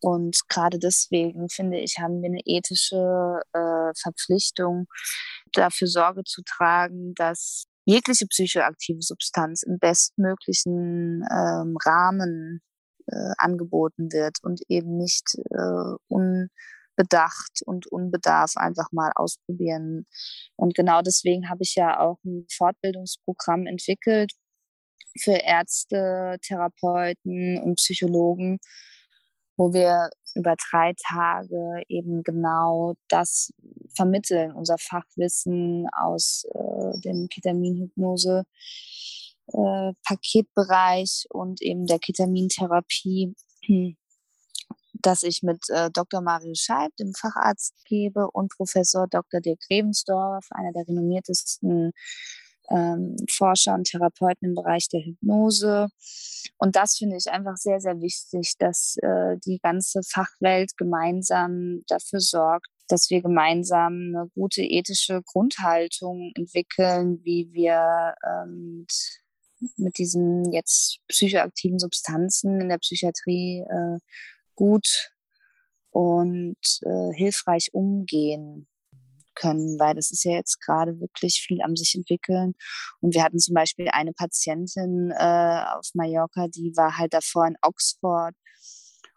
[0.00, 4.86] Und gerade deswegen finde ich, haben wir eine ethische äh, Verpflichtung,
[5.52, 12.62] dafür Sorge zu tragen, dass jegliche psychoaktive Substanz im bestmöglichen ähm, Rahmen
[13.06, 20.06] äh, angeboten wird und eben nicht äh, unbedacht und unbedarf einfach mal ausprobieren.
[20.56, 24.32] Und genau deswegen habe ich ja auch ein Fortbildungsprogramm entwickelt,
[25.18, 28.58] für Ärzte, Therapeuten und Psychologen,
[29.56, 33.52] wo wir über drei Tage eben genau das
[33.94, 38.44] vermitteln, unser Fachwissen aus äh, dem Ketaminhypnose.
[39.48, 43.34] Äh, Paketbereich und eben der Ketamintherapie,
[44.94, 46.22] das ich mit äh, Dr.
[46.22, 49.40] Mario Scheib, dem Facharzt, gebe und Professor Dr.
[49.40, 51.92] Dirk Rebensdorf, einer der renommiertesten
[52.70, 55.88] ähm, Forscher und Therapeuten im Bereich der Hypnose.
[56.58, 62.20] Und das finde ich einfach sehr, sehr wichtig, dass äh, die ganze Fachwelt gemeinsam dafür
[62.20, 68.86] sorgt, dass wir gemeinsam eine gute ethische Grundhaltung entwickeln, wie wir ähm,
[69.76, 73.98] mit diesen jetzt psychoaktiven Substanzen in der Psychiatrie äh,
[74.54, 75.12] gut
[75.90, 78.66] und äh, hilfreich umgehen
[79.34, 82.54] können, weil das ist ja jetzt gerade wirklich viel am sich entwickeln.
[83.00, 87.56] Und wir hatten zum Beispiel eine Patientin äh, auf Mallorca, die war halt davor in
[87.62, 88.34] Oxford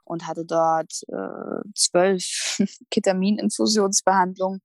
[0.03, 2.59] und hatte dort äh, zwölf
[2.91, 4.61] Ketamininfusionsbehandlungen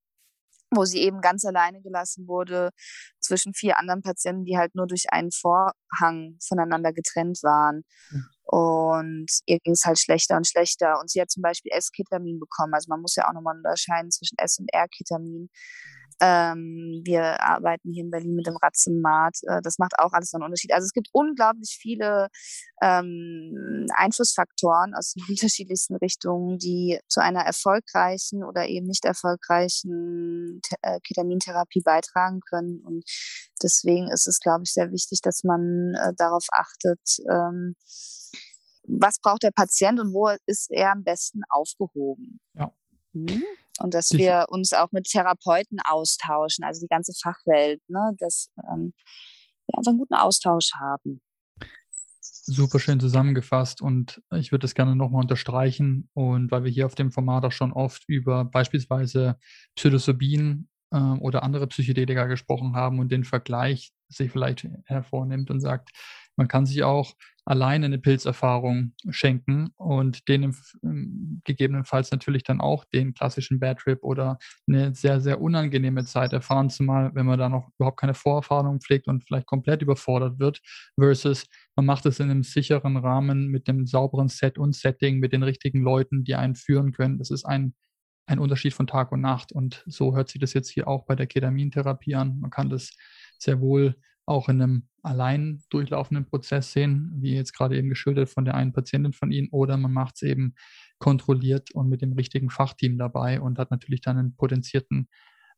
[0.71, 2.71] wo sie eben ganz alleine gelassen wurde
[3.19, 7.83] zwischen vier anderen Patienten, die halt nur durch einen Vorhang voneinander getrennt waren.
[8.51, 10.99] Und ihr ging es halt schlechter und schlechter.
[11.01, 12.75] Und sie hat zum Beispiel S-Ketamin bekommen.
[12.75, 15.49] Also man muss ja auch nochmal unterscheiden zwischen S- und R-Ketamin.
[16.21, 19.39] Ähm, wir arbeiten hier in Berlin mit dem Ratzenmat.
[19.43, 20.73] Äh, das macht auch alles einen Unterschied.
[20.73, 22.29] Also es gibt unglaublich viele
[22.83, 31.01] ähm, Einflussfaktoren aus den unterschiedlichsten Richtungen, die zu einer erfolgreichen oder eben nicht erfolgreichen äh,
[31.01, 32.81] Ketamintherapie beitragen können.
[32.85, 33.05] Und
[33.63, 37.77] deswegen ist es, glaube ich, sehr wichtig, dass man äh, darauf achtet, ähm,
[38.85, 42.41] was braucht der Patient und wo ist er am besten aufgehoben.
[42.55, 42.73] Ja.
[43.13, 43.43] Mhm.
[43.81, 48.93] Und dass wir uns auch mit Therapeuten austauschen, also die ganze Fachwelt, ne, dass ähm,
[49.67, 51.21] wir einfach einen guten Austausch haben.
[52.21, 56.11] Super schön zusammengefasst und ich würde das gerne nochmal unterstreichen.
[56.13, 59.39] Und weil wir hier auf dem Format auch schon oft über beispielsweise
[59.77, 65.91] Psilocybin äh, oder andere Psychedelika gesprochen haben und den Vergleich sich vielleicht hervornimmt und sagt,
[66.37, 67.15] man kann sich auch
[67.51, 70.55] alleine eine Pilzerfahrung schenken und den
[71.43, 76.71] gegebenenfalls natürlich dann auch den klassischen Bad Trip oder eine sehr, sehr unangenehme Zeit erfahren,
[76.71, 80.61] zumal wenn man da noch überhaupt keine Vorerfahrung pflegt und vielleicht komplett überfordert wird,
[80.97, 85.33] versus man macht es in einem sicheren Rahmen mit einem sauberen Set und Setting, mit
[85.33, 87.19] den richtigen Leuten, die einen führen können.
[87.19, 87.75] Das ist ein
[88.27, 89.51] ein Unterschied von Tag und Nacht.
[89.51, 92.39] Und so hört sich das jetzt hier auch bei der Ketamintherapie an.
[92.39, 92.97] Man kann das
[93.39, 93.97] sehr wohl
[94.31, 98.73] auch in einem allein durchlaufenden Prozess sehen, wie jetzt gerade eben geschildert von der einen
[98.73, 100.55] Patientin von Ihnen, oder man macht es eben
[100.99, 105.09] kontrolliert und mit dem richtigen Fachteam dabei und hat natürlich dann einen potenzierten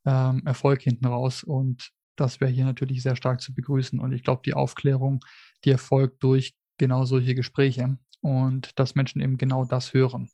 [0.05, 1.43] ähm, Erfolg hinten raus.
[1.43, 3.99] Und das wäre hier natürlich sehr stark zu begrüßen.
[3.99, 5.23] Und ich glaube, die Aufklärung,
[5.65, 10.29] die erfolgt durch genau solche Gespräche und dass Menschen eben genau das hören.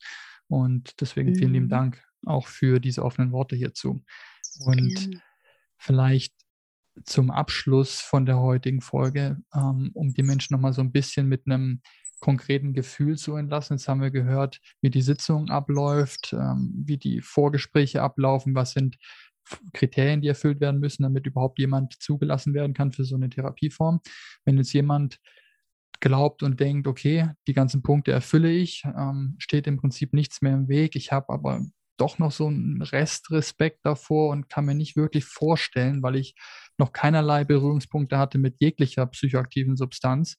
[0.47, 1.71] Und deswegen vielen lieben mhm.
[1.71, 4.01] Dank auch für diese offenen Worte hierzu.
[4.65, 5.19] Und ja.
[5.77, 6.33] vielleicht
[7.03, 11.45] zum Abschluss von der heutigen Folge, ähm, um die Menschen nochmal so ein bisschen mit
[11.45, 11.81] einem
[12.19, 13.77] konkreten Gefühl zu entlassen.
[13.77, 18.97] Jetzt haben wir gehört, wie die Sitzung abläuft, ähm, wie die Vorgespräche ablaufen, was sind
[19.73, 24.01] Kriterien, die erfüllt werden müssen, damit überhaupt jemand zugelassen werden kann für so eine Therapieform.
[24.45, 25.19] Wenn jetzt jemand
[26.01, 30.53] glaubt und denkt, okay, die ganzen Punkte erfülle ich, ähm, steht im Prinzip nichts mehr
[30.53, 30.95] im Weg.
[30.95, 31.65] Ich habe aber
[31.99, 36.35] doch noch so einen Restrespekt davor und kann mir nicht wirklich vorstellen, weil ich
[36.77, 40.37] noch keinerlei Berührungspunkte hatte mit jeglicher psychoaktiven Substanz.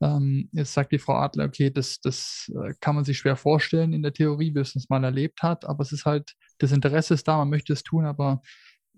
[0.00, 3.92] Ähm, jetzt sagt die Frau Adler, okay, das, das äh, kann man sich schwer vorstellen
[3.92, 7.14] in der Theorie, bis man es mal erlebt hat, aber es ist halt, das Interesse
[7.14, 8.42] ist da, man möchte es tun, aber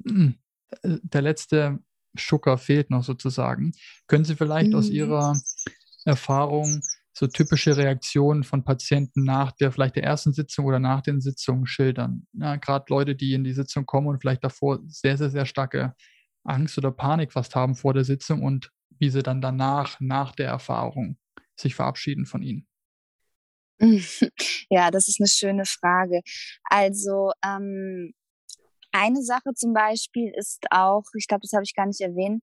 [0.04, 0.34] mh,
[0.82, 1.78] äh, der letzte
[2.14, 3.72] Schucker fehlt noch sozusagen.
[4.06, 4.76] Können Sie vielleicht mhm.
[4.76, 5.34] aus Ihrer
[6.04, 6.80] Erfahrung
[7.16, 11.66] so typische Reaktionen von Patienten nach der vielleicht der ersten Sitzung oder nach den Sitzungen
[11.66, 12.26] schildern.
[12.32, 15.94] Ja, Gerade Leute, die in die Sitzung kommen und vielleicht davor sehr, sehr, sehr starke
[16.42, 20.48] Angst oder Panik fast haben vor der Sitzung und wie sie dann danach, nach der
[20.48, 21.16] Erfahrung,
[21.56, 22.66] sich verabschieden von ihnen.
[24.70, 26.22] Ja, das ist eine schöne Frage.
[26.64, 28.12] Also ähm,
[28.92, 32.42] eine Sache zum Beispiel ist auch, ich glaube, das habe ich gar nicht erwähnt,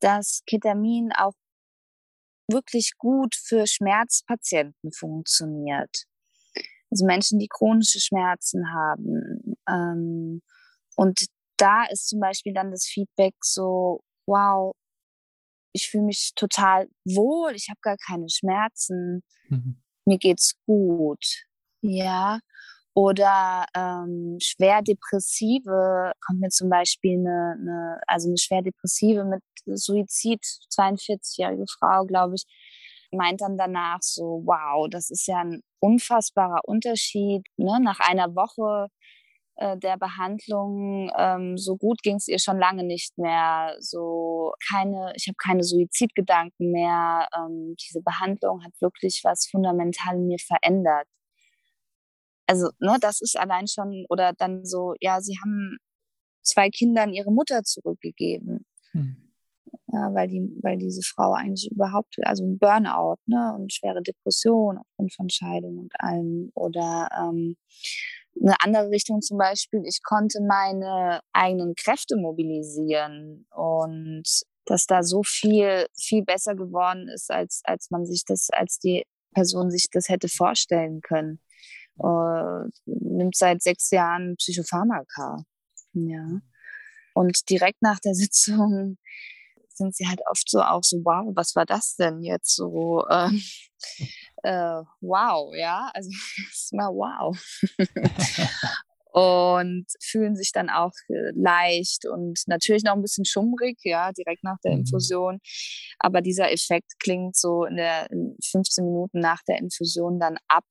[0.00, 1.32] dass Ketamin auch
[2.48, 6.04] wirklich gut für Schmerzpatienten funktioniert.
[6.90, 9.56] Also Menschen, die chronische Schmerzen haben.
[9.68, 10.42] Ähm,
[10.96, 14.74] und da ist zum Beispiel dann das Feedback so, wow,
[15.72, 19.82] ich fühle mich total wohl, ich habe gar keine Schmerzen, mhm.
[20.06, 21.24] mir geht's gut.
[21.82, 22.40] Ja.
[22.96, 29.42] Oder ähm, schwer depressive, kommt mir zum Beispiel eine, eine, also eine schwer depressive mit
[29.66, 30.42] Suizid,
[30.74, 32.44] 42-jährige Frau, glaube ich,
[33.12, 37.42] meint dann danach so, wow, das ist ja ein unfassbarer Unterschied.
[37.58, 37.80] Ne?
[37.82, 38.88] Nach einer Woche
[39.56, 43.76] äh, der Behandlung, ähm, so gut ging es ihr schon lange nicht mehr.
[43.78, 47.28] So keine, ich habe keine Suizidgedanken mehr.
[47.36, 51.06] Ähm, diese Behandlung hat wirklich was fundamental in mir verändert
[52.46, 55.78] also, ne, das ist allein schon, oder dann so, ja, sie haben
[56.42, 58.64] zwei Kindern ihre Mutter zurückgegeben.
[58.92, 59.16] Hm.
[59.88, 64.78] Ja, weil die, weil diese Frau eigentlich überhaupt, also ein Burnout, ne, und schwere Depression
[64.78, 66.50] aufgrund von Scheidung und allem.
[66.54, 67.56] Oder ähm,
[68.40, 74.24] eine andere Richtung zum Beispiel, ich konnte meine eigenen Kräfte mobilisieren und
[74.66, 79.04] dass da so viel, viel besser geworden ist, als, als man sich das, als die
[79.32, 81.40] Person sich das hätte vorstellen können
[81.98, 85.44] äh, nimmt seit sechs Jahren Psychopharmaka.
[85.92, 86.40] Ja.
[87.14, 88.98] Und direkt nach der Sitzung
[89.68, 93.04] sind sie halt oft so auch so, wow, was war das denn jetzt so?
[93.08, 93.28] Äh,
[94.42, 96.10] äh, wow, ja, also
[96.46, 97.36] erstmal wow.
[99.12, 104.44] und fühlen sich dann auch äh, leicht und natürlich noch ein bisschen schummrig, ja, direkt
[104.44, 104.80] nach der mhm.
[104.80, 105.40] Infusion.
[105.98, 110.64] Aber dieser Effekt klingt so in der in 15 Minuten nach der Infusion dann ab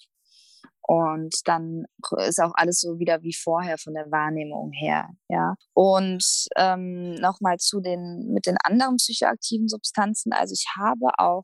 [0.88, 1.86] und dann
[2.18, 5.56] ist auch alles so wieder wie vorher von der Wahrnehmung her, ja.
[5.74, 10.32] Und ähm, nochmal zu den mit den anderen psychoaktiven Substanzen.
[10.32, 11.44] Also ich habe auch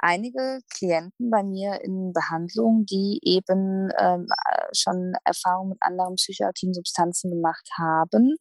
[0.00, 4.26] einige Klienten bei mir in Behandlung, die eben ähm,
[4.72, 8.36] schon Erfahrungen mit anderen psychoaktiven Substanzen gemacht haben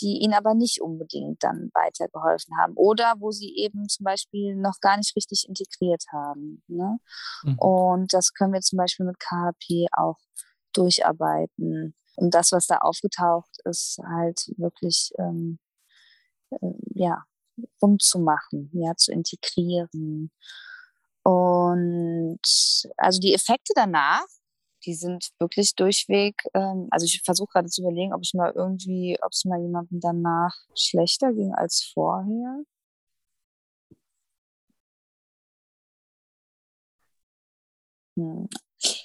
[0.00, 4.80] die ihnen aber nicht unbedingt dann weitergeholfen haben oder wo sie eben zum Beispiel noch
[4.80, 6.62] gar nicht richtig integriert haben.
[6.68, 6.98] Ne?
[7.44, 7.58] Mhm.
[7.58, 10.18] Und das können wir zum Beispiel mit KHP auch
[10.72, 11.94] durcharbeiten.
[12.16, 15.58] Und das, was da aufgetaucht ist, halt wirklich ähm,
[16.50, 17.24] äh, ja,
[17.82, 20.30] rund zu machen, ja, zu integrieren.
[21.22, 22.40] Und
[22.96, 24.26] also die Effekte danach
[24.86, 29.16] die sind wirklich durchweg, ähm, also ich versuche gerade zu überlegen, ob ich mal irgendwie,
[29.22, 32.64] ob es mal jemandem danach schlechter ging als vorher.
[38.16, 38.48] Hm.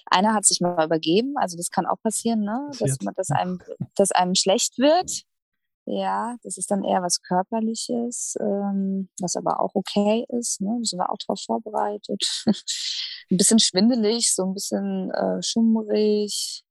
[0.06, 2.70] Einer hat sich mal übergeben, also das kann auch passieren, ne?
[2.80, 3.60] dass, man, dass, einem,
[3.96, 5.24] dass einem schlecht wird.
[5.92, 10.62] Ja, das ist dann eher was Körperliches, ähm, was aber auch okay ist.
[10.62, 10.78] Ne?
[10.78, 12.24] Da sind wir auch darauf vorbereitet.
[13.32, 16.64] ein bisschen schwindelig, so ein bisschen äh, schummrig.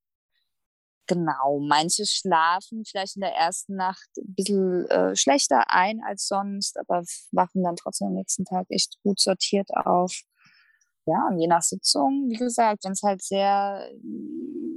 [1.09, 6.78] Genau, manche schlafen vielleicht in der ersten Nacht ein bisschen äh, schlechter ein als sonst,
[6.78, 10.12] aber wachen dann trotzdem am nächsten Tag echt gut sortiert auf
[11.09, 13.90] ja, und je nach Sitzung, wie gesagt, wenn es halt sehr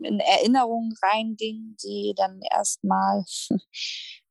[0.03, 3.23] in Erinnerungen reinging, die dann erstmal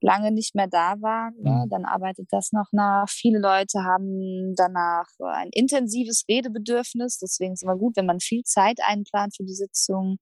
[0.01, 1.70] lange nicht mehr da waren, ne, mhm.
[1.70, 3.09] dann arbeitet das noch nach.
[3.09, 8.42] Viele Leute haben danach ein intensives Redebedürfnis, deswegen ist es immer gut, wenn man viel
[8.42, 10.18] Zeit einplant für die Sitzung.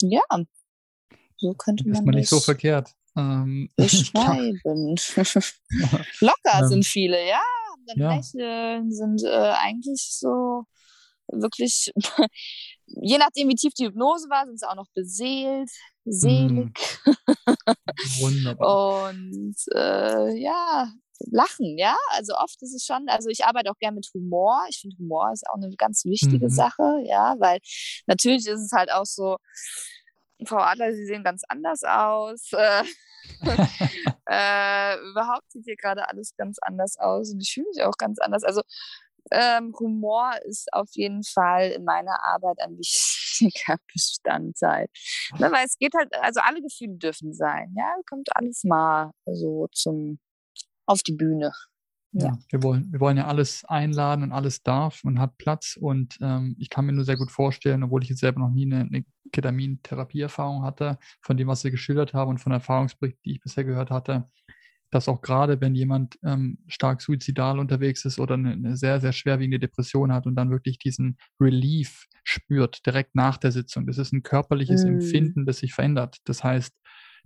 [0.00, 0.22] Ja,
[1.36, 1.94] so könnte man.
[1.94, 2.94] Ist man nicht so verkehrt.
[3.16, 4.96] Ähm, beschreiben.
[6.20, 7.42] Locker ähm, sind viele, ja
[7.86, 8.16] dann ja.
[8.16, 10.64] lächeln, sind äh, eigentlich so
[11.28, 11.92] wirklich,
[12.86, 15.70] je nachdem, wie tief die Hypnose war, sind sie auch noch beseelt,
[16.04, 16.72] selig.
[17.04, 17.12] Mm.
[18.20, 19.10] Wunderbar.
[19.10, 20.92] Und äh, ja,
[21.30, 21.96] lachen, ja.
[22.10, 24.64] Also oft ist es schon, also ich arbeite auch gerne mit Humor.
[24.68, 26.50] Ich finde, Humor ist auch eine ganz wichtige mhm.
[26.50, 27.58] Sache, ja, weil
[28.06, 29.36] natürlich ist es halt auch so,
[30.46, 32.50] Frau Adler, Sie sehen ganz anders aus.
[32.52, 32.82] Äh,
[34.28, 38.18] äh, überhaupt sieht hier gerade alles ganz anders aus und ich fühle mich auch ganz
[38.18, 38.42] anders.
[38.42, 38.62] Also
[39.32, 44.88] ähm, Humor ist auf jeden Fall in meiner Arbeit ein wichtiger Bestandteil.
[45.38, 47.74] Ne, weil es geht halt, also alle Gefühle dürfen sein.
[47.76, 50.18] Ja, kommt alles mal so zum
[50.86, 51.52] auf die Bühne.
[52.14, 52.26] Ja.
[52.26, 55.78] ja, wir wollen, wir wollen ja alles einladen und alles darf und hat Platz.
[55.80, 58.66] Und ähm, ich kann mir nur sehr gut vorstellen, obwohl ich jetzt selber noch nie
[58.66, 63.40] eine, eine Ketamin-Therapieerfahrung hatte, von dem, was Sie geschildert haben und von Erfahrungsberichten, die ich
[63.40, 64.28] bisher gehört hatte,
[64.92, 69.12] dass auch gerade, wenn jemand ähm, stark suizidal unterwegs ist oder eine, eine, sehr, sehr
[69.12, 74.12] schwerwiegende Depression hat und dann wirklich diesen Relief spürt, direkt nach der Sitzung, das ist
[74.12, 74.88] ein körperliches mm.
[74.88, 76.18] Empfinden, das sich verändert.
[76.24, 76.76] Das heißt,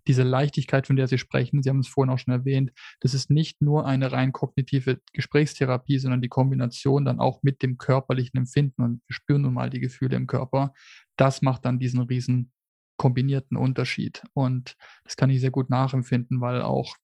[0.06, 2.70] diese Leichtigkeit, von der Sie sprechen, Sie haben es vorhin auch schon erwähnt,
[3.00, 7.78] das ist nicht nur eine rein kognitive Gesprächstherapie, sondern die Kombination dann auch mit dem
[7.78, 10.72] körperlichen Empfinden und wir spüren nun mal die Gefühle im Körper.
[11.16, 12.52] Das macht dann diesen riesen
[12.96, 14.22] kombinierten Unterschied.
[14.32, 16.96] Und das kann ich sehr gut nachempfinden, weil auch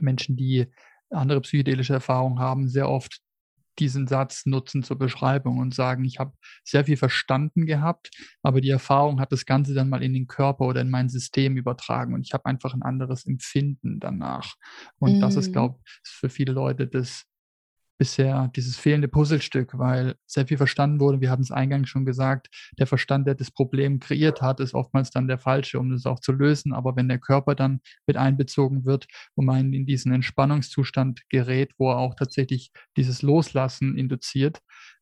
[0.00, 0.66] Menschen, die
[1.10, 3.20] andere psychedelische Erfahrungen haben, sehr oft
[3.78, 6.32] diesen Satz nutzen zur Beschreibung und sagen, ich habe
[6.64, 8.10] sehr viel verstanden gehabt,
[8.42, 11.56] aber die Erfahrung hat das Ganze dann mal in den Körper oder in mein System
[11.56, 14.56] übertragen und ich habe einfach ein anderes Empfinden danach.
[14.98, 15.20] Und mm.
[15.20, 15.52] das ist, mhm.
[15.52, 17.24] glaube ich, für viele Leute das
[17.98, 21.20] bisher dieses fehlende Puzzlestück, weil sehr viel verstanden wurde.
[21.20, 22.48] Wir hatten es eingangs schon gesagt,
[22.78, 26.20] der Verstand, der das Problem kreiert hat, ist oftmals dann der falsche, um das auch
[26.20, 26.72] zu lösen.
[26.72, 31.90] Aber wenn der Körper dann mit einbezogen wird und man in diesen Entspannungszustand gerät, wo
[31.90, 34.60] er auch tatsächlich dieses Loslassen induziert,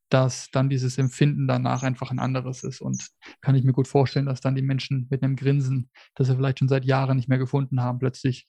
[0.08, 2.80] dass dann dieses Empfinden danach einfach ein anderes ist.
[2.80, 3.08] Und
[3.40, 6.60] kann ich mir gut vorstellen, dass dann die Menschen mit einem Grinsen, das sie vielleicht
[6.60, 8.46] schon seit Jahren nicht mehr gefunden haben, plötzlich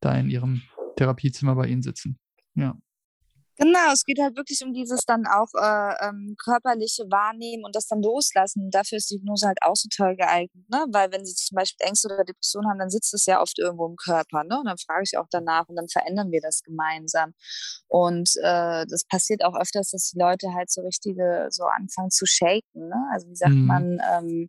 [0.00, 0.62] da in ihrem
[0.96, 2.18] Therapiezimmer bei ihnen sitzen.
[2.54, 2.76] Ja.
[3.60, 7.88] Genau, es geht halt wirklich um dieses dann auch äh, ähm, körperliche Wahrnehmen und das
[7.88, 8.70] dann loslassen.
[8.70, 10.86] Dafür ist die Hypnose halt auch so toll geeignet, ne?
[10.92, 13.86] Weil wenn sie zum Beispiel Ängste oder Depressionen haben, dann sitzt es ja oft irgendwo
[13.88, 14.60] im Körper, ne?
[14.60, 17.34] Und dann frage ich auch danach und dann verändern wir das gemeinsam.
[17.88, 22.26] Und äh, das passiert auch öfters, dass die Leute halt so richtige so anfangen zu
[22.26, 23.08] shaken, ne?
[23.12, 23.66] Also wie sagt mhm.
[23.66, 24.48] man, ähm,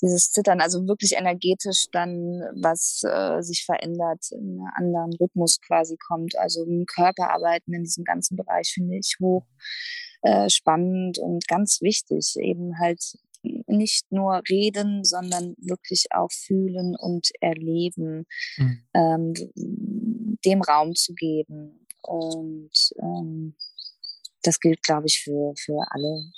[0.00, 5.96] dieses Zittern, also wirklich energetisch dann was äh, sich verändert, in einen anderen Rhythmus quasi
[5.96, 6.36] kommt.
[6.38, 9.44] Also im Körperarbeiten in diesem ganzen Bereich finde ich hoch
[10.22, 17.30] äh, spannend und ganz wichtig, eben halt nicht nur reden, sondern wirklich auch fühlen und
[17.40, 18.26] erleben,
[18.56, 18.82] mhm.
[18.94, 19.34] ähm,
[20.44, 21.86] dem Raum zu geben.
[22.02, 23.54] Und ähm,
[24.42, 26.32] das gilt, glaube ich, für, für alle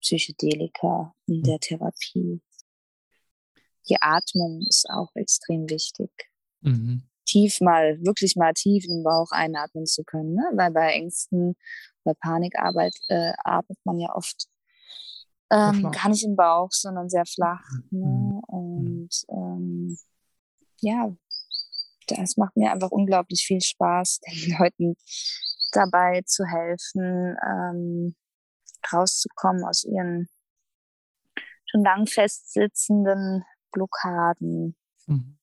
[0.00, 2.40] Psychedelika in der Therapie.
[3.88, 6.10] Die Atmung ist auch extrem wichtig.
[6.60, 7.02] Mhm.
[7.24, 10.48] Tief mal, wirklich mal tief in den Bauch einatmen zu können, ne?
[10.54, 11.56] weil bei Ängsten,
[12.04, 14.46] bei Panikarbeit äh, atmet man ja oft
[15.50, 17.64] ähm, gar nicht im Bauch, sondern sehr flach.
[17.90, 18.00] Mhm.
[18.00, 18.06] Ne?
[18.06, 18.38] Mhm.
[18.46, 19.98] Und ähm,
[20.80, 21.12] ja,
[22.08, 24.96] das macht mir einfach unglaublich viel Spaß, den Leuten
[25.72, 28.14] dabei zu helfen, ähm,
[28.92, 30.28] rauszukommen aus ihren
[31.68, 33.44] schon lang festsitzenden
[33.76, 34.74] Blockaden.
[35.06, 35.36] Mhm.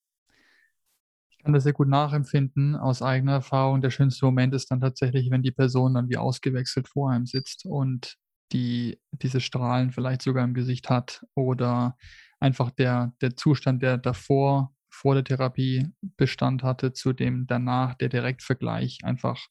[1.29, 3.81] Ich kann das sehr gut nachempfinden aus eigener Erfahrung.
[3.81, 7.65] Der schönste Moment ist dann tatsächlich, wenn die Person dann wie ausgewechselt vor einem sitzt
[7.65, 8.15] und
[8.51, 11.97] die diese Strahlen vielleicht sogar im Gesicht hat oder
[12.39, 18.09] einfach der, der Zustand, der davor vor der Therapie Bestand hatte, zu dem danach der
[18.09, 19.47] Direktvergleich einfach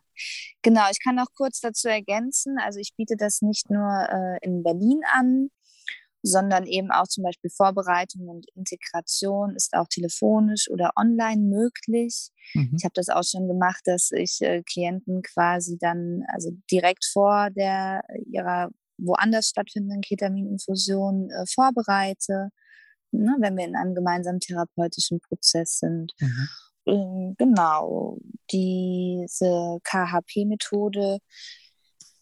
[0.61, 0.83] genau.
[0.91, 2.57] Ich kann noch kurz dazu ergänzen.
[2.59, 5.49] Also ich biete das nicht nur äh, in Berlin an,
[6.21, 12.29] sondern eben auch zum Beispiel Vorbereitung und Integration ist auch telefonisch oder online möglich.
[12.53, 12.73] Mhm.
[12.77, 17.49] Ich habe das auch schon gemacht, dass ich äh, Klienten quasi dann also direkt vor
[17.51, 22.49] der ihrer woanders stattfindenden Ketamininfusion äh, vorbereite,
[23.11, 26.13] ne, wenn wir in einem gemeinsamen therapeutischen Prozess sind.
[26.19, 26.49] Mhm.
[26.87, 28.17] Ähm, genau,
[28.49, 31.19] diese KHP-Methode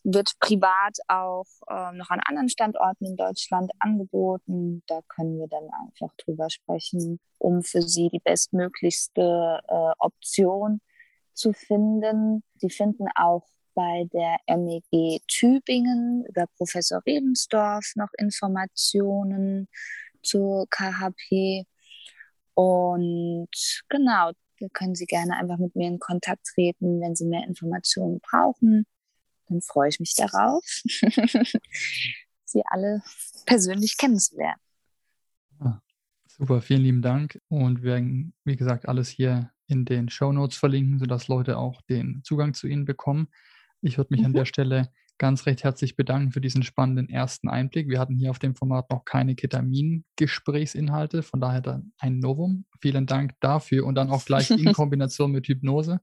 [0.04, 4.84] wird privat auch äh, noch an anderen Standorten in Deutschland angeboten.
[4.88, 10.82] Da können wir dann einfach drüber sprechen, um für Sie die bestmöglichste äh, Option
[11.34, 12.44] zu finden.
[12.58, 19.68] Sie finden auch bei der MEG Tübingen über Professor Redensdorf noch Informationen
[20.26, 21.66] zur KHP.
[22.54, 23.50] Und
[23.90, 28.20] genau, da können Sie gerne einfach mit mir in Kontakt treten, wenn Sie mehr Informationen
[28.20, 28.86] brauchen
[29.48, 30.64] dann freue ich mich darauf,
[32.46, 33.02] Sie alle
[33.46, 34.60] persönlich kennenzulernen.
[35.60, 35.80] Ah,
[36.28, 37.40] super, vielen lieben Dank.
[37.48, 41.82] Und wir werden, wie gesagt, alles hier in den Show Notes verlinken, sodass Leute auch
[41.84, 43.28] den Zugang zu Ihnen bekommen.
[43.82, 44.28] Ich würde mich mhm.
[44.28, 47.90] an der Stelle ganz recht herzlich bedanken für diesen spannenden ersten Einblick.
[47.90, 52.66] Wir hatten hier auf dem Format noch keine Ketamin-Gesprächsinhalte, von daher dann ein Novum.
[52.82, 56.02] Vielen Dank dafür und dann auch gleich in Kombination mit Hypnose.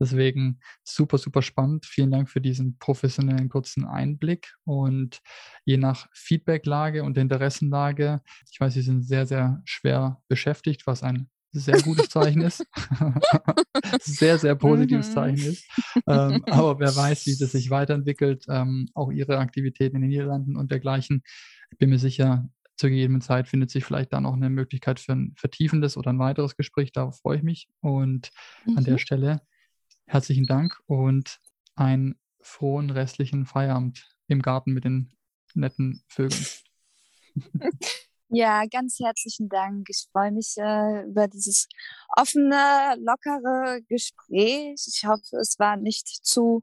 [0.00, 1.86] Deswegen super, super spannend.
[1.86, 5.20] Vielen Dank für diesen professionellen kurzen Einblick und
[5.64, 8.20] je nach Feedbacklage und Interessenlage,
[8.50, 12.64] ich weiß, Sie sind sehr, sehr schwer beschäftigt, was ein sehr gutes Zeichen ist.
[14.00, 15.12] sehr, sehr positives mhm.
[15.12, 15.64] Zeichen ist.
[16.06, 20.56] Ähm, aber wer weiß, wie das sich weiterentwickelt, ähm, auch ihre Aktivitäten in den Niederlanden
[20.56, 21.22] und dergleichen.
[21.70, 25.12] Ich bin mir sicher, zu gegebener Zeit findet sich vielleicht dann auch eine Möglichkeit für
[25.12, 26.92] ein vertiefendes oder ein weiteres Gespräch.
[26.92, 27.68] Darauf freue ich mich.
[27.80, 28.30] Und
[28.64, 28.78] mhm.
[28.78, 28.98] an der mhm.
[28.98, 29.42] Stelle
[30.06, 31.38] herzlichen Dank und
[31.74, 35.12] einen frohen restlichen Feierabend im Garten mit den
[35.54, 36.44] netten Vögeln.
[38.34, 39.88] Ja, ganz herzlichen Dank.
[39.90, 41.68] Ich freue mich äh, über dieses
[42.16, 44.82] offene, lockere Gespräch.
[44.86, 46.62] Ich hoffe, es war nicht zu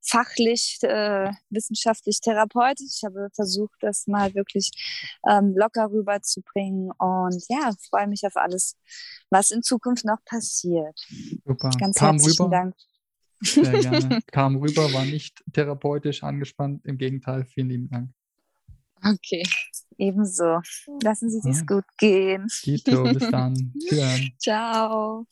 [0.00, 2.98] fachlich, äh, wissenschaftlich, therapeutisch.
[2.98, 4.70] Ich habe versucht, das mal wirklich
[5.28, 6.92] ähm, locker rüberzubringen.
[6.98, 8.76] Und ja, freue mich auf alles,
[9.28, 11.00] was in Zukunft noch passiert.
[11.44, 11.70] Super.
[11.80, 12.56] Ganz Kam herzlichen rüber.
[12.56, 12.74] Dank.
[13.40, 14.20] Sehr gerne.
[14.30, 16.84] Kam rüber, war nicht therapeutisch angespannt.
[16.84, 18.12] Im Gegenteil, vielen lieben Dank.
[19.04, 19.42] Okay,
[19.96, 20.60] ebenso.
[21.02, 21.64] Lassen Sie es ja.
[21.66, 22.46] gut gehen.
[22.62, 23.72] Tito, bis dann.
[24.38, 25.26] Ciao.